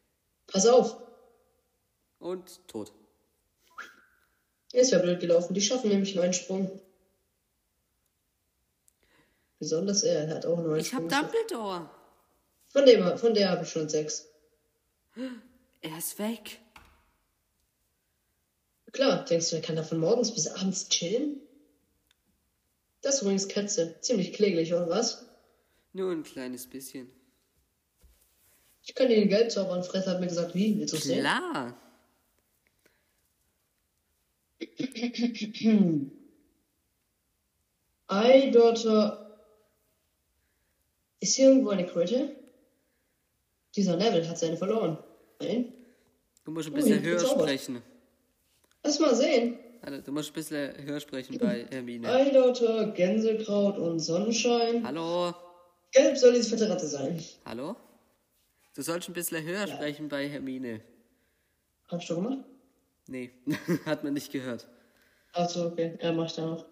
Pass 0.46 0.66
auf. 0.66 0.96
Und 2.20 2.66
tot. 2.68 2.92
Ist 4.72 4.92
ja 4.92 4.98
blöd 4.98 5.18
gelaufen. 5.18 5.54
Die 5.54 5.60
schaffen 5.62 5.88
nämlich 5.88 6.14
nur 6.14 6.22
einen 6.22 6.32
Sprung. 6.34 6.80
Besonders 9.58 10.04
er, 10.04 10.28
er 10.28 10.34
hat 10.36 10.46
auch 10.46 10.58
nur 10.58 10.72
einen 10.74 10.80
Ich 10.80 10.94
hab 10.94 11.00
Sprung. 11.00 11.08
geschafft. 11.08 11.34
Dumbledore. 11.34 11.90
Von 12.70 12.86
dem, 12.86 13.18
von 13.18 13.34
der 13.34 13.50
habe 13.50 13.64
ich 13.64 13.70
schon 13.70 13.88
sechs. 13.88 14.28
Er 15.82 15.98
ist 15.98 16.18
weg. 16.18 16.60
Klar, 18.92 19.24
denkst 19.24 19.50
du, 19.50 19.56
er 19.56 19.62
kann 19.62 19.76
da 19.76 19.82
von 19.82 19.98
morgens 19.98 20.32
bis 20.34 20.46
abends 20.46 20.88
chillen? 20.88 21.40
Das 23.02 23.16
ist 23.16 23.22
übrigens 23.22 23.48
Katze. 23.48 24.00
Ziemlich 24.00 24.32
kläglich, 24.32 24.72
oder 24.72 24.88
was? 24.88 25.26
Nur 25.92 26.12
ein 26.12 26.22
kleines 26.22 26.66
bisschen. 26.66 27.10
Ich 28.82 28.94
kann 28.94 29.08
den 29.08 29.28
Geld 29.28 29.50
zaubern. 29.52 29.82
Fred 29.82 30.06
hat 30.06 30.20
mir 30.20 30.28
gesagt, 30.28 30.54
wie? 30.54 30.78
Willst 30.78 30.94
du 30.94 30.98
sehen? 30.98 31.20
Klar. 31.20 31.76
Eidaughter. 38.06 39.26
Ist 41.20 41.36
hier 41.36 41.48
irgendwo 41.48 41.70
eine 41.70 41.86
Kröte? 41.86 42.36
Dieser 43.76 43.96
Level 43.96 44.26
hat 44.28 44.38
seine 44.38 44.56
verloren. 44.56 44.98
Nein? 45.40 45.72
Du 46.44 46.50
musst 46.50 46.68
ein 46.68 46.72
Oh, 46.72 46.76
bisschen 46.76 47.02
bin 47.02 47.10
höher 47.10 47.20
sprechen. 47.20 47.82
Lass 48.82 48.98
mal 48.98 49.14
sehen. 49.14 49.58
Alter, 49.82 50.02
du 50.02 50.12
musst 50.12 50.30
ein 50.30 50.34
bisschen 50.34 50.76
höher 50.84 51.00
sprechen 51.00 51.38
bei 51.38 51.66
Hermine. 51.70 52.08
Eidaughter, 52.12 52.90
Gänsekraut 52.92 53.78
und 53.78 53.98
Sonnenschein. 54.00 54.84
Hallo? 54.86 55.34
Gelb 55.92 56.16
soll 56.16 56.32
diese 56.34 56.50
fette 56.50 56.68
Ratte 56.68 56.86
sein. 56.86 57.22
Hallo? 57.44 57.76
Du 58.74 58.82
sollst 58.82 59.08
ein 59.08 59.14
bisschen 59.14 59.42
höher 59.44 59.66
sprechen 59.66 60.08
bei 60.08 60.28
Hermine. 60.28 60.80
Hab 61.88 62.00
ich 62.00 62.08
doch 62.08 62.16
gemacht? 62.16 62.38
Nee, 63.08 63.30
hat 63.86 64.04
man 64.04 64.14
nicht 64.14 64.30
gehört. 64.32 64.66
Achso, 65.32 65.66
okay. 65.66 65.96
Er 65.98 66.12
macht 66.12 66.36
da 66.38 66.46
noch. 66.46 66.66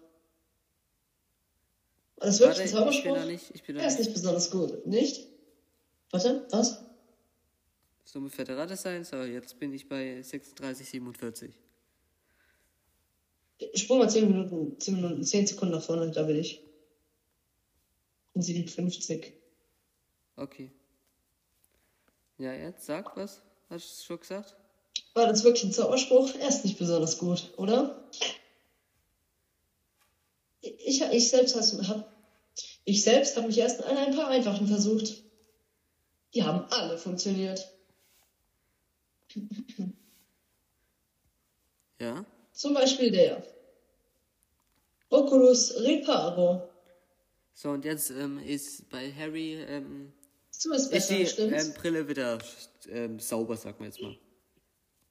Das 2.17 2.35
ist 2.35 2.39
wirklich 2.41 2.73
Warte, 2.73 2.87
ein 2.87 2.91
ich 2.93 3.03
bin 3.03 3.13
Zauberspruch? 3.13 3.17
noch 3.17 3.25
nicht, 3.31 3.51
ich 3.53 3.63
bin 3.63 3.75
noch 3.75 3.81
Er 3.81 3.87
ist 3.87 3.99
nicht 3.99 4.13
besonders 4.13 4.51
gut. 4.51 4.85
Nicht? 4.85 5.27
Warte, 6.11 6.45
was? 6.51 6.83
So 8.11 8.17
eine 8.17 8.29
fette 8.31 8.57
Ratte 8.57 8.75
sein. 8.75 9.03
So, 9.03 9.17
jetzt 9.17 9.59
bin 9.59 9.71
ich 9.71 9.87
bei 9.87 10.23
36, 10.23 10.89
47. 10.89 11.53
Sprung 13.75 13.99
mal 13.99 14.09
10 14.09 14.27
Minuten, 14.27 14.79
10 14.79 14.95
Minuten, 14.95 15.23
10 15.23 15.45
Sekunden 15.45 15.75
nach 15.75 15.83
vorne, 15.83 16.09
da 16.09 16.23
bin 16.23 16.37
ich. 16.37 16.59
Und 18.33 18.41
sie 18.41 18.53
liegt 18.53 18.71
50. 18.71 19.31
Okay. 20.37 20.71
Ja, 22.39 22.51
jetzt 22.51 22.87
sag 22.87 23.15
was. 23.15 23.43
Hast 23.69 24.01
du 24.01 24.05
schon 24.05 24.19
gesagt? 24.21 24.55
War 25.13 25.27
das 25.27 25.43
wirklich 25.43 25.65
ein 25.65 25.71
Zauberspruch? 25.71 26.33
Er 26.33 26.49
ist 26.49 26.65
nicht 26.65 26.79
besonders 26.79 27.19
gut, 27.19 27.53
oder? 27.57 28.09
Ich, 30.61 30.99
ich 30.99 31.29
selbst 31.29 31.55
habe 31.55 32.05
ich 32.85 33.03
selbst 33.03 33.37
habe 33.37 33.45
mich 33.45 33.59
erst 33.59 33.83
an 33.83 33.97
ein 33.97 34.15
paar 34.15 34.29
einfachen 34.29 34.65
versucht. 34.65 35.21
Die 36.33 36.43
haben 36.43 36.65
alle 36.71 36.97
funktioniert. 36.97 37.69
Ja? 41.99 42.25
Zum 42.53 42.73
Beispiel 42.73 43.11
der. 43.11 43.43
Oculus 45.09 45.75
Reparo. 45.81 46.69
So, 47.53 47.71
und 47.71 47.83
jetzt 47.83 48.09
ähm, 48.11 48.39
ist 48.39 48.89
bei 48.89 49.11
Harry 49.11 49.55
ähm, 49.55 50.13
ist 50.51 50.91
besser, 50.91 51.15
die 51.15 51.25
stimmt's? 51.25 51.67
ähm, 51.67 51.73
Brille 51.73 52.07
wieder 52.07 52.37
ähm, 52.89 53.19
sauber, 53.19 53.57
sag 53.57 53.79
mal 53.79 53.87
jetzt 53.87 54.01
mal. 54.01 54.17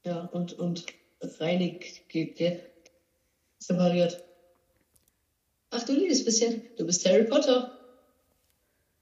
Ja, 0.04 0.24
und, 0.26 0.54
und 0.54 0.86
reinig 1.20 2.04
separiert. 3.58 4.24
Ach, 5.70 5.82
du 5.84 5.92
liebes 5.92 6.24
bisschen. 6.24 6.62
Du 6.76 6.86
bist 6.86 7.04
Harry 7.06 7.24
Potter. 7.24 7.76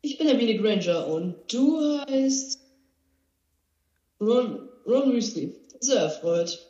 Ich 0.00 0.18
bin 0.18 0.26
Hermine 0.26 0.56
Granger 0.56 1.06
und 1.06 1.52
du 1.52 1.80
heißt 2.08 2.60
Ron, 4.20 4.65
Ron 4.86 5.12
Weasley. 5.12 5.54
Sehr 5.80 6.00
erfreut. 6.00 6.66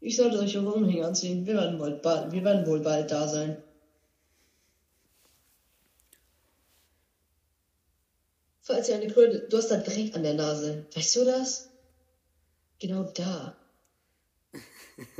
Ich 0.00 0.16
sollte 0.16 0.38
euch 0.38 0.56
eure 0.56 0.72
Umhänge 0.72 1.06
anziehen. 1.06 1.46
Wir 1.46 1.54
werden, 1.54 1.78
wohl 1.78 1.92
bald, 1.92 2.32
wir 2.32 2.44
werden 2.44 2.66
wohl 2.66 2.80
bald 2.80 3.10
da 3.10 3.28
sein. 3.28 3.62
Falls 8.60 8.88
ihr 8.88 8.96
eine 8.96 9.08
Kröte... 9.08 9.46
Du 9.48 9.58
hast 9.58 9.70
da 9.70 9.76
Dreck 9.76 10.14
an 10.14 10.22
der 10.22 10.34
Nase. 10.34 10.86
Weißt 10.94 11.16
du 11.16 11.24
das? 11.24 11.70
Genau 12.78 13.04
da. 13.14 13.56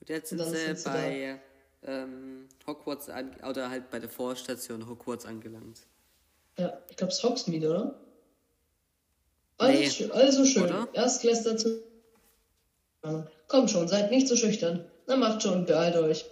Und 0.00 0.08
jetzt 0.08 0.30
sind 0.30 0.40
Und 0.40 0.50
sie 0.50 0.74
sind 0.74 0.84
bei 0.84 1.40
ähm, 1.84 2.48
Hogwarts 2.66 3.08
oder 3.08 3.70
halt 3.70 3.90
bei 3.90 4.00
der 4.00 4.08
Vorstation 4.08 4.88
Hogwarts 4.88 5.26
angelangt. 5.26 5.86
Ja, 6.58 6.82
ich 6.90 6.96
glaube, 6.96 7.12
es 7.12 7.18
ist 7.18 7.24
Hogsmeade, 7.24 7.70
oder? 7.70 8.00
Alles 9.62 9.78
Nee. 9.80 9.90
schön, 9.90 10.10
also 10.12 10.44
schön. 10.44 10.64
Oder? 10.64 10.88
Erstklässler 10.92 11.56
zu. 11.56 11.82
Kommt 13.48 13.70
schon, 13.70 13.88
seid 13.88 14.10
nicht 14.10 14.28
so 14.28 14.36
schüchtern. 14.36 14.84
Na 15.06 15.16
macht 15.16 15.42
schon, 15.42 15.66
beeilt 15.66 15.96
euch. 15.96 16.24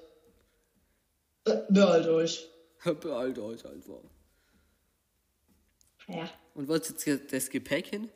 Be 1.44 1.66
beeilt 1.70 2.06
euch. 2.08 2.46
Beeilt 3.02 3.38
euch 3.38 3.64
einfach. 3.66 4.00
Ja. 6.08 6.28
Und 6.54 6.66
wo 6.68 6.74
ist 6.74 7.06
jetzt 7.06 7.32
das 7.32 7.50
Gepäck 7.50 7.86
hin? 7.88 8.08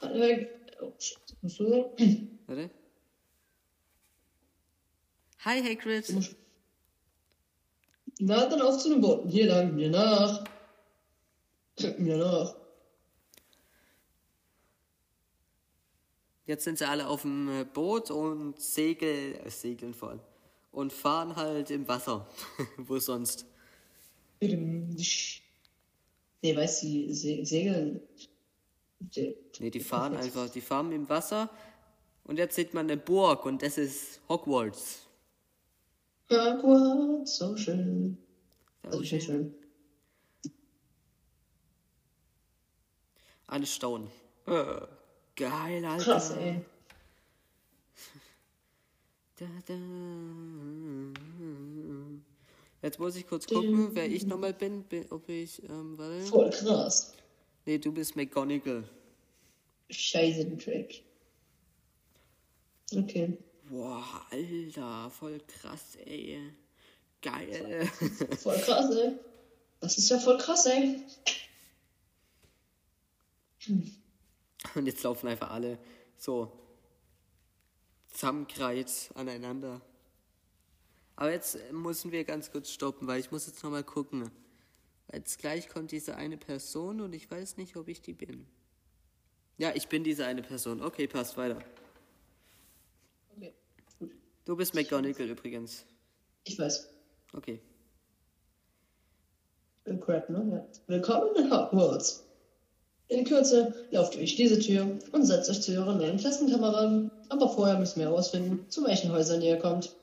Äh, 0.00 0.46
shit. 0.98 1.18
Musst 1.42 1.58
du 1.58 1.68
sagen? 1.68 2.38
Warte. 2.46 2.70
Hi 5.44 5.62
Hagrid. 5.62 6.14
Na, 8.18 8.46
dann 8.46 8.62
auf 8.62 8.78
zu 8.78 8.88
den 8.90 9.00
Booten. 9.00 9.28
Hier 9.28 9.46
lang, 9.46 9.74
mir 9.74 9.90
nach. 9.90 10.44
mir 11.98 12.16
nach. 12.16 12.54
Jetzt 16.46 16.64
sind 16.64 16.78
sie 16.78 16.88
alle 16.88 17.08
auf 17.08 17.22
dem 17.22 17.48
äh, 17.48 17.64
Boot 17.64 18.10
und 18.10 18.60
segel, 18.60 19.34
äh, 19.44 19.50
segeln 19.50 19.94
vor 19.94 20.10
allem. 20.10 20.20
Und 20.72 20.92
fahren 20.92 21.34
halt 21.36 21.70
im 21.70 21.86
Wasser. 21.88 22.26
Wo 22.76 22.98
sonst? 22.98 23.46
Nee, 24.40 24.96
weißt 26.42 26.82
du, 26.82 26.86
die 26.86 27.14
Se 27.14 27.44
segeln. 27.44 28.00
Die- 28.98 29.34
Nee, 29.58 29.70
die 29.70 29.80
fahren 29.80 30.14
einfach, 30.16 30.48
die 30.50 30.60
fahren 30.60 30.92
im 30.92 31.08
Wasser. 31.08 31.50
Und 32.24 32.38
jetzt 32.38 32.54
sieht 32.56 32.74
man 32.74 32.86
eine 32.86 32.96
Burg 32.98 33.44
und 33.46 33.62
das 33.62 33.78
ist 33.78 34.20
Hogwarts. 34.28 35.06
Hogwarts, 36.30 37.36
so 37.38 37.56
schön. 37.56 38.18
Also 38.82 39.02
schön, 39.04 39.20
schön. 39.20 39.54
Alle 43.46 43.66
staunen. 43.66 44.08
Äh, 44.46 44.80
geil, 45.36 45.84
Alter. 45.84 46.04
Krass, 46.04 46.30
ey. 46.32 46.60
Da, 49.38 49.44
da. 49.66 49.74
Jetzt 52.80 52.98
muss 52.98 53.16
ich 53.16 53.26
kurz 53.26 53.46
gucken, 53.46 53.90
wer 53.92 54.06
ich 54.06 54.24
nochmal 54.24 54.54
bin. 54.54 54.84
bin 54.84 55.04
ob 55.10 55.28
ich, 55.28 55.62
ähm, 55.64 55.98
warte. 55.98 56.22
Voll 56.22 56.48
krass. 56.48 57.12
Nee, 57.66 57.76
du 57.76 57.92
bist 57.92 58.16
McGonagall. 58.16 58.88
Scheiße, 59.90 60.46
den 60.46 60.58
Track. 60.58 61.02
Okay. 62.94 63.36
Boah, 63.68 64.24
Alter, 64.30 65.10
voll 65.10 65.40
krass, 65.46 65.98
ey. 66.06 66.40
Geil. 67.20 67.86
Voll 68.38 68.56
krass, 68.58 68.94
ey. 68.94 69.12
Das 69.80 69.98
ist 69.98 70.08
ja 70.08 70.18
voll 70.18 70.38
krass, 70.38 70.66
ey. 70.66 71.00
Und 74.80 74.86
jetzt 74.86 75.02
laufen 75.02 75.28
einfach 75.28 75.50
alle 75.50 75.78
so 76.16 76.52
zusammenkreit 78.08 79.10
aneinander. 79.14 79.80
Aber 81.16 81.32
jetzt 81.32 81.58
müssen 81.72 82.12
wir 82.12 82.24
ganz 82.24 82.50
kurz 82.50 82.70
stoppen, 82.70 83.08
weil 83.08 83.20
ich 83.20 83.30
muss 83.30 83.46
jetzt 83.46 83.64
nochmal 83.64 83.84
gucken. 83.84 84.30
Jetzt 85.10 85.38
gleich 85.38 85.68
kommt 85.68 85.92
diese 85.92 86.16
eine 86.16 86.36
Person 86.36 87.00
und 87.00 87.14
ich 87.14 87.30
weiß 87.30 87.56
nicht, 87.56 87.76
ob 87.76 87.88
ich 87.88 88.02
die 88.02 88.12
bin. 88.12 88.46
Ja, 89.56 89.72
ich 89.74 89.88
bin 89.88 90.04
diese 90.04 90.26
eine 90.26 90.42
Person. 90.42 90.82
Okay, 90.82 91.06
passt 91.06 91.38
weiter. 91.38 91.58
Okay, 93.34 93.54
gut. 93.98 94.14
Du 94.44 94.56
bist 94.56 94.74
McGonagall 94.74 95.30
übrigens. 95.30 95.86
Ich 96.44 96.58
weiß. 96.58 96.90
Okay. 97.32 97.60
Ne? 99.86 100.68
Willkommen 100.86 101.34
in 101.36 101.50
Hogwarts. 101.50 102.25
In 103.08 103.24
Kürze 103.24 103.86
lauft 103.90 104.14
ihr 104.14 104.20
durch 104.20 104.36
diese 104.36 104.58
Tür 104.58 104.98
und 105.12 105.24
setzt 105.24 105.48
euch 105.48 105.62
zu 105.62 105.72
euren 105.72 105.98
neuen 105.98 106.16
Klassenkameraden. 106.16 107.10
Aber 107.28 107.48
vorher 107.48 107.78
müssen 107.78 108.00
wir 108.00 108.06
herausfinden, 108.06 108.66
zu 108.68 108.84
welchen 108.84 109.12
Häusern 109.12 109.42
ihr 109.42 109.58
kommt. 109.58 109.94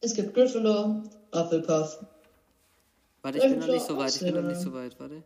Es 0.00 0.14
gibt 0.14 0.34
Gryffindor, 0.34 1.02
Hufflepuff. 1.34 2.04
Warte, 3.22 3.38
ich 3.38 3.44
bin 3.44 3.58
noch 3.58 3.68
Ravenclaw, 3.68 3.74
nicht 3.74 3.86
so 3.86 3.96
weit, 3.96 4.16
ich 4.16 4.22
bin 4.22 4.34
noch 4.34 4.48
nicht 4.48 4.60
so 4.60 4.72
weit, 4.72 5.00
warte. 5.00 5.22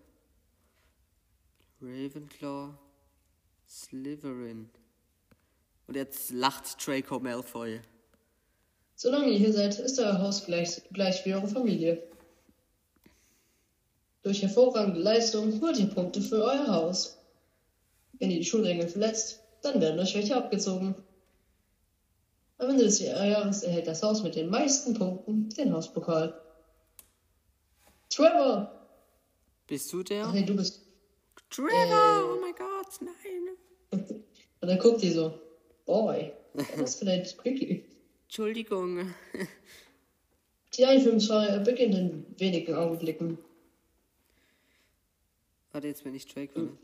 Ravenclaw, 1.81 2.75
Slytherin. 3.69 4.71
Und 5.87 5.95
jetzt 5.95 6.31
lacht 6.31 6.87
Draco 6.87 7.19
Malfoy. 7.19 7.81
Solange 8.95 9.31
ihr 9.31 9.39
hier 9.39 9.53
seid, 9.53 9.79
ist 9.79 9.99
euer 9.99 10.21
Haus 10.21 10.45
gleich, 10.45 10.83
gleich 10.93 11.25
wie 11.25 11.35
eure 11.35 11.49
Familie. 11.49 12.03
Durch 14.23 14.43
hervorragende 14.43 15.01
Leistung 15.01 15.61
holt 15.61 15.79
ihr 15.79 15.87
Punkte 15.87 16.21
für 16.21 16.43
euer 16.43 16.67
Haus. 16.67 17.19
Wenn 18.19 18.31
ihr 18.31 18.39
die 18.39 18.45
Schulregeln 18.45 18.89
verletzt, 18.89 19.41
dann 19.63 19.81
werden 19.81 20.01
euch 20.01 20.15
welche 20.15 20.37
abgezogen. 20.37 20.95
Am 22.59 22.71
Ende 22.71 22.85
des 22.85 22.99
Jahres 22.99 23.63
erhält 23.63 23.87
das 23.87 24.03
Haus 24.03 24.23
mit 24.23 24.35
den 24.35 24.51
meisten 24.51 24.95
Punkten 24.95 25.49
den 25.51 25.73
Hauspokal. 25.73 26.41
Trevor! 28.11 28.73
Bist 29.69 29.93
du 29.93 30.01
Ach 30.01 30.05
der? 30.05 30.33
nee, 30.33 30.45
du 30.45 30.57
bist. 30.57 30.83
Trevor! 31.51 32.35
Oh 32.35 32.41
mein 32.41 32.55
Gott, 32.55 33.01
nein. 33.01 33.57
Und 34.61 34.69
dann 34.69 34.79
guckt 34.79 35.03
die 35.03 35.13
so. 35.13 35.33
Boy, 35.87 36.33
das 36.55 36.69
ist 36.81 36.99
vielleicht 36.99 37.39
quickly. 37.39 37.85
Entschuldigung. 38.25 39.15
Die 40.75 40.85
Einführungsfeier 40.85 41.61
beginnt 41.61 41.95
in 41.95 42.27
wenigen 42.39 42.75
Augenblicken. 42.75 43.39
Warte, 45.79 45.87
jetzt 45.87 46.03
bin 46.03 46.13
ich 46.17 46.27
Draco. 46.27 46.59
ne? 46.59 46.77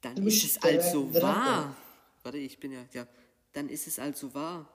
Dann 0.00 0.16
Du 0.16 0.26
ist 0.26 0.42
es 0.42 0.60
also 0.60 1.08
Draco. 1.12 1.22
wahr. 1.22 1.76
Warte, 2.24 2.38
ich 2.38 2.58
bin 2.58 2.72
ja, 2.72 2.84
ja. 2.92 3.06
Dann 3.52 3.68
ist 3.68 3.86
es 3.86 4.00
also 4.00 4.34
wahr. 4.34 4.68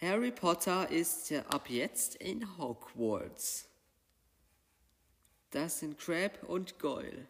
Harry 0.00 0.32
Potter 0.32 0.90
ist 0.90 1.28
ja 1.28 1.42
ab 1.42 1.68
jetzt 1.68 2.14
in 2.14 2.56
Hogwarts. 2.56 3.68
Das 5.50 5.80
sind 5.80 5.98
Crab 5.98 6.42
und 6.44 6.78
Goyle. 6.78 7.26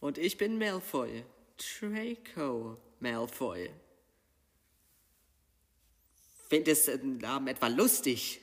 Und 0.00 0.16
ich 0.16 0.38
bin 0.38 0.56
Malfoy. 0.56 1.22
Draco 1.58 2.78
Malfoy. 3.00 3.68
Findest 6.48 6.88
du 6.88 6.98
den 6.98 7.18
Namen 7.18 7.48
etwa 7.48 7.66
lustig? 7.66 8.40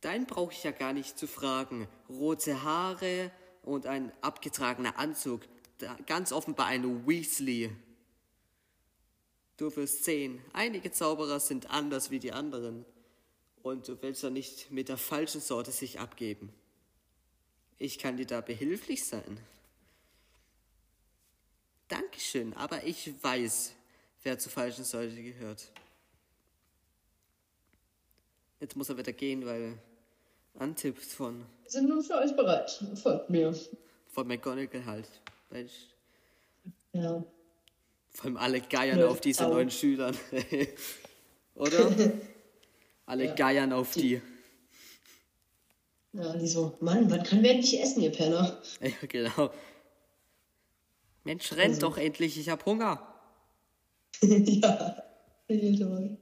Deinen 0.00 0.24
brauche 0.24 0.54
ich 0.54 0.64
ja 0.64 0.70
gar 0.70 0.94
nicht 0.94 1.18
zu 1.18 1.26
fragen. 1.26 1.86
Rote 2.08 2.62
Haare 2.62 3.30
und 3.66 3.86
ein 3.86 4.12
abgetragener 4.22 4.98
Anzug. 4.98 5.42
Ganz 6.06 6.32
offenbar 6.32 6.66
ein 6.66 7.06
Weasley. 7.06 7.70
Du 9.58 9.74
wirst 9.76 10.04
sehen, 10.04 10.40
einige 10.52 10.92
Zauberer 10.92 11.40
sind 11.40 11.70
anders 11.70 12.10
wie 12.10 12.18
die 12.18 12.32
anderen. 12.32 12.86
Und 13.62 13.88
du 13.88 14.00
willst 14.00 14.22
doch 14.22 14.30
nicht 14.30 14.70
mit 14.70 14.88
der 14.88 14.96
falschen 14.96 15.40
Sorte 15.40 15.72
sich 15.72 15.98
abgeben. 15.98 16.52
Ich 17.78 17.98
kann 17.98 18.16
dir 18.16 18.26
da 18.26 18.40
behilflich 18.40 19.04
sein. 19.04 19.38
Dankeschön, 21.88 22.54
aber 22.54 22.84
ich 22.84 23.12
weiß, 23.22 23.74
wer 24.22 24.38
zur 24.38 24.52
falschen 24.52 24.84
Sorte 24.84 25.22
gehört. 25.22 25.72
Jetzt 28.60 28.76
muss 28.76 28.88
er 28.88 28.96
wieder 28.96 29.12
gehen, 29.12 29.44
weil 29.44 29.78
Antipps 30.58 31.12
von, 31.14 31.44
Wir 31.62 31.70
sind 31.70 31.88
nun 31.88 32.02
für 32.02 32.14
euch 32.14 32.34
bereit. 32.36 32.82
Folgt 33.02 33.30
mir. 33.30 33.54
von 34.08 34.26
McGonagall 34.26 34.84
halt. 34.86 35.08
Ich, 35.52 35.90
Ja. 36.92 37.22
vor 38.10 38.24
allem 38.24 38.36
alle 38.38 38.60
geiern 38.62 39.02
auf 39.02 39.20
diese 39.20 39.46
au. 39.46 39.50
neuen 39.54 39.70
Schülern. 39.70 40.16
Oder? 41.54 41.90
Alle 43.08 43.26
Ja. 43.26 43.34
geiern 43.34 43.72
auf 43.72 43.92
die. 43.92 44.20
Ja, 46.12 46.36
die 46.36 46.48
so, 46.48 46.76
Mann, 46.80 47.08
wann 47.10 47.22
können 47.22 47.42
wir 47.44 47.50
endlich 47.52 47.80
essen, 47.80 48.02
ihr 48.02 48.10
Penner? 48.10 48.60
Ja, 48.80 48.90
genau. 49.06 49.50
Mensch, 51.24 51.52
rennt 51.52 51.74
Also- 51.74 51.80
doch 51.88 51.98
endlich, 51.98 52.36
ich 52.38 52.48
hab 52.48 52.66
Hunger. 52.66 53.06
ja. 54.22 55.02
Alter. 55.48 56.16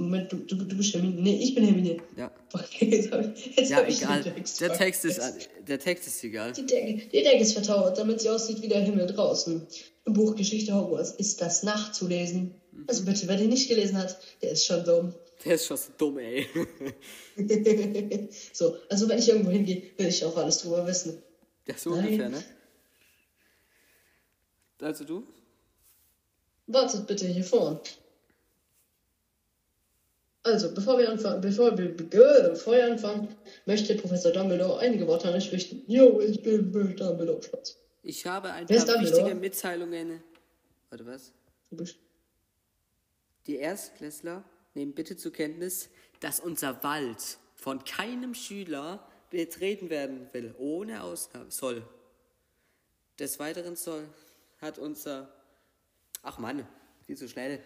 Moment, 0.00 0.32
du, 0.32 0.38
du, 0.38 0.56
du 0.56 0.76
bist 0.76 0.94
Hermine. 0.94 1.20
Nee, 1.20 1.38
ich 1.42 1.54
bin 1.54 1.64
Hermine. 1.64 1.98
Ja. 2.16 2.32
Okay, 2.52 2.88
jetzt 2.90 3.12
hab 3.12 3.20
ich, 3.36 3.56
jetzt 3.56 3.70
Ja, 3.70 3.86
egal. 3.86 4.22
den 4.22 4.34
Text 4.34 4.60
Der 4.60 4.72
Text 4.72 5.04
ist, 5.04 5.20
der 5.68 5.78
Text 5.78 6.06
ist 6.06 6.24
egal. 6.24 6.52
Die 6.52 6.64
Decke, 6.64 7.06
die 7.08 7.22
Decke 7.22 7.38
ist 7.42 7.52
vertauert, 7.52 7.98
damit 7.98 8.20
sie 8.22 8.30
aussieht 8.30 8.62
wie 8.62 8.68
der 8.68 8.80
Himmel 8.80 9.06
draußen. 9.06 9.66
Im 10.06 10.12
Buch 10.14 10.34
Geschichte 10.36 10.74
Hogwarts 10.74 11.10
ist 11.12 11.42
das 11.42 11.62
nachzulesen. 11.64 12.54
Mhm. 12.72 12.84
Also 12.88 13.04
bitte, 13.04 13.28
wer 13.28 13.36
den 13.36 13.50
nicht 13.50 13.68
gelesen 13.68 13.98
hat, 13.98 14.18
der 14.40 14.52
ist 14.52 14.64
schon 14.64 14.84
dumm. 14.84 15.14
Der 15.44 15.54
ist 15.54 15.64
schon 15.64 15.78
so 15.78 15.90
dumm, 15.96 16.18
ey. 16.18 16.46
so, 18.52 18.76
also 18.90 19.08
wenn 19.08 19.18
ich 19.18 19.26
irgendwo 19.26 19.50
hingehe, 19.50 19.82
will 19.96 20.06
ich 20.08 20.22
auch 20.22 20.36
alles 20.36 20.58
drüber 20.58 20.86
wissen. 20.86 21.22
Ja, 21.66 21.74
so 21.78 21.90
Nein. 21.94 22.04
ungefähr, 22.04 22.28
ne? 22.28 22.44
Also 24.82 25.04
du? 25.04 25.24
Wartet 26.66 27.06
bitte 27.06 27.26
hier 27.26 27.42
vorn. 27.44 27.80
Also, 30.42 30.72
bevor 30.74 30.98
wir 30.98 31.10
anfangen, 31.10 31.40
bevor 31.42 31.76
wir, 31.76 31.94
be- 31.94 32.04
bevor 32.04 32.72
wir 32.74 32.86
anfangen, 32.90 33.28
möchte 33.66 33.94
Professor 33.96 34.32
Dumbledore 34.32 34.78
einige 34.80 35.06
Worte 35.06 35.28
an 35.28 35.34
euch 35.34 35.52
richten. 35.52 35.82
Jo, 35.86 36.20
ich 36.20 36.42
bin 36.42 36.72
Dumbledore. 36.72 37.42
Spaß. 37.42 37.76
Ich 38.02 38.24
habe 38.26 38.50
ein 38.52 38.66
Wer 38.68 38.82
paar 38.84 39.02
wichtige 39.02 39.34
Mitteilungen. 39.34 40.22
Warte, 40.88 41.04
was? 41.06 41.32
Du 41.70 41.76
bist 41.76 41.98
Die 43.46 43.56
Erstklässler 43.56 44.42
nehmen 44.74 44.94
bitte 44.94 45.16
zur 45.16 45.32
Kenntnis, 45.32 45.90
dass 46.20 46.40
unser 46.40 46.82
Wald 46.82 47.38
von 47.54 47.84
keinem 47.84 48.34
Schüler 48.34 49.06
betreten 49.28 49.90
werden 49.90 50.28
will, 50.32 50.54
ohne 50.58 51.02
Ausnahme. 51.02 51.50
Soll. 51.50 51.82
Des 53.18 53.38
Weiteren 53.38 53.76
soll, 53.76 54.08
hat 54.62 54.78
unser. 54.78 55.28
Ach 56.22 56.38
Mann, 56.38 56.66
viel 57.06 57.16
zu 57.18 57.28
schnell. 57.28 57.60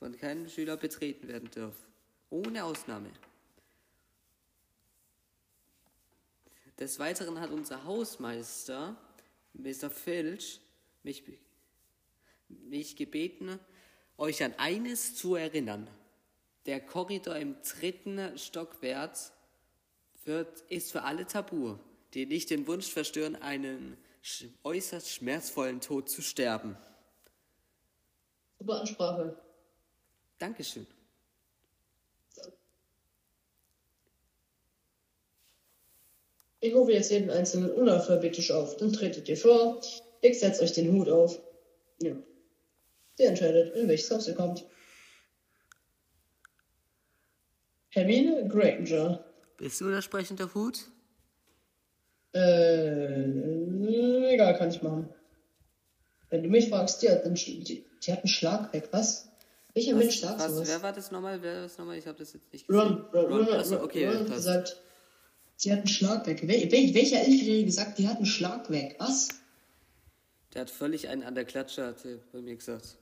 Von 0.00 0.16
keinem 0.16 0.48
Schüler 0.48 0.78
betreten 0.78 1.28
werden 1.28 1.50
dürfen. 1.50 1.84
Ohne 2.30 2.64
Ausnahme. 2.64 3.10
Des 6.78 6.98
Weiteren 6.98 7.38
hat 7.38 7.50
unser 7.50 7.84
Hausmeister, 7.84 8.96
Mr. 9.52 9.90
Filch, 9.90 10.60
mich, 11.02 11.22
mich 12.48 12.96
gebeten, 12.96 13.60
euch 14.16 14.42
an 14.42 14.54
eines 14.56 15.14
zu 15.16 15.34
erinnern. 15.34 15.86
Der 16.64 16.80
Korridor 16.80 17.36
im 17.36 17.56
dritten 17.62 18.38
Stockwerk 18.38 19.18
wird, 20.24 20.62
ist 20.70 20.92
für 20.92 21.02
alle 21.02 21.26
tabu, 21.26 21.76
die 22.14 22.24
nicht 22.24 22.48
den 22.48 22.66
Wunsch 22.66 22.90
verstören, 22.90 23.36
einen 23.36 23.98
sch 24.22 24.46
äußerst 24.64 25.10
schmerzvollen 25.10 25.82
Tod 25.82 26.08
zu 26.08 26.22
sterben. 26.22 26.78
super 28.58 28.80
Ansprache. 28.80 29.49
Dankeschön. 30.40 30.86
Ich 36.60 36.74
rufe 36.74 36.92
jetzt 36.92 37.10
jeden 37.10 37.30
Einzelnen 37.30 37.70
unalphabetisch 37.70 38.50
auf. 38.50 38.76
Dann 38.76 38.92
tretet 38.92 39.28
ihr 39.28 39.36
vor. 39.36 39.80
Ich 40.20 40.40
setzt 40.40 40.60
euch 40.60 40.72
den 40.72 40.92
Hut 40.92 41.08
auf. 41.08 41.40
Ja. 42.02 42.16
Ihr 43.18 43.28
entscheidet, 43.28 43.74
in 43.76 43.88
welches 43.88 44.10
Haus 44.10 44.28
ihr 44.28 44.34
kommt. 44.34 44.64
Hermine 47.90 48.46
Granger. 48.48 49.24
Bist 49.56 49.80
du 49.80 49.90
der 49.90 50.02
sprechende 50.02 50.52
Hut? 50.54 50.86
Äh, 52.32 53.24
egal, 54.32 54.56
kann 54.56 54.70
ich 54.70 54.82
machen. 54.82 55.12
Wenn 56.28 56.42
du 56.44 56.48
mich 56.48 56.68
fragst, 56.68 57.02
die 57.02 57.10
hat 57.10 57.24
einen, 57.24 57.36
Sch- 57.36 57.64
die, 57.64 57.84
die 58.02 58.12
hat 58.12 58.20
einen 58.20 58.28
Schlag 58.28 58.72
weg, 58.72 58.88
was? 58.92 59.29
Welcher 59.74 59.94
Mensch 59.94 60.20
sagt 60.20 60.40
was, 60.40 60.52
sowas? 60.52 60.68
wer 60.68 60.82
war 60.82 60.92
das 60.92 61.10
nochmal? 61.10 61.42
Wer 61.42 61.54
war 61.54 61.62
das 61.62 61.78
nochmal? 61.78 61.98
Ich 61.98 62.06
habe 62.06 62.18
das 62.18 62.32
jetzt 62.32 62.52
nicht 62.52 62.68
Ron, 62.68 63.04
Ron, 63.12 63.26
Ron, 63.26 63.46
Ron, 63.46 63.54
Achso, 63.54 63.82
okay, 63.82 64.06
Ron 64.06 64.18
hat 64.18 64.26
gesagt, 64.34 64.76
sie 65.56 65.70
hat 65.70 65.78
einen 65.78 65.88
Schlag 65.88 66.26
weg. 66.26 66.46
Wel, 66.46 66.70
wel, 66.72 66.94
welcher 66.94 67.20
Elfjährige 67.20 67.66
gesagt, 67.66 67.98
die 67.98 68.08
hat 68.08 68.16
einen 68.16 68.26
Schlag 68.26 68.70
weg? 68.70 68.96
Was? 68.98 69.28
Der 70.54 70.62
hat 70.62 70.70
völlig 70.70 71.08
einen 71.08 71.22
an 71.22 71.34
der 71.34 71.44
Klatsche, 71.44 71.86
hat 71.86 72.04
er 72.04 72.18
bei 72.32 72.40
mir 72.40 72.56
gesagt. 72.56 72.96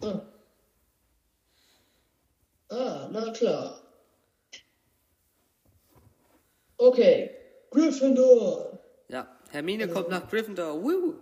Ah. 0.00 0.20
ah, 2.68 3.08
na 3.10 3.32
klar. 3.32 3.80
Okay, 6.76 7.30
Gryffindor. 7.70 8.78
Ja, 9.08 9.26
Hermine 9.50 9.88
kommt 9.88 10.08
nach 10.08 10.28
Gryffindor. 10.28 10.82
Woo! 10.82 11.14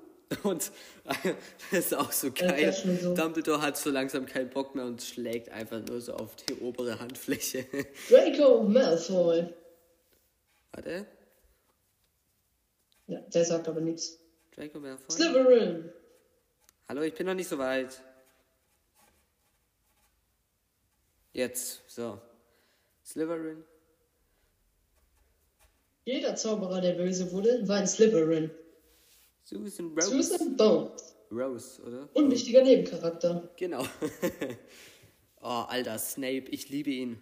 Und 0.43 0.71
das 1.71 1.87
ist 1.87 1.95
auch 1.95 2.13
so 2.13 2.31
geil. 2.33 2.73
so. 2.73 3.15
Dumbledore 3.15 3.61
hat 3.61 3.77
so 3.77 3.91
langsam 3.91 4.27
keinen 4.27 4.51
Bock 4.51 4.75
mehr 4.75 4.85
und 4.85 5.03
schlägt 5.03 5.49
einfach 5.51 5.81
nur 5.81 6.01
so 6.01 6.15
auf 6.15 6.37
die 6.37 6.55
obere 6.55 6.99
Handfläche. 6.99 7.67
Draco 8.09 8.63
Malfoy. 8.63 9.47
Warte. 10.73 11.07
Ja, 13.07 13.21
der 13.21 13.45
sagt 13.45 13.69
aber 13.69 13.81
nichts. 13.81 14.19
Draco 14.55 14.79
Malfoy. 14.81 15.11
Slytherin. 15.11 15.93
Hallo, 16.89 17.03
ich 17.03 17.15
bin 17.15 17.27
noch 17.27 17.35
nicht 17.35 17.49
so 17.49 17.59
weit. 17.59 18.01
Jetzt, 21.33 21.83
so. 21.89 22.21
Slytherin. 23.05 23.65
Jeder 26.05 26.35
Zauberer, 26.35 26.81
der 26.81 26.93
böse 26.95 27.31
wurde, 27.33 27.67
war 27.69 27.77
ein 27.77 27.87
Slytherin. 27.87 28.51
Susan 29.53 29.95
Rose. 29.95 30.09
Susan 30.09 30.57
Bones. 30.57 31.15
Rose, 31.31 31.83
oder? 31.83 32.09
Unwichtiger 32.15 32.63
Nebencharakter. 32.63 33.51
Genau. 33.57 33.85
oh, 35.43 35.65
alter 35.69 35.99
Snape, 35.99 36.49
ich 36.51 36.71
liebe 36.71 36.91
ihn. 36.91 37.21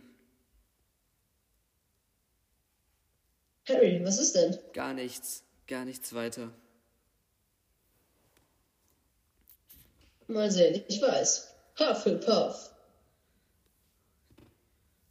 Harry, 3.69 4.01
was 4.05 4.19
ist 4.21 4.35
denn? 4.37 4.57
Gar 4.73 4.95
nichts. 4.95 5.43
Gar 5.67 5.85
nichts 5.85 6.15
weiter. 6.15 6.53
Mal 10.29 10.51
sehen, 10.51 10.85
ich 10.87 11.03
weiß. 11.03 11.53
Hufflepuff. 11.79 12.71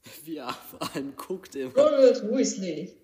Wie 0.23 0.37
er 0.37 0.53
vor 0.53 0.95
allem 0.95 1.15
guckt 1.17 1.55
immer. 1.55 1.73
Ronald 1.75 2.31
Weasley. 2.31 2.95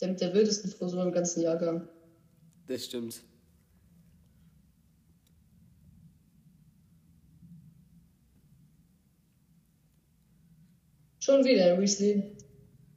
Der 0.00 0.08
mit 0.08 0.20
der 0.20 0.34
wildesten 0.34 0.70
Frisur 0.70 1.02
im 1.02 1.12
ganzen 1.12 1.40
Jahrgang. 1.42 1.88
Das 2.66 2.84
stimmt. 2.84 3.22
Schon 11.26 11.44
wieder, 11.44 11.80
Weasley. 11.80 12.22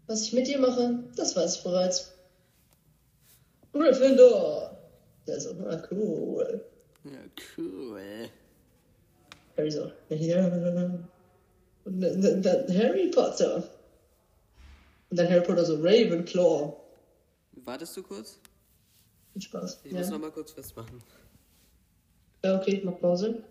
Was 0.06 0.24
ich 0.24 0.34
mit 0.34 0.48
dir 0.48 0.60
mache, 0.60 1.04
das 1.16 1.36
weiß 1.36 1.58
ich 1.58 1.64
bereits. 1.64 2.12
Gryffindor. 3.74 4.78
Der 5.26 5.38
ist 5.38 5.48
auch 5.48 5.58
mal 5.58 5.88
cool. 5.92 6.66
Ja, 7.06 7.20
cool. 7.58 8.30
Harry 9.58 9.72
so. 9.72 9.92
Ja. 10.10 10.46
Und 11.86 12.02
dann, 12.02 12.22
dann, 12.22 12.42
dann 12.42 12.78
Harry 12.78 13.10
Potter. 13.10 13.64
Und 15.10 15.18
dann 15.20 15.30
Harry 15.30 15.42
Potter 15.42 15.66
so 15.66 15.76
Ravenclaw. 15.76 16.79
Wartest 17.66 17.96
du 17.98 18.04
kurz? 18.04 18.40
Viel 19.34 19.42
Spaß. 19.42 19.82
Ich 19.84 19.92
muss 19.92 20.08
Ja. 20.08 20.12
noch 20.14 20.20
mal 20.20 20.32
kurz 20.32 20.52
festmachen. 20.52 21.02
ja, 22.44 22.58
okay, 22.60 22.78
ich 22.78 22.84
mach 22.84 23.00
Pause. 23.00 23.44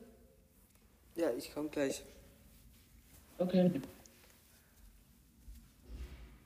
Ja, 1.16 1.30
ich 1.36 1.52
komm 1.52 1.70
gleich. 1.70 2.02
Okay. 3.38 3.70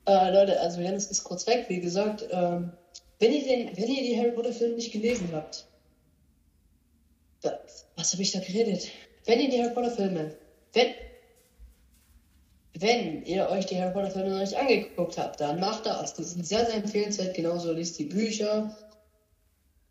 Äh, 0.07 0.33
Leute, 0.33 0.61
also 0.61 0.81
Janis 0.81 1.07
ist 1.07 1.25
kurz 1.25 1.47
weg, 1.47 1.67
wie 1.69 1.81
gesagt. 1.81 2.27
Ähm, 2.31 2.73
wenn, 3.21 3.33
ihr 3.33 3.43
den, 3.45 3.77
wenn 3.77 3.89
ihr 3.89 4.03
die 4.03 4.19
Harry 4.19 4.33
Potter 4.33 4.53
Filme 4.53 4.75
nicht 4.75 4.93
gelesen 4.93 5.29
habt, 5.33 5.67
da, 7.43 7.59
was 7.97 8.13
habe 8.13 8.23
ich 8.23 8.33
da 8.33 8.41
geredet? 8.41 8.89
Wenn 9.27 9.41
ihr 9.41 9.51
die 9.51 9.63
Harry 9.63 9.73
Potter 9.75 9.91
Filme, 9.93 10.37
wenn, 10.73 10.95
wenn 12.83 13.25
ihr 13.25 13.49
euch 13.49 13.67
die 13.67 13.81
Harry 13.81 13.93
Potter 13.93 14.11
Filme 14.11 14.31
noch 14.31 14.41
nicht 14.41 14.57
angeguckt 14.57 15.17
habt, 15.17 15.41
dann 15.41 15.61
macht 15.61 15.87
das. 15.87 16.15
Die 16.15 16.25
sind 16.25 16.47
sehr, 16.47 16.67
sehr 16.67 16.77
empfehlenswert, 16.77 17.35
genauso 17.35 17.73
liest 17.73 17.99
die 17.99 18.05
Bücher. 18.05 18.77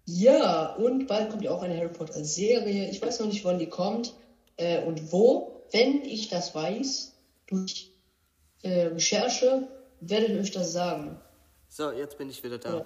Ja, 0.06 0.76
und 0.76 1.08
bald 1.08 1.30
kommt 1.30 1.44
ja 1.44 1.52
auch 1.52 1.62
eine 1.62 1.78
Harry 1.78 1.89
Potter 1.89 2.24
Serie. 2.24 2.89
Ich 2.89 3.02
weiß 3.02 3.20
noch 3.20 3.28
nicht, 3.28 3.46
wann 3.46 3.60
die 3.60 3.70
kommt 3.70 4.14
äh, 4.58 4.84
und 4.84 5.12
wo. 5.12 5.64
Wenn 5.72 6.04
ich 6.04 6.28
das 6.28 6.54
weiß, 6.54 7.14
durch 7.48 7.92
äh, 8.64 8.88
Recherche, 8.88 9.68
werde 10.02 10.26
ich 10.26 10.39
euch 10.39 10.52
das 10.52 10.74
sagen. 10.74 11.20
So, 11.70 11.92
jetzt 11.92 12.18
bin 12.18 12.30
ich 12.30 12.44
wieder 12.44 12.58
da. 12.58 12.80
Ja, 12.80 12.86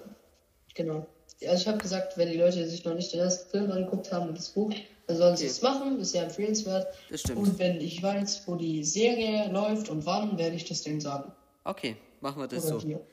genau. 0.74 1.06
Also 1.42 1.54
ich 1.62 1.68
habe 1.68 1.78
gesagt, 1.78 2.16
wenn 2.16 2.30
die 2.30 2.38
Leute 2.38 2.66
sich 2.68 2.84
noch 2.84 2.94
nicht 2.94 3.12
den 3.12 3.20
ersten 3.20 3.50
Film 3.50 3.70
angeguckt 3.70 4.10
haben 4.12 4.28
und 4.28 4.38
das 4.38 4.48
Buch, 4.50 4.72
dann 5.06 5.16
sollen 5.18 5.36
sie 5.36 5.46
es 5.46 5.60
machen, 5.60 6.00
ist 6.00 6.12
sehr 6.12 6.24
empfehlenswert. 6.24 6.86
Das 7.10 7.20
stimmt. 7.20 7.38
Und 7.38 7.58
wenn 7.58 7.80
ich 7.80 8.02
weiß, 8.02 8.42
wo 8.46 8.56
die 8.56 8.82
Serie 8.84 9.50
läuft 9.52 9.88
und 9.90 10.06
wann, 10.06 10.38
werde 10.38 10.56
ich 10.56 10.64
das 10.64 10.82
denen 10.82 11.00
sagen. 11.00 11.30
Okay, 11.64 11.96
machen 12.20 12.40
wir 12.40 12.48
das 12.48 12.64
Oder 12.66 12.80
so. 12.80 12.86
dir. 12.86 13.06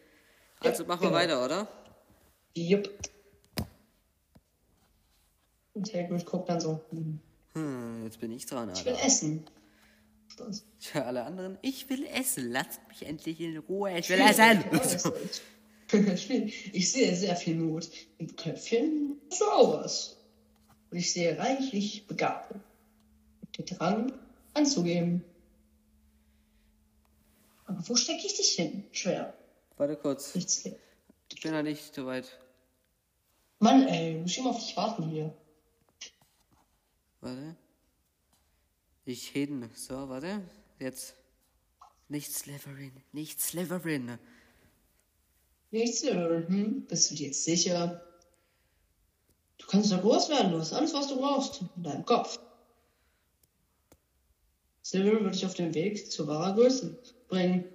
Also 0.61 0.83
Ja, 0.83 0.87
machen 0.87 1.01
wir 1.01 1.07
genau. 1.09 1.19
weiter, 1.19 1.43
oder? 1.45 1.67
Jupp. 2.55 2.89
Und 5.73 5.93
Hagrid 5.93 6.25
guckt 6.25 6.49
dann 6.49 6.61
so, 6.61 6.79
hm, 6.91 7.19
Hm, 7.53 8.03
jetzt 8.05 8.19
bin 8.19 8.31
ich 8.31 8.45
dran, 8.45 8.71
ich 8.73 8.85
will 8.85 8.93
Alter. 8.93 9.05
essen. 9.05 9.45
Spaß. 10.29 10.63
Tja, 10.79 11.03
alle 11.03 11.23
anderen, 11.23 11.57
ich 11.61 11.89
will 11.89 12.05
essen. 12.07 12.51
Lasst 12.51 12.79
mich 12.87 13.05
endlich 13.05 13.39
in 13.41 13.57
Ruhe. 13.57 13.97
Ich 13.99 14.09
will 14.09 14.17
Ja, 14.19 14.29
essen. 14.29 14.63
das 14.71 14.93
ist- 15.05 15.41
Ich 16.73 16.91
sehe 16.91 17.15
sehr 17.15 17.35
viel 17.35 17.55
Mut 17.55 17.89
im 18.17 18.35
Köpfchen 18.35 19.13
so 19.29 19.45
auch 19.45 19.73
was. 19.81 20.17
Und 20.91 20.97
ich 20.97 21.11
sehe 21.11 21.37
reichlich 21.37 22.07
Begabung. 22.07 22.61
Und 23.41 23.57
den 23.57 23.77
Drang 23.77 24.13
anzugeben. 24.53 25.23
Aber 27.65 27.87
wo 27.87 27.95
stecke 27.95 28.25
ich 28.25 28.35
dich 28.35 28.51
hin? 28.51 28.83
Schwer. 28.91 29.33
Warte 29.77 29.95
kurz. 29.95 30.35
Nichts. 30.35 30.69
Ich 31.31 31.41
bin 31.41 31.51
noch 31.51 31.63
nicht 31.63 31.93
so 31.93 32.05
weit. 32.05 32.37
Mann, 33.59 33.87
ey, 33.87 34.19
muss 34.19 34.31
ich 34.31 34.37
immer 34.37 34.51
auf 34.51 34.59
dich 34.59 34.75
warten 34.77 35.09
hier. 35.09 35.33
Warte. 37.21 37.55
Ich 39.05 39.27
hin. 39.29 39.69
So, 39.73 40.09
warte. 40.09 40.41
Jetzt. 40.79 41.15
Nicht 42.09 42.31
Slytherin. 42.31 42.91
Nicht 43.13 43.41
Slytherin. 43.41 44.19
Nichts 45.73 46.03
hören, 46.03 46.47
hm? 46.47 46.85
Bist 46.87 47.09
du 47.09 47.15
dir 47.15 47.27
jetzt 47.27 47.43
sicher? 47.43 47.99
Du 49.57 49.65
kannst 49.65 49.89
ja 49.91 49.97
groß 49.97 50.29
werden, 50.29 50.51
du 50.51 50.59
hast 50.59 50.71
alles, 50.71 50.93
was 50.93 51.07
du 51.07 51.17
brauchst. 51.17 51.61
In 51.75 51.81
deinem 51.83 52.05
Kopf. 52.05 52.37
Silver 54.83 55.13
würde 55.13 55.31
dich 55.31 55.45
auf 55.47 55.55
den 55.55 55.73
Weg 55.73 56.11
zu 56.11 56.27
wahrer 56.27 56.53
Größe 56.53 56.95
bringen. 57.27 57.65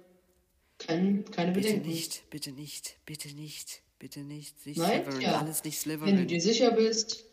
Kein, 0.77 1.25
keine 1.25 1.51
Bitte 1.51 1.67
Bedenken. 1.67 1.89
nicht, 1.89 2.29
bitte 2.29 2.51
nicht, 2.53 2.95
bitte 3.05 3.27
nicht, 3.35 3.81
bitte 3.99 4.21
nicht. 4.21 4.65
Nicht 4.65 4.77
Nein? 4.77 5.01
Slytherin. 5.03 5.21
Ja. 5.21 5.39
Alles 5.39 5.63
nicht 5.65 5.85
Wenn 5.85 5.97
du 5.99 6.05
Slytherin. 6.05 6.27
dir 6.29 6.41
sicher 6.41 6.71
bist, 6.71 7.25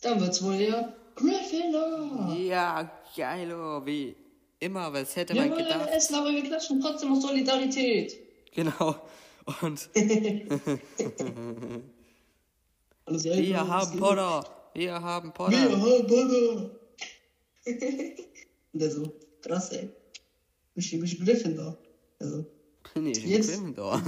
dann 0.00 0.18
wird's 0.18 0.42
wohl 0.42 0.54
eher 0.54 0.96
Gryffindor. 1.14 2.34
Ja, 2.38 2.90
geilo. 3.14 3.84
Wie 3.84 4.16
immer, 4.60 4.90
was 4.94 5.14
hätte 5.16 5.34
Wir 5.34 5.42
man 5.42 5.50
wollen 5.50 5.64
gedacht? 5.64 5.90
essen, 5.90 6.14
aber 6.14 6.30
wir 6.30 6.42
klatschen 6.42 6.80
trotzdem 6.80 7.12
auf 7.12 7.20
Solidarität. 7.20 8.18
Genau. 8.54 8.96
Und 9.62 9.88
Alles 13.04 13.24
wir 13.24 13.68
haben 13.68 13.98
Potter. 13.98 14.44
Wir 14.74 15.00
haben 15.00 15.28
Wir 15.28 15.32
Potter. 15.34 15.58
haben 15.80 16.06
Potter. 16.06 16.70
Und 18.72 18.80
der 18.80 18.90
so, 18.90 19.12
krass, 19.42 19.70
ey. 19.72 19.88
Ich 20.74 20.90
bin 20.90 21.24
Gryffindor. 21.24 21.76
Also. 22.18 22.44
Nee, 22.96 23.12
ich 23.12 23.22
bin 23.22 23.30
Jetzt- 23.30 23.48
Gryffindor. 23.50 24.02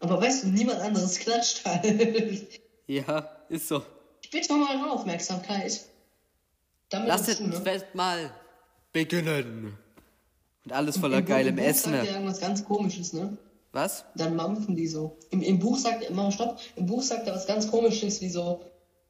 Aber 0.00 0.20
weißt 0.20 0.44
du, 0.44 0.48
niemand 0.48 0.80
anderes 0.80 1.18
klatscht 1.18 1.64
halt. 1.64 2.60
Ja, 2.86 3.28
ist 3.48 3.68
so. 3.68 3.82
Ich 4.22 4.30
bitte 4.30 4.52
um 4.52 4.62
eure 4.62 4.90
Aufmerksamkeit. 4.92 5.84
Damit 6.88 7.08
Lass 7.08 7.22
ist 7.28 7.40
das 7.40 7.46
es, 7.48 7.54
ne? 7.58 7.60
Fest 7.62 7.86
mal 7.94 8.30
beginnen. 8.92 9.76
Und 10.64 10.72
alles 10.72 10.96
voller 10.98 11.20
geilem 11.22 11.58
Essen. 11.58 11.92
er 11.94 12.04
irgendwas 12.04 12.40
ganz 12.40 12.64
komisches, 12.64 13.12
ne? 13.12 13.36
Was? 13.78 14.04
Dann 14.16 14.34
mampfen 14.34 14.74
die 14.74 14.88
so. 14.88 15.16
Im, 15.30 15.40
Im 15.40 15.60
Buch 15.60 15.78
sagt 15.78 16.02
er 16.02 16.10
immer, 16.10 16.32
stopp, 16.32 16.58
im 16.74 16.86
Buch 16.86 17.00
sagt 17.02 17.28
er 17.28 17.34
was 17.34 17.46
ganz 17.46 17.70
komisches, 17.70 18.20
wie 18.20 18.28
so, 18.28 18.60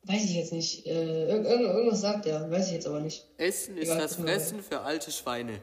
weiß 0.05 0.23
ich 0.25 0.35
jetzt 0.35 0.53
nicht, 0.53 0.87
äh, 0.87 1.29
irg 1.31 1.47
irg- 1.47 1.73
irgendwas 1.75 2.03
sagt 2.03 2.27
er, 2.27 2.51
weiß 2.51 2.67
ich 2.67 2.75
jetzt 2.75 2.87
aber 2.87 3.01
nicht. 3.01 3.27
Essen 3.39 3.79
ist 3.79 3.85
Egal, 3.89 3.99
das. 4.03 4.17
Fressen 4.17 4.63
für 4.63 4.81
alte 4.83 5.11
Schweine. 5.11 5.61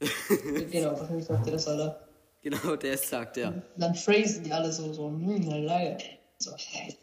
genau, 0.70 0.98
wahrscheinlich 0.98 1.26
sagt 1.26 1.46
er 1.46 1.52
das, 1.52 1.68
Alter. 1.68 2.00
Genau, 2.42 2.74
der 2.76 2.96
sagt 2.96 3.36
er. 3.36 3.62
Dann 3.76 3.94
phrasen 3.94 4.42
die 4.44 4.52
alle 4.54 4.72
so, 4.72 4.90
so, 4.94 5.08
hm, 5.08 5.42
leider. 5.66 5.98
So, 6.38 6.52
ich 6.56 6.96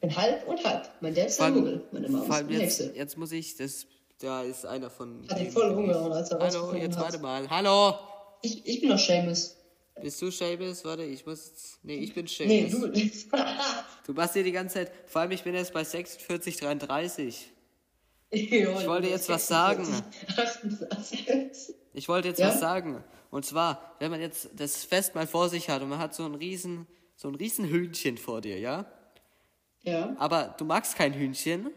bin 0.00 0.14
halb 0.14 0.46
und 0.46 0.62
halb. 0.62 0.90
Mein 1.00 1.14
Dad 1.14 1.28
ist 1.28 1.40
ein 1.40 1.54
Muggel, 1.54 1.82
meine 1.92 2.08
Mama 2.10 2.24
ist 2.26 2.30
eine 2.44 2.52
jetzt, 2.52 2.62
Hexe. 2.80 2.92
jetzt 2.94 3.16
muss 3.16 3.32
ich, 3.32 3.56
das, 3.56 3.86
da 4.20 4.42
ist 4.42 4.66
einer 4.66 4.90
von. 4.90 5.26
Hat 5.30 5.38
denen- 5.38 5.50
voll 5.50 5.70
umgehauen, 5.70 6.12
als 6.12 6.30
er 6.30 6.38
Hallo, 6.38 6.74
jetzt 6.74 6.96
hat. 6.98 7.04
warte 7.04 7.18
mal. 7.20 7.48
Hallo! 7.48 7.94
Ich, 8.42 8.66
ich 8.66 8.80
bin 8.80 8.90
doch 8.90 8.98
Seamus. 8.98 9.56
Bist 10.00 10.20
du 10.20 10.30
Seamus? 10.30 10.84
Warte, 10.84 11.04
ich 11.04 11.24
muss. 11.24 11.78
Nee, 11.82 11.96
ich 11.96 12.12
bin 12.14 12.26
Seamus. 12.26 12.80
Nee, 12.92 13.02
du. 13.02 13.36
Du 14.06 14.12
machst 14.12 14.34
hier 14.34 14.44
die 14.44 14.52
ganze 14.52 14.74
Zeit. 14.74 14.92
Vor 15.06 15.22
allem, 15.22 15.32
ich 15.32 15.42
bin 15.42 15.54
jetzt 15.54 15.72
bei 15.72 15.82
46,33. 15.82 17.34
ich 18.30 18.52
wollte 18.86 19.08
jetzt 19.08 19.28
was 19.28 19.48
sagen. 19.48 19.86
Ich 21.92 22.08
wollte 22.08 22.28
jetzt 22.28 22.38
Ja? 22.38 22.48
was 22.48 22.60
sagen. 22.60 23.02
Und 23.30 23.44
zwar, 23.44 23.96
wenn 23.98 24.10
man 24.10 24.20
jetzt 24.20 24.50
das 24.54 24.84
Fest 24.84 25.14
mal 25.14 25.26
vor 25.26 25.48
sich 25.48 25.68
hat 25.68 25.82
und 25.82 25.88
man 25.88 25.98
hat 25.98 26.14
so 26.14 26.24
ein 26.24 26.34
riesen, 26.36 26.86
so 27.16 27.28
ein 27.28 27.34
riesen 27.34 27.66
Hühnchen 27.68 28.16
vor 28.18 28.40
dir, 28.40 28.58
ja? 28.58 28.86
ja. 29.82 30.14
Aber 30.18 30.54
du 30.56 30.64
magst 30.64 30.94
kein 30.96 31.12
Hühnchen, 31.14 31.70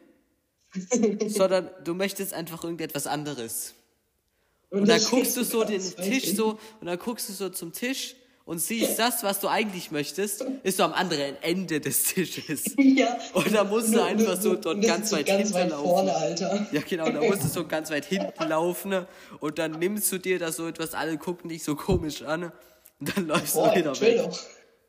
sondern 1.27 1.71
du 1.83 1.95
möchtest 1.95 2.33
einfach 2.33 2.63
irgendetwas 2.63 3.07
anderes. 3.07 3.73
Und 4.71 4.79
dann 4.87 4.99
das 4.99 5.09
guckst 5.09 5.35
du 5.37 5.43
so 5.43 5.63
den 5.63 5.81
Tisch 5.81 6.33
so 6.35 6.59
und 6.79 6.85
dann 6.87 6.99
guckst 6.99 7.27
du 7.29 7.33
so 7.33 7.49
zum 7.49 7.73
Tisch 7.73 8.15
und 8.45 8.59
siehst 8.59 8.97
das, 8.99 9.23
was 9.23 9.39
du 9.39 9.47
eigentlich 9.47 9.91
möchtest, 9.91 10.41
ist 10.63 10.77
so 10.77 10.83
am 10.83 10.93
anderen 10.93 11.35
Ende 11.41 11.79
des 11.79 12.03
Tisches. 12.03 12.75
Ja. 12.77 13.17
Und 13.33 13.53
da 13.53 13.63
musst 13.63 13.93
du 13.93 14.01
einfach 14.03 14.33
nur- 14.33 14.37
so 14.41 14.55
dort 14.55 14.77
das 14.79 14.85
ganz 14.87 15.11
weit 15.11 15.25
ganz 15.27 15.41
hinten 15.49 15.53
weit 15.55 15.69
laufen. 15.71 15.85
vorne, 15.87 16.15
Alter. 16.15 16.67
Ja, 16.71 16.81
genau, 16.87 17.09
da 17.09 17.21
musst 17.21 17.43
du 17.43 17.47
so 17.53 17.65
ganz 17.67 17.89
weit 17.91 18.05
hinten 18.05 18.43
laufen 18.47 19.05
und 19.39 19.57
dann 19.59 19.71
nimmst 19.73 20.11
du 20.11 20.17
dir 20.19 20.37
da 20.39 20.51
so 20.51 20.67
etwas, 20.67 20.93
alle 20.93 21.17
gucken 21.17 21.49
dich 21.49 21.63
so 21.63 21.75
komisch 21.75 22.21
an 22.23 22.51
und 22.99 23.15
dann 23.17 23.27
läufst 23.27 23.53
Boah, 23.55 23.69
du 23.69 23.79
wieder 23.79 23.99
weg. 24.01 24.17
doch. 24.17 24.39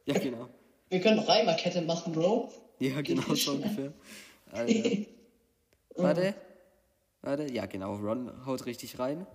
Ja, 0.06 0.18
genau. 0.18 0.48
Wir 0.88 1.00
können 1.00 1.20
Reimerkette 1.20 1.82
machen, 1.82 2.12
Bro. 2.12 2.52
Ja, 2.80 3.00
genau 3.02 3.22
so 3.34 3.52
ungefähr. 3.52 3.92
Alter. 4.52 4.98
Warte. 5.96 6.34
Warte. 7.22 7.52
Ja, 7.52 7.66
genau. 7.66 7.94
Ron 7.96 8.32
haut 8.46 8.64
richtig 8.66 8.98
rein. 8.98 9.26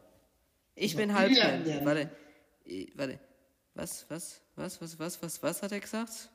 Ich 0.75 0.95
bin 0.95 1.09
ja. 1.09 1.17
Warte. 1.85 2.09
Warte. 2.95 3.19
Was, 3.73 4.05
was, 4.09 4.41
was, 4.55 4.81
was, 4.81 4.99
was, 4.99 5.21
was, 5.21 5.43
was 5.43 5.61
hat 5.61 5.71
er 5.71 5.79
gesagt? 5.79 6.29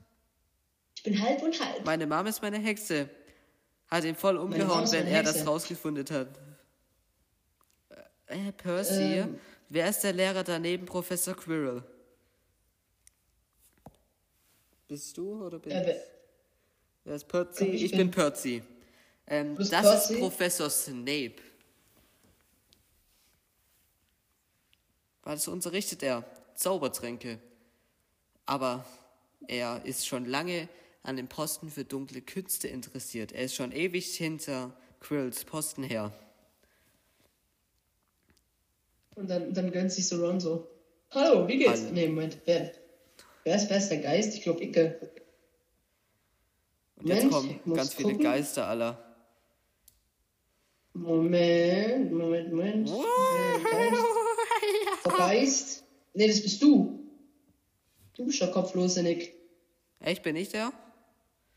Ich 0.97 1.03
bin 1.03 1.21
halb 1.21 1.43
und 1.43 1.59
halb. 1.59 1.85
Meine 1.85 2.07
Mom 2.07 2.27
ist 2.27 2.43
meine 2.43 2.59
Hexe. 2.59 3.09
Hat 3.89 4.05
ihn 4.05 4.15
voll 4.15 4.37
umgehauen, 4.37 4.91
wenn 4.93 5.07
er 5.07 5.23
das 5.23 5.37
Hexe. 5.37 5.49
rausgefunden 5.49 6.05
hat. 6.11 6.29
Äh, 8.27 8.53
Percy? 8.53 9.03
Ähm. 9.19 9.41
Wer 9.69 9.89
ist 9.89 10.01
der 10.01 10.13
Lehrer 10.13 10.45
daneben 10.45 10.85
Professor 10.87 11.35
Quirrell? 11.35 11.83
Bist 14.89 15.17
du 15.17 15.45
oder 15.47 15.59
bin 15.59 15.73
Äh, 15.73 15.81
ich? 15.81 15.87
wer- 15.87 16.05
Wer 17.05 17.15
ist 17.17 17.29
Percy? 17.29 17.65
Ich 17.67 17.85
Ich, 17.85 17.93
bin- 17.93 18.11
Percy. 18.11 18.63
Ähm, 19.27 19.57
das 19.57 19.71
Percy? 19.71 20.15
ist 20.15 20.21
Professor 20.21 20.69
Snape. 20.69 21.37
Was 25.31 25.47
unterrichtet 25.47 26.03
er? 26.03 26.25
Zaubertränke. 26.57 27.39
Aber 28.47 28.85
er 29.47 29.81
ist 29.85 30.05
schon 30.05 30.25
lange 30.25 30.69
an 31.05 31.17
dem 31.17 31.29
Posten 31.29 31.71
für 31.71 31.85
dunkle 31.85 32.21
Künste 32.21 32.67
interessiert. 32.67 33.31
Er 33.31 33.45
ist 33.45 33.55
schon 33.55 33.71
ewig 33.71 34.17
hinter 34.17 34.73
Quirrells 34.99 35.45
Posten 35.45 35.85
her. 35.85 36.13
Und 39.15 39.31
dann, 39.31 39.55
dann 39.55 39.71
gönnt 39.71 39.93
sich 39.93 40.09
so 40.09 40.17
Ron 40.17 40.41
so. 40.41 40.67
Hallo, 41.13 41.47
wie 41.47 41.59
geht's? 41.59 41.83
Hallo. 41.83 41.93
Nee, 41.93 42.09
Moment. 42.09 42.39
Wer, 42.45 42.73
wer, 43.45 43.55
ist, 43.55 43.71
wer 43.71 43.77
ist 43.77 43.89
der 43.89 43.99
Geist? 43.99 44.35
Ich 44.35 44.43
glaube, 44.43 44.65
Icke. 44.65 45.13
Und 46.97 47.07
jetzt 47.07 47.19
Mensch, 47.21 47.33
kommen 47.33 47.51
ich 47.51 47.67
muss 47.67 47.77
ganz 47.77 47.95
viele 47.95 48.09
gucken. 48.15 48.25
Geister 48.25 48.67
aller. 48.67 48.99
Moment, 50.93 52.11
Moment, 52.11 52.51
Moment. 52.53 52.91
Wer 52.91 53.91
Geist? 53.91 54.20
Geist? 55.29 55.85
Nee, 56.15 56.29
das 56.29 56.43
bist 56.43 56.63
du. 56.63 56.99
Du 58.17 58.25
bist 58.27 58.41
der 58.41 58.51
kopflose 58.51 59.03
Nick. 59.03 59.35
Echt, 60.01 60.23
bin 60.23 60.35
ich 60.37 60.49
der? 60.49 60.73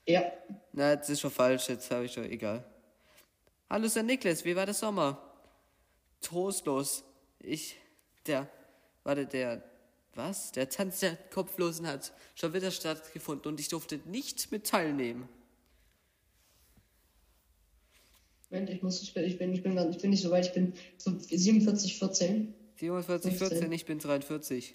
Ja. 0.05 0.31
Na, 0.73 0.95
das 0.97 1.09
ist 1.09 1.21
schon 1.21 1.31
falsch, 1.31 1.69
jetzt 1.69 1.89
habe 1.89 2.05
ich 2.05 2.11
schon, 2.11 2.25
egal. 2.25 2.63
Hallo, 3.69 3.87
Sir 3.87 4.03
Niklas, 4.03 4.43
wie 4.43 4.55
war 4.55 4.65
der 4.65 4.75
Sommer? 4.75 5.17
Trostlos. 6.21 7.03
Ich, 7.39 7.77
der, 8.27 8.49
warte, 9.03 9.25
der, 9.25 9.63
was? 10.13 10.51
Der 10.51 10.67
Tanz 10.69 10.99
der 10.99 11.15
Kopflosen 11.33 11.87
hat 11.87 12.11
schon 12.35 12.53
wieder 12.53 12.69
stattgefunden 12.69 13.47
und 13.53 13.59
ich 13.61 13.69
durfte 13.69 13.97
nicht 14.05 14.51
mit 14.51 14.67
teilnehmen. 14.67 15.29
Moment, 18.49 18.69
ich 18.69 18.83
muss, 18.83 19.01
ich 19.01 19.13
bin, 19.13 19.23
ich 19.23 19.37
bin, 19.37 19.53
ich 19.53 19.63
bin, 19.63 19.75
ganz- 19.75 19.95
ich 19.95 20.01
bin 20.01 20.11
nicht 20.11 20.21
so 20.21 20.29
weit, 20.31 20.45
ich 20.47 20.53
bin 20.53 20.73
so 20.97 21.17
47, 21.17 21.97
14. 21.97 22.53
47, 22.83 23.37
15. 23.37 23.49
14, 23.49 23.71
ich 23.71 23.85
bin 23.85 23.99
43. 23.99 24.73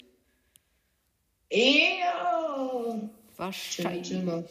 Ja. 1.51 1.59
Chill, 2.89 3.09
Wahrscheinlich. 3.37 4.07
chill 4.07 4.23
mal. 4.23 4.49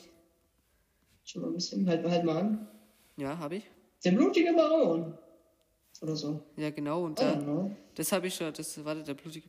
Chill 1.25 1.43
mal 1.43 1.49
ein 1.49 1.55
bisschen, 1.55 1.89
halt, 1.89 2.07
halt 2.07 2.25
mal 2.25 2.37
an. 2.37 2.69
Ja, 3.17 3.37
habe 3.37 3.57
ich? 3.57 3.65
Der 4.05 4.13
blutige 4.13 4.53
Baron. 4.53 5.19
Oder 6.01 6.15
so. 6.15 6.41
Ja, 6.57 6.71
genau, 6.71 7.05
und 7.05 7.19
da, 7.19 7.69
das 7.97 8.13
habe 8.13 8.29
ich 8.29 8.35
schon, 8.37 8.53
das, 8.53 8.85
warte, 8.85 9.03
der 9.03 9.15
blutige. 9.15 9.49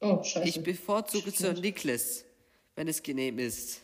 oh 0.00 0.22
scheiße. 0.22 0.48
Ich 0.48 0.62
bevorzuge 0.62 1.30
Sir 1.30 1.52
Niklas, 1.52 2.24
wenn 2.74 2.88
es 2.88 3.02
genehm 3.02 3.38
ist. 3.38 3.82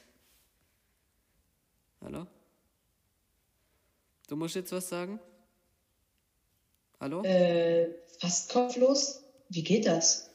Hallo? 2.00 2.26
Du 4.26 4.36
musst 4.36 4.54
jetzt 4.54 4.72
was 4.72 4.88
sagen? 4.88 5.20
Hallo? 7.00 7.22
Äh, 7.22 7.94
fast 8.18 8.50
kopflos? 8.52 9.22
Wie 9.48 9.62
geht 9.62 9.86
das? 9.86 10.30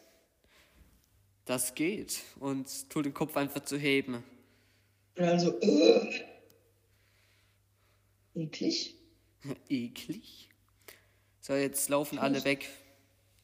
Das 1.45 1.75
geht. 1.75 2.21
Und 2.39 2.89
tu 2.89 3.01
den 3.01 3.13
Kopf 3.13 3.35
einfach 3.35 3.65
zu 3.65 3.77
heben. 3.77 4.23
Also, 5.17 5.59
äh. 5.59 6.23
Eklig. 8.33 8.95
Eklig. 9.69 10.49
So, 11.41 11.53
jetzt 11.53 11.89
laufen 11.89 12.17
alle 12.17 12.43
weg. 12.45 12.69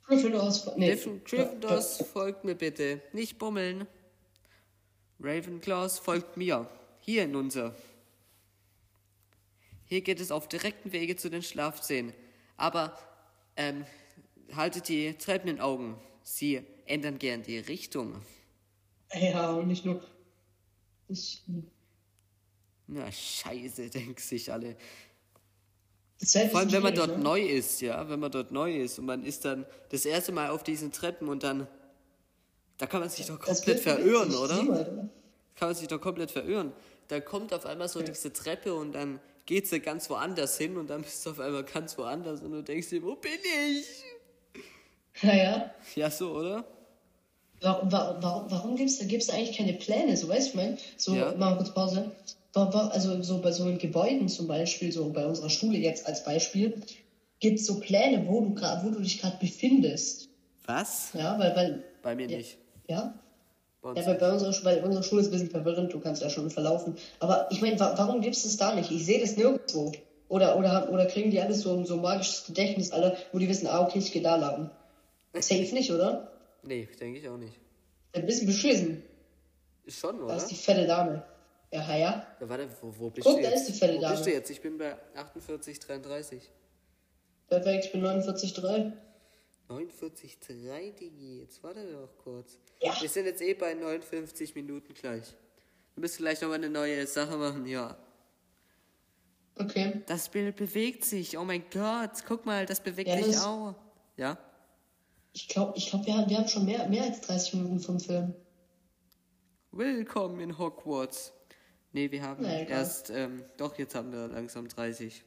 Gryffindors. 0.03 0.75
Nee. 0.77 0.95
Gryffindors, 1.25 2.03
folgt 2.13 2.45
mir 2.45 2.55
bitte. 2.55 3.01
Nicht 3.11 3.37
bummeln. 3.37 3.85
Ravenclaws, 5.19 5.99
folgt 5.99 6.37
mir. 6.37 6.69
Hier 7.01 7.23
in 7.23 7.35
unser. 7.35 7.75
Hier 9.83 10.01
geht 10.01 10.21
es 10.21 10.31
auf 10.31 10.47
direkten 10.47 10.93
Wege 10.93 11.17
zu 11.17 11.29
den 11.29 11.43
Schlafzähnen. 11.43 12.13
Aber 12.55 12.97
ähm, 13.59 13.85
haltet 14.55 14.87
die 14.87 15.13
Treppen 15.13 15.49
in 15.49 15.59
Augen. 15.59 15.99
Sie 16.23 16.63
ändern 16.85 17.19
gern 17.19 17.43
die 17.43 17.59
Richtung. 17.59 18.15
Ja, 19.13 19.51
und 19.51 19.67
nicht 19.67 19.85
nur. 19.85 20.01
Ich, 21.09 21.43
Na, 22.87 23.11
scheiße, 23.11 23.89
denken 23.89 24.21
sich 24.21 24.51
alle. 24.51 24.77
Vor 26.21 26.59
allem, 26.59 26.71
wenn 26.71 26.83
man 26.83 26.95
dort 26.95 27.17
ne? 27.17 27.23
neu 27.23 27.41
ist, 27.41 27.81
ja, 27.81 28.07
wenn 28.09 28.19
man 28.19 28.31
dort 28.31 28.51
neu 28.51 28.77
ist 28.77 28.99
und 28.99 29.05
man 29.05 29.23
ist 29.23 29.45
dann 29.45 29.65
das 29.89 30.05
erste 30.05 30.31
Mal 30.31 30.49
auf 30.49 30.63
diesen 30.63 30.91
Treppen 30.91 31.27
und 31.27 31.43
dann, 31.43 31.67
da 32.77 32.87
kann 32.87 32.99
man 32.99 33.09
sich 33.09 33.25
doch 33.25 33.39
komplett 33.39 33.79
verirren, 33.79 34.33
oder? 34.35 34.55
sieh 34.55 34.63
mal, 34.63 34.81
oder? 34.81 35.09
Kann 35.55 35.69
man 35.69 35.75
sich 35.75 35.87
doch 35.87 35.99
komplett 35.99 36.31
verirren. 36.31 36.71
Da 37.07 37.19
kommt 37.19 37.53
auf 37.53 37.65
einmal 37.65 37.89
so 37.89 38.01
diese 38.01 38.31
Treppe 38.31 38.73
und 38.73 38.93
dann 38.93 39.19
geht 39.49 39.67
sie 39.67 39.79
ganz 39.79 40.07
woanders 40.11 40.59
hin 40.59 40.77
und 40.77 40.91
dann 40.91 41.01
bist 41.01 41.25
du 41.25 41.31
auf 41.31 41.39
einmal 41.39 41.63
ganz 41.63 41.97
woanders 41.97 42.39
und 42.41 42.51
du 42.51 42.61
denkst 42.61 42.89
dir, 42.89 43.01
wo 43.01 43.15
bin 43.15 43.31
ich? 43.33 44.03
Naja. 45.23 45.71
Ja, 45.95 46.11
so, 46.11 46.33
oder? 46.33 46.63
Warum, 47.59 47.91
warum, 47.91 48.45
warum, 48.51 48.77
da, 48.77 49.05
gibt's 49.05 49.25
da 49.25 49.33
eigentlich 49.33 49.57
keine 49.57 49.73
Pläne? 49.73 50.15
So, 50.15 50.29
weißt 50.29 50.45
du, 50.45 50.49
ich 50.49 50.55
mein, 50.55 50.77
so, 50.97 51.15
Ja. 51.15 51.33
mal 51.33 51.57
kurz 51.57 51.73
Pause. 51.73 52.11
Also, 52.53 53.23
so 53.23 53.41
bei 53.41 53.51
so 53.51 53.67
in 53.67 53.79
Gebäuden 53.79 54.29
zum 54.29 54.47
Beispiel, 54.47 54.91
so 54.91 55.09
bei 55.09 55.25
unserer 55.25 55.49
Schule 55.49 55.79
jetzt 55.79 56.05
als 56.05 56.23
Beispiel, 56.23 56.79
gibt's 57.39 57.65
so 57.65 57.79
Pläne, 57.79 58.27
wo 58.27 58.41
du 58.41 58.53
gerade, 58.53 58.85
wo 58.85 58.91
du 58.91 59.01
dich 59.01 59.19
gerade 59.19 59.37
befindest. 59.39 60.29
Was? 60.67 61.09
Ja, 61.15 61.39
weil, 61.39 61.55
weil, 61.55 61.83
Bei 62.03 62.15
mir 62.15 62.27
nicht. 62.27 62.59
ja, 62.87 63.15
Bei 63.81 63.93
Ja, 63.93 64.03
bei, 64.05 64.13
bei, 64.15 64.31
unserer, 64.31 64.51
bei 64.63 64.83
unserer 64.83 65.03
Schule 65.03 65.21
ist 65.21 65.27
ein 65.27 65.31
bisschen 65.31 65.49
verwirrend, 65.51 65.93
du 65.93 65.99
kannst 65.99 66.21
ja 66.21 66.29
schon 66.29 66.49
verlaufen. 66.49 66.95
Aber 67.19 67.47
ich 67.49 67.61
meine, 67.61 67.79
wa 67.79 67.93
warum 67.97 68.21
gibt 68.21 68.35
es 68.35 68.43
das 68.43 68.57
da 68.57 68.75
nicht? 68.75 68.91
Ich 68.91 69.05
sehe 69.05 69.19
das 69.21 69.37
nirgendwo. 69.37 69.91
Oder, 70.27 70.57
oder, 70.57 70.91
oder 70.91 71.05
kriegen 71.05 71.31
die 71.31 71.39
alles 71.41 71.61
so, 71.61 71.83
so 71.85 71.95
ein 71.95 72.01
magisches 72.01 72.45
Gedächtnis, 72.45 72.91
alle, 72.91 73.17
wo 73.31 73.39
die 73.39 73.47
wissen, 73.49 73.67
ah, 73.67 73.81
okay, 73.81 73.99
ich 73.99 74.11
gehe 74.11 74.21
da 74.21 74.35
lang. 74.35 74.69
Safe 75.33 75.73
nicht, 75.73 75.91
oder? 75.91 76.31
Nee, 76.63 76.87
denke 76.99 77.19
ich 77.19 77.29
auch 77.29 77.37
nicht. 77.37 77.53
Ein 78.13 78.25
bisschen 78.25 78.47
beschissen. 78.47 79.03
Schon, 79.87 80.17
Da 80.19 80.25
oder? 80.25 80.35
ist 80.35 80.47
die 80.47 80.55
fette 80.55 80.85
Dame. 80.85 81.23
Ja, 81.71 81.87
ha, 81.87 81.95
ja. 81.95 82.27
Ja, 82.41 82.49
warte, 82.49 82.67
wo, 82.81 82.93
wo 82.97 83.09
bist 83.09 83.25
Guck, 83.25 83.37
du 83.37 83.43
da 83.43 83.49
jetzt? 83.49 83.61
ist 83.61 83.69
die 83.69 83.73
fette 83.79 83.97
wo 83.97 84.01
Dame. 84.01 84.13
bist 84.15 84.25
du 84.25 84.31
jetzt? 84.31 84.49
Ich 84.51 84.61
bin 84.61 84.77
bei 84.77 84.95
48, 85.15 85.79
33. 85.79 86.41
Perfekt, 87.47 87.85
ich 87.85 87.91
bin 87.91 88.03
49,3. 88.05 88.91
49,3, 89.69 90.93
Digi. 90.93 91.41
Jetzt 91.41 91.63
warte 91.63 91.85
doch 91.91 92.09
kurz. 92.23 92.57
Ja. 92.81 92.99
Wir 92.99 93.09
sind 93.09 93.25
jetzt 93.25 93.41
eh 93.41 93.53
bei 93.53 93.73
59 93.75 94.55
Minuten 94.55 94.93
gleich. 94.93 95.35
Wir 95.93 96.01
müssen 96.01 96.23
gleich 96.23 96.41
nochmal 96.41 96.57
eine 96.57 96.69
neue 96.69 97.05
Sache 97.05 97.37
machen, 97.37 97.65
ja. 97.65 97.97
Okay. 99.55 100.01
Das 100.07 100.29
Bild 100.29 100.55
bewegt 100.55 101.05
sich. 101.05 101.37
Oh 101.37 101.43
mein 101.43 101.63
Gott, 101.71 102.23
guck 102.27 102.45
mal, 102.45 102.65
das 102.65 102.81
bewegt 102.81 103.09
Ja, 103.09 103.21
sich 103.21 103.37
auch. 103.37 103.75
Ja? 104.17 104.37
Ich 105.33 105.47
glaube, 105.47 105.77
ich 105.77 105.89
glaub, 105.89 106.05
wir, 106.05 106.15
haben, 106.15 106.29
wir 106.29 106.37
haben 106.37 106.47
schon 106.47 106.65
mehr, 106.65 106.87
mehr 106.87 107.03
als 107.03 107.21
30 107.21 107.55
Minuten 107.55 107.79
vom 107.79 107.99
Film. 107.99 108.33
Willkommen 109.71 110.39
in 110.39 110.57
Hogwarts. 110.57 111.31
Nee, 111.91 112.09
wir 112.09 112.23
haben 112.23 112.43
Na, 112.43 112.61
erst, 112.61 113.09
ähm, 113.11 113.43
doch, 113.57 113.77
jetzt 113.77 113.93
haben 113.93 114.11
wir 114.11 114.27
langsam 114.29 114.67
30. 114.67 115.23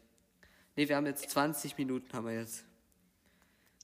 Nee, 0.74 0.88
wir 0.88 0.96
haben 0.96 1.06
jetzt 1.06 1.30
20 1.30 1.76
Minuten, 1.78 2.12
haben 2.12 2.26
wir 2.26 2.34
jetzt. 2.34 2.64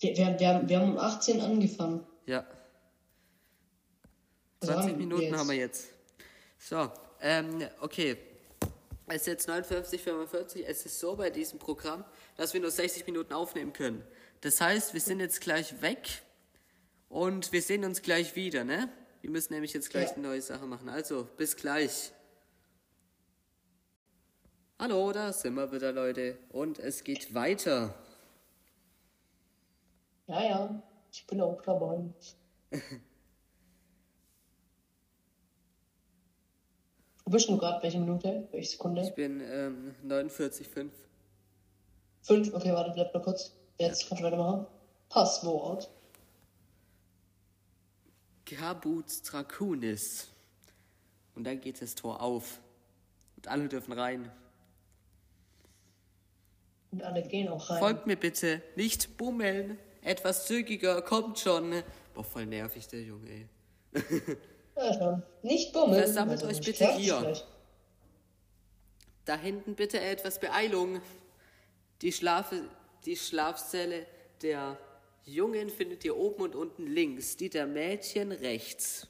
Wir, 0.01 0.17
wir, 0.17 0.39
wir, 0.39 0.49
haben, 0.49 0.69
wir 0.69 0.81
haben 0.81 0.93
um 0.93 0.99
18 0.99 1.41
angefangen. 1.41 2.07
Ja. 2.27 2.47
Also 4.61 4.73
20 4.75 4.77
haben 4.77 4.89
wir 4.89 4.97
Minuten 4.97 5.23
jetzt. 5.23 5.37
haben 5.39 5.49
wir 5.49 5.57
jetzt. 5.57 5.89
So, 6.59 6.91
ähm, 7.21 7.63
okay. 7.81 8.17
Es 9.07 9.23
ist 9.23 9.27
jetzt 9.27 9.49
59, 9.49 10.03
45. 10.03 10.69
Es 10.69 10.85
ist 10.85 10.99
so 11.01 11.17
bei 11.17 11.31
diesem 11.31 11.59
Programm, 11.59 12.05
dass 12.37 12.53
wir 12.53 12.61
nur 12.61 12.71
60 12.71 13.07
Minuten 13.07 13.33
aufnehmen 13.33 13.73
können. 13.73 14.05
Das 14.43 14.61
heißt, 14.61 14.93
wir 14.93 15.01
sind 15.01 15.21
jetzt 15.21 15.41
gleich 15.41 15.81
weg 15.81 16.07
und 17.09 17.51
wir 17.53 17.63
sehen 17.63 17.85
uns 17.85 18.03
gleich 18.03 18.37
wieder, 18.37 18.65
ne? 18.65 18.89
Wir 19.23 19.31
müssen 19.31 19.53
nämlich 19.55 19.73
jetzt 19.73 19.91
gleich 19.91 20.11
Ja. 20.11 20.15
eine 20.15 20.29
neue 20.29 20.43
Sache 20.43 20.67
machen. 20.67 20.89
Also, 20.89 21.27
bis 21.37 21.57
gleich. 21.57 22.13
Hallo, 24.79 25.11
da 25.13 25.33
sind 25.33 25.55
wir 25.55 25.73
wieder, 25.73 25.91
Leute. 25.91 26.39
Und 26.51 26.79
es 26.79 27.03
geht 27.03 27.35
weiter. 27.35 27.95
Ja, 30.29 30.43
ja, 30.45 30.83
ich 31.11 31.27
bin 31.27 31.41
auch 31.41 31.61
dabei. 31.63 32.05
Wo 37.25 37.31
bist 37.31 37.49
du 37.49 37.57
gerade? 37.57 37.83
Welche 37.83 37.99
Minute? 37.99 38.47
Welche 38.53 38.71
Sekunde? 38.71 39.03
Ich 39.03 39.15
bin 39.15 39.41
ähm, 39.41 39.95
49,5. 40.07 40.91
Fünf? 42.23 42.55
Okay, 42.55 42.73
warte, 42.73 42.91
bleib 42.93 43.13
mal 43.15 43.23
kurz. 43.23 43.53
Jetzt 43.79 44.07
kannst 44.09 44.23
du 44.23 44.27
weitermachen. 44.27 44.67
Passwort. 45.09 45.91
Kabut 48.45 49.07
Dracunis. 49.25 50.29
Und 51.35 51.45
dann 51.45 51.61
geht 51.61 51.81
das 51.81 51.95
Tor 51.95 52.21
auf. 52.21 52.61
Und 53.37 53.49
alle 53.49 53.69
dürfen 53.69 53.93
rein. 53.93 54.31
Und 56.91 57.03
alle 57.03 57.23
gehen 57.23 57.49
auch 57.49 57.71
rein. 57.71 57.79
Folgt 57.79 58.07
mir 58.07 58.17
bitte. 58.17 58.63
Nicht 58.77 59.17
bummeln. 59.17 59.79
Etwas 60.03 60.47
zügiger. 60.47 61.03
Kommt 61.03 61.39
schon. 61.39 61.83
Boah, 62.15 62.25
voll 62.25 62.47
nervig, 62.47 62.87
der 62.89 63.03
Junge, 63.03 63.29
ey. 63.31 63.49
Ja, 64.77 64.95
schon. 64.95 65.23
Nicht 65.43 65.73
bummeln. 65.73 66.03
Versammelt 66.03 66.43
euch 66.45 66.57
sonst 66.57 66.67
bitte 66.67 66.93
hier. 66.93 67.37
Da 69.25 69.37
hinten 69.37 69.75
bitte 69.75 70.01
etwas 70.01 70.39
Beeilung. 70.39 71.01
Die, 72.01 72.13
Schlafe, 72.13 72.63
die 73.05 73.17
Schlafzelle 73.17 74.07
der 74.43 74.79
Jungen 75.25 75.69
findet 75.69 76.05
ihr 76.05 76.17
oben 76.17 76.43
und 76.43 76.55
unten 76.55 76.87
links, 76.87 77.37
die 77.37 77.51
der 77.51 77.67
Mädchen 77.67 78.33
rechts. 78.33 79.09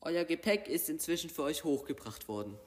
Euer 0.00 0.24
Gepäck 0.24 0.66
ist 0.66 0.88
inzwischen 0.88 1.28
für 1.28 1.42
euch 1.42 1.62
hochgebracht 1.62 2.26
worden. 2.26 2.58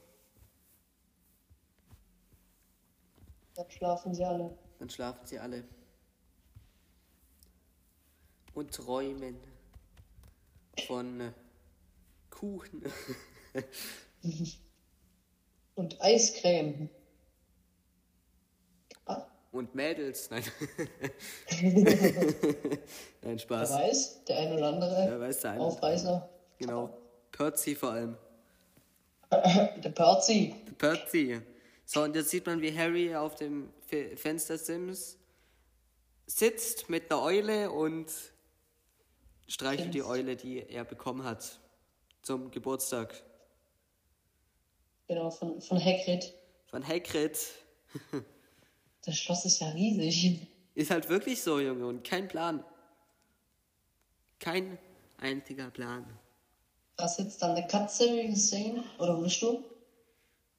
Dann 3.56 3.70
schlafen 3.72 4.14
sie 4.14 4.24
alle. 4.24 4.56
Dann 4.84 4.90
schlafen 4.90 5.26
sie 5.26 5.40
alle. 5.40 5.64
Und 8.54 8.74
träumen 8.74 9.38
von 10.86 11.22
äh, 11.22 11.32
Kuchen 12.30 12.84
Und 15.76 16.02
Eiscreme. 16.02 16.90
Ah, 19.06 19.26
und 19.54 19.74
Mädels. 19.74 20.30
Nein. 20.30 20.44
Nein, 21.62 21.86
wer 23.22 23.40
Spaß. 23.40 23.72
weiß, 23.72 24.26
der 24.26 24.38
ein 24.38 24.52
oder 24.52 24.68
andere 24.68 25.06
Ja, 25.06 25.18
weiß 25.18 25.40
der 25.40 25.52
eine. 25.52 25.62
Aufreißer. 25.62 26.30
Genau. 26.58 26.90
Percy 27.32 27.74
vor 27.74 27.92
allem. 27.92 28.18
Der 29.32 29.92
Perzi. 29.92 30.54
Percy. 30.78 31.42
So, 31.86 32.04
und 32.04 32.16
jetzt 32.16 32.30
sieht 32.30 32.46
man, 32.46 32.62
wie 32.62 32.76
Harry 32.76 33.16
auf 33.16 33.36
dem 33.36 33.72
Fe 33.86 34.16
Fenstersims 34.16 35.18
sitzt 36.26 36.90
mit 36.90 37.12
einer 37.12 37.22
Eule 37.22 37.72
und 37.72 38.12
streichelt 39.48 39.94
die 39.94 40.00
Sims. 40.00 40.10
Eule, 40.10 40.36
die 40.36 40.68
er 40.70 40.86
bekommen 40.86 41.24
hat 41.24 41.60
zum 42.22 42.52
Geburtstag. 42.52 43.22
Genau, 45.08 45.30
von, 45.30 45.62
von 45.62 45.84
Hagrid. 45.84 46.34
Von 46.68 46.88
Hagrid. 46.88 47.38
Das 49.06 49.18
Schloss 49.18 49.44
ist 49.44 49.60
ja 49.60 49.68
riesig. 49.72 50.48
Ist 50.76 50.90
halt 50.90 51.10
wirklich 51.10 51.42
so, 51.42 51.60
Junge, 51.60 51.86
und 51.86 52.06
kein 52.06 52.30
Plan. 52.30 52.64
Kein 54.40 54.78
einziger 55.18 55.70
Plan. 55.70 56.06
Da 56.96 57.10
sitzt 57.10 57.42
dann 57.42 57.52
eine 57.52 57.68
Katze, 57.68 58.06
wie 58.06 58.28
gesehen. 58.28 58.82
Oder 59.00 59.18
wo 59.18 59.24
bist 59.24 59.42
du? 59.42 59.62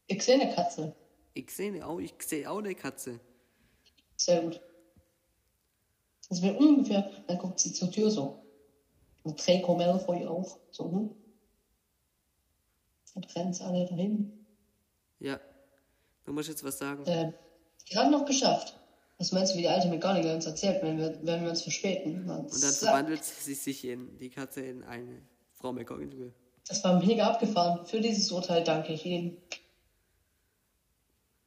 Ich 0.09 0.23
sehe 0.23 0.39
eine 0.39 0.55
Katze. 0.55 0.95
Ich 1.35 1.51
sehe 1.51 1.85
auch, 1.87 1.99
ich 1.99 2.15
sehe 2.21 2.49
auch 2.49 2.59
eine 2.59 2.75
Katze. 2.75 3.21
Sehr 4.17 4.43
gut. 4.43 4.61
Das 6.29 6.41
wäre 6.41 6.57
ungefähr, 6.57 7.11
dann 7.27 7.39
guckt 7.39 7.61
sie 7.61 7.73
zur 7.73 7.91
Tür 7.91 8.11
so. 8.11 8.43
Und 9.25 9.45
Draco 9.45 9.75
Malfoy 9.75 10.27
auch. 10.27 10.59
So, 10.71 10.91
hm? 10.91 11.11
Und 13.15 13.37
rennt 13.37 13.61
alle 13.61 13.87
dahin. 13.87 14.47
Ja. 15.19 15.41
Du 16.25 16.33
musst 16.33 16.49
jetzt 16.49 16.65
was 16.65 16.79
sagen. 16.79 17.05
Äh, 17.07 17.33
gerade 17.89 18.11
noch 18.11 18.25
geschafft. 18.25 18.79
Was 19.19 19.31
meinst 19.31 19.53
du, 19.53 19.59
wie 19.59 19.63
die 19.63 19.69
alte 19.69 19.89
McGonagall 19.89 20.35
uns 20.35 20.47
erzählt, 20.47 20.83
wenn 20.83 20.99
wir, 20.99 21.19
wenn 21.23 21.43
wir 21.43 21.51
uns 21.51 21.63
verspäten? 21.63 22.27
Man, 22.27 22.41
Und 22.41 22.53
dann 22.53 22.73
zack. 22.73 22.89
verwandelt 22.91 23.25
sie 23.25 23.55
sich 23.55 23.85
in 23.85 24.19
die 24.19 24.31
Katze 24.31 24.63
in 24.63 24.83
eine 24.83 25.23
Frau 25.53 25.73
McGonagall. 25.73 26.33
Das 26.67 26.83
war 26.83 26.99
mega 27.05 27.29
abgefahren. 27.29 27.87
Für 27.87 28.01
dieses 28.01 28.33
Urteil 28.33 28.65
danke 28.65 28.93
ich 28.93 29.05
Ihnen. 29.05 29.37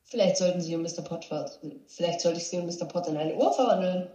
Vielleicht 0.09 0.37
sollten 0.37 0.61
Sie 0.61 0.73
und 0.73 0.83
Mr. 0.83 1.01
Potter, 1.01 1.51
vielleicht 1.87 2.21
sollte 2.21 2.39
ich 2.39 2.47
Sie 2.47 2.57
und 2.57 2.65
Mr. 2.65 2.85
Potter 2.85 3.09
in 3.09 3.17
eine 3.17 3.35
Uhr 3.35 3.51
verwandeln. 3.53 4.09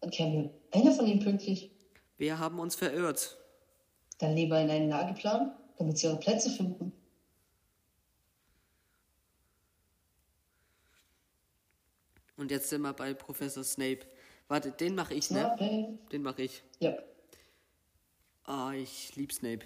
Dann 0.00 0.10
käme 0.10 0.50
einer 0.72 0.90
von 0.90 1.06
Ihnen 1.06 1.20
pünktlich. 1.20 1.70
Wir 2.16 2.40
haben 2.40 2.58
uns 2.58 2.74
verirrt. 2.74 3.38
Dann 4.18 4.34
lieber 4.34 4.60
in 4.60 4.68
einen 4.68 4.88
Lageplan, 4.88 5.52
damit 5.76 5.96
Sie 5.96 6.08
Ihre 6.08 6.16
Plätze 6.16 6.50
finden. 6.50 6.92
Und 12.36 12.50
jetzt 12.50 12.68
sind 12.68 12.82
wir 12.82 12.92
bei 12.92 13.14
Professor 13.14 13.62
Snape. 13.62 14.00
Warte, 14.48 14.72
den 14.72 14.96
mache 14.96 15.14
ich, 15.14 15.30
ne? 15.30 15.54
Snape. 15.56 15.98
Den 16.10 16.22
mache 16.22 16.42
ich. 16.42 16.64
Ja. 16.80 16.96
Ah, 18.42 18.72
ich 18.72 19.14
lieb 19.14 19.32
Snape. 19.32 19.64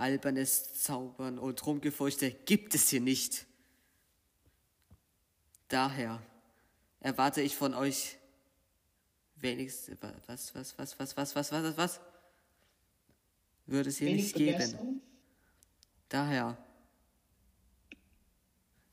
Albernes 0.00 0.72
Zaubern 0.82 1.38
und 1.38 1.64
Rumgefurchte 1.66 2.30
gibt 2.30 2.74
es 2.74 2.88
hier 2.88 3.00
nicht. 3.00 3.46
Daher 5.68 6.22
erwarte 7.00 7.42
ich 7.42 7.54
von 7.54 7.74
euch 7.74 8.16
wenigstens 9.36 9.98
was, 10.26 10.54
was, 10.54 10.78
was, 10.78 10.98
was, 10.98 11.16
was, 11.16 11.36
was, 11.36 11.52
was, 11.52 11.64
was, 11.64 11.76
was? 11.76 12.00
Würde 13.66 13.90
es 13.90 13.98
hier 13.98 14.08
Wenig 14.08 14.34
nicht 14.34 14.36
geben. 14.36 15.02
Daher 16.08 16.56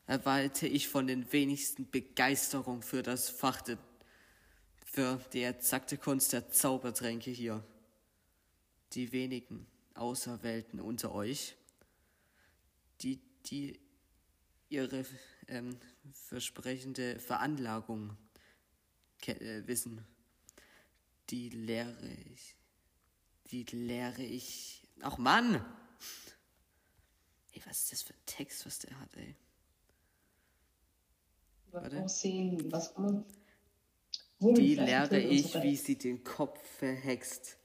erwarte 0.08 0.68
ich 0.68 0.90
von 0.90 1.08
den 1.08 1.32
wenigsten 1.32 1.90
Begeisterung 1.90 2.82
für 2.82 3.02
das 3.02 3.30
Fach, 3.30 3.64
für 4.86 5.20
die 5.32 5.44
exakte 5.44 5.98
Kunst 5.98 6.34
der 6.34 6.50
Zaubertränke 6.50 7.32
hier. 7.32 7.64
Die 8.94 9.12
wenigen 9.12 9.68
Auserwählten 9.98 10.80
unter 10.80 11.14
euch, 11.14 11.56
die, 13.02 13.20
die 13.46 13.80
ihre 14.70 15.06
ähm, 15.48 15.78
versprechende 16.12 17.20
Veranlagung 17.20 18.18
äh, 19.26 19.66
wissen, 19.66 20.06
die 21.30 21.50
lehre 21.50 22.10
ich, 22.34 22.56
die 23.52 23.64
lehre 23.64 24.24
ich, 24.24 24.88
ach 25.02 25.18
Mann! 25.18 25.56
Ey, 27.54 27.62
was 27.66 27.84
ist 27.84 27.92
das 27.92 28.02
für 28.04 28.14
ein 28.14 28.26
Text, 28.26 28.66
was 28.66 28.80
der 28.80 29.00
hat, 29.00 29.16
ey? 29.16 29.36
Warte. 31.72 32.04
Aussehen, 32.04 32.72
was 32.72 32.92
immer. 32.92 33.26
Die 34.40 34.76
lehre 34.76 35.20
ich, 35.20 35.56
wie 35.64 35.76
sie 35.76 35.98
den 35.98 36.24
Kopf 36.24 36.62
verhext 36.78 37.58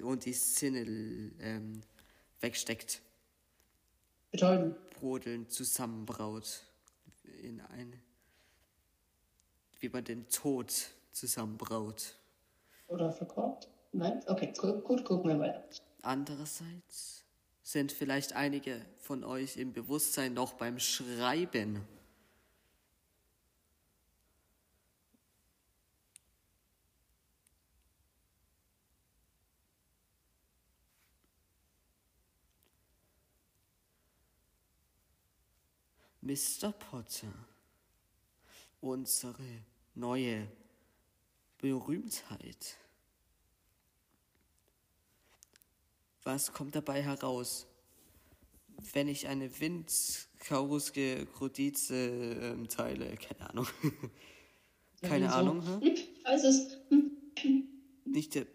und 0.00 0.24
die 0.24 0.32
Sinne 0.32 0.80
ähm, 1.40 1.80
wegsteckt, 2.40 3.02
Betäuben. 4.30 4.74
brodeln 4.98 5.48
zusammenbraut 5.48 6.62
in 7.42 7.60
eine, 7.60 8.00
wie 9.80 9.88
man 9.88 10.04
den 10.04 10.28
Tod 10.28 10.72
zusammenbraut. 11.12 12.16
Oder 12.88 13.12
verkorbt? 13.12 13.68
Nein? 13.92 14.22
Okay, 14.26 14.52
gut, 14.56 14.84
gut, 14.84 15.04
gucken 15.04 15.30
wir 15.30 15.38
weiter. 15.38 15.64
Andererseits 16.02 17.24
sind 17.62 17.92
vielleicht 17.92 18.32
einige 18.32 18.84
von 18.98 19.24
euch 19.24 19.56
im 19.56 19.72
Bewusstsein 19.72 20.34
noch 20.34 20.54
beim 20.54 20.78
Schreiben. 20.78 21.86
Mr. 36.22 36.72
Potter, 36.72 37.32
unsere 38.80 39.64
neue 39.94 40.48
Berühmtheit. 41.58 42.76
Was 46.24 46.52
kommt 46.52 46.74
dabei 46.74 47.02
heraus? 47.02 47.66
wenn 48.92 49.08
ich 49.08 49.28
eine 49.28 49.60
Windkauruske 49.60 51.26
Krodize 51.26 51.94
ähm, 51.94 52.68
teile? 52.68 53.16
Keine 53.16 53.50
Ahnung. 53.50 53.66
Keine 55.00 55.28
So, 55.28 55.34
Ahnung, 55.34 55.66
hm, 55.66 55.82
Ich 55.82 56.24
weiß 56.24 56.44
es. 56.44 56.78
Hm. 56.90 57.10
Nicht 58.04 58.34
der. 58.34 58.46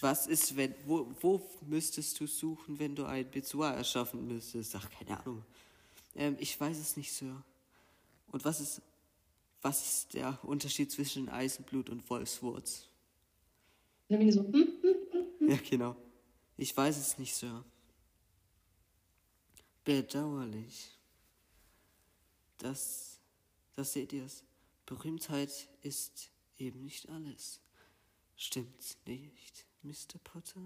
Was 0.00 0.26
ist, 0.26 0.56
wenn. 0.56 0.74
Wo, 0.86 1.14
wo 1.20 1.50
müsstest 1.66 2.18
du 2.20 2.26
suchen, 2.26 2.78
wenn 2.78 2.96
du 2.96 3.04
ein 3.04 3.30
Bezoar 3.30 3.74
erschaffen 3.74 4.26
müsstest? 4.26 4.74
Ach, 4.74 4.88
keine 4.90 5.18
Ahnung. 5.20 5.44
Ähm, 6.16 6.36
ich 6.40 6.58
weiß 6.58 6.78
es 6.78 6.96
nicht, 6.96 7.12
Sir. 7.12 7.42
Und 8.32 8.44
was 8.44 8.60
ist. 8.60 8.82
Was 9.62 9.82
ist 9.82 10.14
der 10.14 10.38
Unterschied 10.44 10.92
zwischen 10.92 11.30
Eisenblut 11.30 11.88
und 11.88 12.08
Wolfswurz? 12.10 12.86
Dann 14.08 14.18
bin 14.18 14.28
ich 14.28 14.34
so, 14.34 14.42
hm, 14.42 14.68
hm. 15.38 15.48
Ja, 15.48 15.56
genau. 15.56 15.96
Ich 16.58 16.76
weiß 16.76 16.98
es 16.98 17.16
nicht, 17.16 17.34
Sir. 17.34 17.64
Bedauerlich. 19.84 20.90
Das, 22.58 23.18
das 23.74 23.94
seht 23.94 24.12
ihr's. 24.12 24.44
Berühmtheit 24.86 25.68
ist 25.80 26.30
eben 26.58 26.84
nicht 26.84 27.08
alles. 27.08 27.60
Stimmt's 28.36 28.98
nicht, 29.06 29.66
Mr. 29.84 30.18
Potter? 30.24 30.60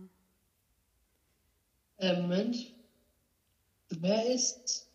Äh, 1.98 2.20
Moment. 2.20 2.56
Wer 3.90 4.32
ist. 4.32 4.86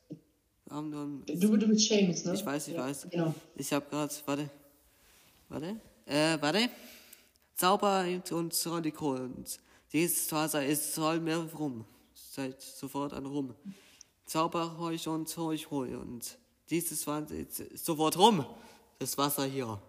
Warum 0.66 0.90
nun? 0.90 1.26
Du, 1.26 1.58
du 1.58 1.68
bist 1.68 1.88
Seamus, 1.90 2.24
ne? 2.24 2.34
Ich 2.34 2.46
weiß, 2.46 2.70
ich 2.70 2.76
ja, 2.76 2.82
weiß. 2.82 3.08
Genau. 3.12 3.36
Ich 3.56 3.74
hab 3.74 3.90
grad, 3.90 4.24
warte. 4.26 4.50
Warte. 5.50 5.76
Äh, 6.06 6.38
warte. 6.40 6.70
Zauber 7.56 8.06
und 8.32 8.54
Zoliko 8.54 9.16
und 9.16 9.60
dieses 9.92 10.32
Wasser 10.32 10.66
ist 10.66 10.96
soll 10.96 11.20
mehr 11.20 11.40
rum. 11.54 11.86
Seid 12.16 12.62
sofort 12.62 13.14
an 13.14 13.26
rum. 13.26 13.54
Zauber 14.26 14.80
euch 14.80 15.08
und 15.08 15.38
euch 15.38 15.70
hol 15.70 15.96
und 15.96 16.38
dieses 16.70 17.06
Wasser 17.06 17.36
ist 17.36 17.86
sofort 17.86 18.18
rum. 18.18 18.46
Das 19.00 19.18
Wasser 19.18 19.46
hier. 19.46 19.80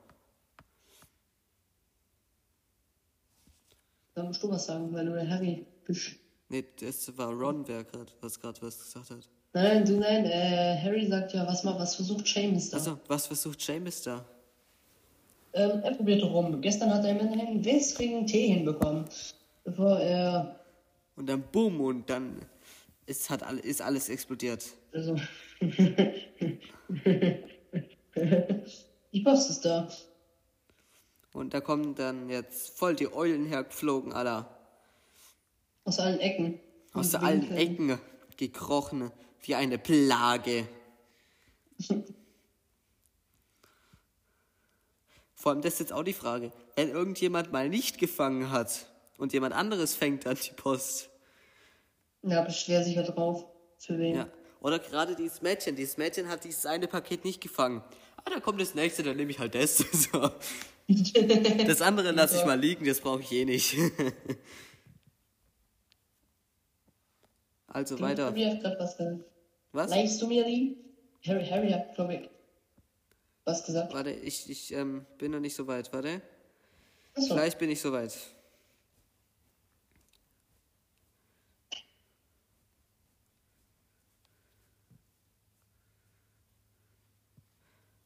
Dann 4.14 4.26
musst 4.28 4.42
du 4.42 4.50
was 4.50 4.66
sagen, 4.66 4.92
weil 4.92 5.06
du 5.06 5.12
der 5.12 5.28
Harry 5.28 5.66
bist. 5.84 6.12
Nee, 6.48 6.64
das 6.80 7.16
war 7.18 7.32
Ron, 7.32 7.66
wer 7.66 7.82
grad, 7.84 8.14
was 8.20 8.38
gerade 8.38 8.60
was 8.62 8.78
gesagt 8.78 9.10
hat. 9.10 9.28
Nein, 9.54 9.84
du, 9.84 9.96
nein, 9.98 10.24
äh, 10.26 10.76
Harry 10.82 11.06
sagt 11.06 11.32
ja, 11.32 11.46
was 11.46 11.64
mal, 11.64 11.78
was 11.78 11.94
versucht 11.96 12.26
Seamus 12.26 12.70
da? 12.70 12.76
Also, 12.76 12.98
was 13.08 13.26
versucht 13.26 13.60
Seamus 13.60 14.02
da? 14.02 14.24
Ähm, 15.52 15.80
er 15.82 15.94
probiert 15.94 16.22
rum. 16.24 16.60
Gestern 16.60 16.92
hat 16.92 17.04
er 17.04 17.10
immerhin 17.12 17.40
einen 17.40 17.64
wässrigen 17.64 18.26
Tee 18.26 18.48
hinbekommen. 18.48 19.04
Bevor 19.64 19.98
er. 19.98 20.60
Und 21.16 21.26
dann 21.28 21.42
boom 21.52 21.80
und 21.80 22.10
dann 22.10 22.36
ist, 23.06 23.30
hat, 23.30 23.42
all- 23.44 23.58
ist 23.58 23.80
alles 23.80 24.08
explodiert. 24.08 24.64
Also. 24.92 25.16
Die 29.12 29.20
Post 29.22 29.50
ist 29.50 29.64
da. 29.64 29.88
Und 31.35 31.53
da 31.53 31.61
kommen 31.61 31.95
dann 31.97 32.30
jetzt 32.30 32.78
voll 32.78 32.95
die 32.95 33.12
Eulen 33.12 33.45
hergeflogen, 33.45 34.12
Alter. 34.12 34.49
Aus 35.85 35.99
allen 35.99 36.20
Ecken. 36.20 36.61
Aus 36.93 37.12
Und 37.14 37.24
allen. 37.24 37.51
Ecken 37.57 37.99
gekrochen, 38.37 39.11
wie 39.43 39.57
eine 39.57 39.76
Plage. 39.76 40.68
Vor 45.35 45.51
allem, 45.53 45.61
das 45.61 45.74
ist 45.74 45.80
jetzt 45.80 45.93
auch 45.93 46.05
die 46.05 46.12
Frage. 46.12 46.53
Wenn 46.76 46.91
irgendjemand 46.91 47.51
mal 47.53 47.68
nicht 47.68 47.99
gefangen 47.99 48.53
hat 48.53 48.87
und 49.18 49.32
jemand 49.32 49.57
anderes 49.57 49.97
fängt 49.97 50.26
dann 50.26 50.37
die 50.37 50.53
Post. 50.53 51.11
Ja, 52.22 52.43
beschwer 52.43 52.85
sich 52.85 52.95
ja 52.95 53.03
drauf. 53.03 53.45
Für 53.78 53.99
wen? 53.99 54.14
Ja. 54.14 54.28
Oder 54.61 54.78
gerade 54.78 55.16
dieses 55.16 55.43
Mädchen. 55.43 55.74
Dieses 55.74 55.97
Mädchen 55.97 56.28
hat 56.28 56.45
dieses 56.45 56.64
eine 56.64 56.87
Paket 56.87 57.24
nicht 57.24 57.41
gefangen. 57.41 57.82
Ah, 58.24 58.30
da 58.30 58.39
kommt 58.39 58.61
das 58.61 58.76
nächste, 58.76 59.03
dann 59.03 59.16
nehme 59.16 59.32
ich 59.32 59.41
halt 59.41 59.57
das. 59.57 59.78
So. 59.93 60.30
Das 61.66 61.80
andere 61.80 62.12
lasse 62.12 62.37
ich 62.39 62.45
mal 62.45 62.61
liegen, 62.61 62.85
das 62.85 63.01
brauche 63.01 63.20
ich 63.22 63.32
eh 63.32 63.45
nicht. 63.45 63.76
Also 67.74 67.99
weiter. 67.99 68.26
Harry 68.26 68.45
hat 68.45 68.61
gerade 68.61 68.78
was 68.78 68.97
gesagt. 68.97 69.24
Was? 69.72 69.91
Likest 69.91 70.22
du 70.22 70.28
mir 70.28 70.45
die? 70.45 70.76
Harry, 71.26 71.45
Harry 71.45 71.70
hat, 71.70 71.93
glaube 71.97 72.14
ich, 72.14 72.30
was 73.45 73.64
gesagt. 73.64 73.93
Warte, 73.93 74.12
ich, 74.12 74.49
ich 74.49 74.72
ähm, 74.72 75.05
bin 75.18 75.32
noch 75.32 75.41
nicht 75.41 75.57
so 75.57 75.66
weit. 75.66 75.93
Warte. 75.93 76.22
Achso. 77.14 77.35
Gleich 77.35 77.59
bin 77.59 77.70
ich 77.70 77.80
so 77.80 77.93
weit. 77.93 78.16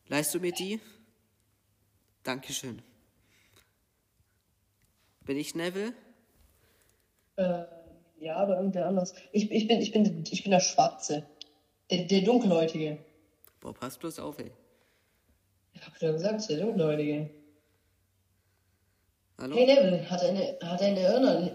Leihst 0.07 0.35
du 0.35 0.41
mir 0.41 0.53
die? 0.53 0.81
Dankeschön. 2.29 2.83
Bin 5.25 5.39
ich 5.39 5.55
Neville? 5.55 5.95
Äh, 7.37 7.65
ja, 8.21 8.37
aber 8.37 8.57
irgendwer 8.59 8.85
anders. 8.85 9.15
Ich, 9.33 9.51
ich, 9.51 9.67
bin, 9.67 9.81
ich, 9.81 9.93
bin, 9.93 10.25
ich 10.31 10.43
bin 10.43 10.51
der 10.53 10.61
Schwarze. 10.61 11.27
Der, 11.91 12.05
der 12.05 12.21
Dunkelhäutige. 12.21 12.99
Boah, 13.61 13.73
pass 13.73 13.97
bloß 13.97 14.19
auf, 14.19 14.39
ey. 14.41 14.53
Ich 15.73 15.81
hab 15.87 15.99
ja 16.03 16.13
gesagt, 16.13 16.47
der 16.51 16.59
Dunkelhäutige. 16.59 17.31
Hallo? 19.39 19.57
Hey 19.57 19.65
Neville, 19.65 20.11
hat 20.11 20.23
eine, 20.23 20.59
hat 20.63 20.83
eine 20.83 21.01
Erinnerung, 21.01 21.51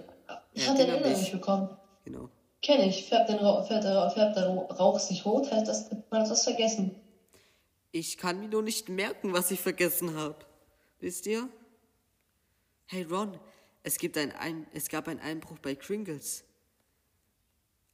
Ja, 0.55 0.65
hat 0.65 0.79
eine 0.79 0.87
Erinnerung 0.87 1.19
mich. 1.21 1.31
bekommen. 1.31 1.69
Genau. 2.03 2.29
Kenn 2.63 2.81
ich. 2.89 3.05
Färbt, 3.05 3.29
den 3.29 3.37
färbt, 3.37 3.83
der, 3.83 4.09
färbt 4.09 4.37
der 4.37 4.47
Rauch 4.47 4.97
sich 4.97 5.23
rot, 5.23 5.51
heißt 5.51 5.67
das, 5.67 5.91
man 6.09 6.21
hat 6.21 6.31
das 6.31 6.43
vergessen. 6.43 6.95
Ich 7.91 8.17
kann 8.17 8.39
mir 8.39 8.47
nur 8.47 8.63
nicht 8.63 8.89
merken, 8.89 9.33
was 9.33 9.51
ich 9.51 9.59
vergessen 9.59 10.15
habe. 10.15 10.37
Wisst 11.03 11.27
ihr? 11.27 11.49
Hey 12.85 13.03
Ron, 13.03 13.37
es, 13.83 13.97
gibt 13.97 14.17
ein, 14.17 14.31
ein, 14.31 14.65
es 14.71 14.87
gab 14.87 15.09
einen 15.09 15.19
Einbruch 15.19 15.59
bei 15.59 15.75
Kringles. 15.75 16.45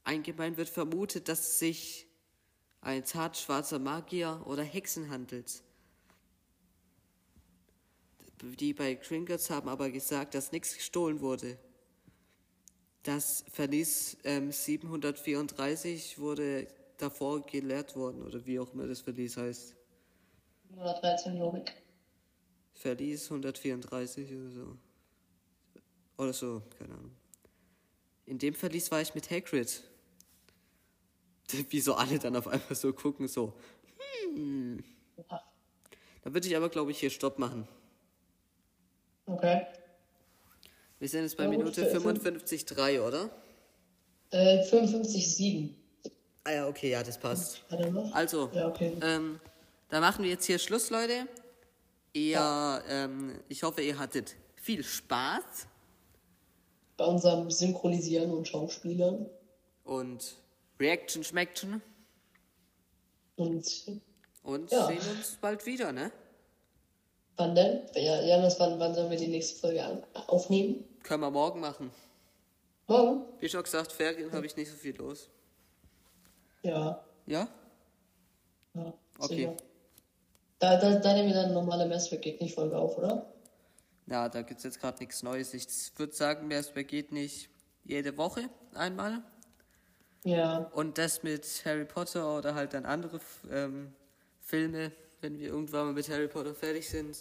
Allgemein 0.04 0.56
wird 0.56 0.68
vermutet, 0.68 1.26
dass 1.26 1.40
es 1.40 1.58
sich 1.58 2.06
ein 2.80 3.04
Tat 3.04 3.36
schwarzer 3.36 3.80
Magier 3.80 4.40
oder 4.46 4.62
Hexen 4.62 5.10
handelt. 5.10 5.64
Die 8.42 8.72
bei 8.74 8.94
Kringles 8.94 9.50
haben 9.50 9.68
aber 9.68 9.90
gesagt, 9.90 10.36
dass 10.36 10.52
nichts 10.52 10.76
gestohlen 10.76 11.20
wurde. 11.20 11.58
Das 13.02 13.44
Verlies 13.50 14.18
ähm, 14.22 14.52
734 14.52 16.20
wurde 16.20 16.68
davor 16.96 17.44
geleert 17.44 17.96
worden, 17.96 18.22
oder 18.22 18.46
wie 18.46 18.60
auch 18.60 18.72
immer 18.72 18.86
das 18.86 19.00
Verlies 19.00 19.36
heißt. 19.36 19.74
113, 20.76 21.34
glaube 21.34 21.64
ich. 21.66 21.89
Verlies 22.74 23.24
134 23.30 24.30
oder 24.32 24.50
so. 24.50 24.76
Oder 26.16 26.32
so, 26.32 26.62
keine 26.78 26.94
Ahnung. 26.94 27.12
In 28.26 28.38
dem 28.38 28.54
Verlies 28.54 28.90
war 28.90 29.00
ich 29.00 29.14
mit 29.14 29.30
Hagrid. 29.30 29.82
Wie 31.70 31.80
so 31.80 31.94
alle 31.94 32.18
dann 32.18 32.36
auf 32.36 32.46
einmal 32.46 32.74
so 32.74 32.92
gucken, 32.92 33.26
so. 33.28 33.54
Oha. 35.16 35.42
Da 36.22 36.32
würde 36.34 36.46
ich 36.46 36.56
aber, 36.56 36.68
glaube 36.68 36.90
ich, 36.90 37.00
hier 37.00 37.10
Stopp 37.10 37.38
machen. 37.38 37.66
Okay. 39.26 39.66
Wir 40.98 41.08
sind 41.08 41.22
jetzt 41.22 41.36
bei 41.36 41.44
Ja, 41.44 41.50
Minute 41.50 41.86
für- 41.86 42.00
für- 42.00 42.08
55,3, 42.10 43.00
oder? 43.00 43.30
Äh, 44.30 44.62
55,7. 44.68 45.74
Ah 46.44 46.52
ja, 46.52 46.68
okay, 46.68 46.90
ja, 46.90 47.02
das 47.02 47.18
passt. 47.18 47.64
Also, 48.12 48.50
Ja, 48.52 48.68
okay. 48.68 48.96
ähm, 49.02 49.40
da 49.88 50.00
machen 50.00 50.22
wir 50.24 50.30
jetzt 50.30 50.44
hier 50.46 50.58
Schluss, 50.58 50.90
Leute. 50.90 51.26
Ihr, 52.12 52.82
ähm, 52.88 53.40
ich 53.48 53.62
hoffe, 53.62 53.82
ihr 53.82 53.98
hattet 53.98 54.34
viel 54.56 54.82
Spaß 54.82 55.66
Bei 56.96 57.04
unserem 57.04 57.50
Synchronisieren 57.50 58.30
und 58.32 58.48
Schauspielern. 58.48 59.26
und 59.84 60.36
Reaction 60.78 61.22
schmeckchen 61.24 61.80
Und 63.36 63.66
und 64.42 64.70
Ja. 64.70 64.86
sehen 64.86 65.00
uns 65.16 65.36
bald 65.40 65.64
wieder, 65.66 65.92
ne? 65.92 66.10
wann 67.36 67.54
denn? 67.54 67.80
Ja, 67.94 68.20
Janis, 68.20 68.56
wann, 68.58 68.78
wann 68.78 68.94
sollen 68.94 69.10
wir 69.10 69.16
die 69.16 69.28
nächste 69.28 69.58
Folge 69.60 69.82
an, 69.82 70.02
aufnehmen? 70.26 70.84
Können 71.02 71.22
wir 71.22 71.30
morgen 71.30 71.60
machen. 71.60 71.90
Morgen? 72.86 73.22
Wie 73.38 73.48
schon 73.48 73.62
gesagt, 73.62 73.92
Ferien 73.92 74.30
habe 74.32 74.44
ich 74.44 74.56
nicht 74.56 74.70
so 74.70 74.76
viel 74.76 74.94
los. 74.96 75.30
Ja. 76.62 77.02
Ja? 77.26 77.48
ja 78.74 78.92
Okay. 79.18 79.36
sicher. 79.36 79.56
Da, 80.60 80.76
da, 80.76 80.94
da 80.96 81.14
nehmen 81.14 81.28
wir 81.28 81.34
dann 81.34 81.46
eine 81.46 81.54
normale 81.54 81.86
Messweg-Folge 81.86 82.76
auf, 82.76 82.98
oder? 82.98 83.26
Ja, 84.06 84.28
da 84.28 84.42
gibt 84.42 84.58
es 84.58 84.64
jetzt 84.64 84.80
gerade 84.80 84.98
nichts 84.98 85.22
Neues. 85.22 85.54
Ich 85.54 85.66
würde 85.96 86.12
sagen, 86.12 86.50
es 86.50 86.72
geht 86.74 87.12
nicht 87.12 87.48
jede 87.84 88.16
Woche 88.18 88.50
einmal. 88.74 89.22
Ja. 90.24 90.70
Und 90.74 90.98
das 90.98 91.22
mit 91.22 91.46
Harry 91.64 91.86
Potter 91.86 92.36
oder 92.36 92.54
halt 92.54 92.74
dann 92.74 92.84
andere 92.84 93.20
ähm, 93.50 93.94
Filme, 94.42 94.92
wenn 95.22 95.38
wir 95.38 95.48
irgendwann 95.48 95.86
mal 95.86 95.92
mit 95.94 96.08
Harry 96.10 96.28
Potter 96.28 96.54
fertig 96.54 96.90
sind, 96.90 97.16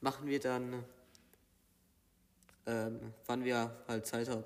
machen 0.00 0.26
wir 0.26 0.40
dann, 0.40 0.84
ähm, 2.66 3.12
wann 3.26 3.44
wir 3.44 3.70
halt 3.86 4.04
Zeit 4.04 4.28
haben. 4.28 4.44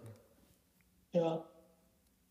Ja. 1.13 1.43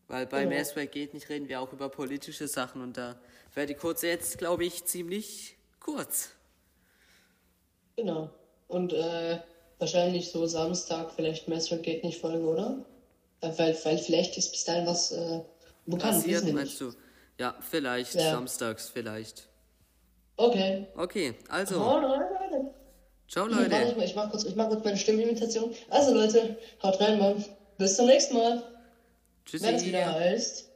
Weil 0.06 0.26
bei 0.26 0.44
Genau. 0.44 0.56
Masswag 0.56 0.92
geht 0.92 1.12
nicht, 1.12 1.28
reden 1.28 1.48
wir 1.48 1.60
auch 1.60 1.72
über 1.72 1.88
politische 1.88 2.46
Sachen 2.46 2.82
und 2.82 2.96
da 2.96 3.16
wäre 3.54 3.66
die 3.66 3.74
kurze 3.74 4.06
jetzt, 4.06 4.38
glaube 4.38 4.64
ich, 4.64 4.84
ziemlich 4.84 5.57
kurz. 5.94 6.30
Genau. 7.96 8.30
Und 8.68 8.92
äh, 8.92 9.38
wahrscheinlich 9.78 10.30
so 10.30 10.46
Samstag 10.46 11.10
vielleicht 11.14 11.48
Master 11.48 11.78
geht 11.78 12.04
nicht 12.04 12.20
Folge, 12.20 12.44
oder? 12.46 12.84
Äh, 13.40 13.50
Weil, 13.56 13.76
weil 13.84 13.98
vielleicht 13.98 14.36
ist 14.36 14.50
bis 14.52 14.64
dahin 14.64 14.86
was 14.86 15.12
äh, 15.12 15.40
bekannt, 15.86 16.14
Passiert, 16.16 16.44
meinst 16.52 16.80
nicht. 16.80 16.94
du? 16.94 16.98
Ja, 17.38 17.54
vielleicht, 17.60 18.14
Ja. 18.14 18.32
samstags 18.32 18.90
vielleicht. 18.90 19.48
Okay. 20.36 20.86
Okay, 20.96 21.34
also, 21.48 21.76
Oh, 21.80 21.98
Leute, 22.00 22.24
Leute. 22.50 22.74
ciao 23.28 23.46
Warte, 23.50 23.62
Leute. 23.70 23.88
ich, 23.90 23.96
mal, 23.96 24.04
ich 24.04 24.14
mach 24.14 24.30
kurz, 24.30 24.44
ich 24.44 24.54
mach 24.54 24.68
kurz 24.68 24.84
meine 24.84 24.96
Stimmimitation. 24.96 25.74
Also 25.90 26.14
Leute, 26.14 26.56
haut 26.82 27.00
rein, 27.00 27.18
Mann. 27.18 27.44
Bis 27.78 27.96
zum 27.96 28.06
nächsten 28.06 28.34
Mal. 28.34 28.62
Wenn 29.50 29.74
es 29.74 29.80
Tschüssi. 29.82 29.86
wieder 29.86 30.12
heißt, 30.12 30.67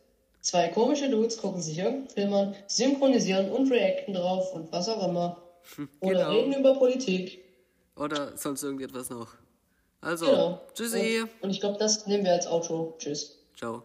zwei 0.43 0.69
komische 0.69 1.09
Dudes 1.09 1.39
gucken 1.39 1.63
sich 1.63 1.79
irgendeinen 1.79 2.09
Film 2.11 2.33
an, 2.35 2.55
synchronisieren 2.67 3.51
und 3.51 3.71
reacten 3.73 4.13
drauf 4.15 4.53
und 4.55 4.71
was 4.71 4.89
auch 4.89 5.09
immer. 5.09 5.43
Oder 6.01 6.19
Genau. 6.19 6.31
reden 6.31 6.53
über 6.55 6.75
Politik. 6.75 7.43
Oder 7.97 8.37
sonst 8.37 8.63
irgendetwas 8.63 9.09
noch. 9.11 9.29
Also, 10.01 10.27
Genau. 10.27 10.61
tschüssi. 10.75 11.21
Und, 11.23 11.31
und 11.43 11.51
ich 11.51 11.61
glaube, 11.61 11.79
das 11.79 12.07
nehmen 12.07 12.25
wir 12.25 12.33
als 12.33 12.47
Outro. 12.47 12.95
Tschüss. 12.99 13.39
Ciao. 13.57 13.83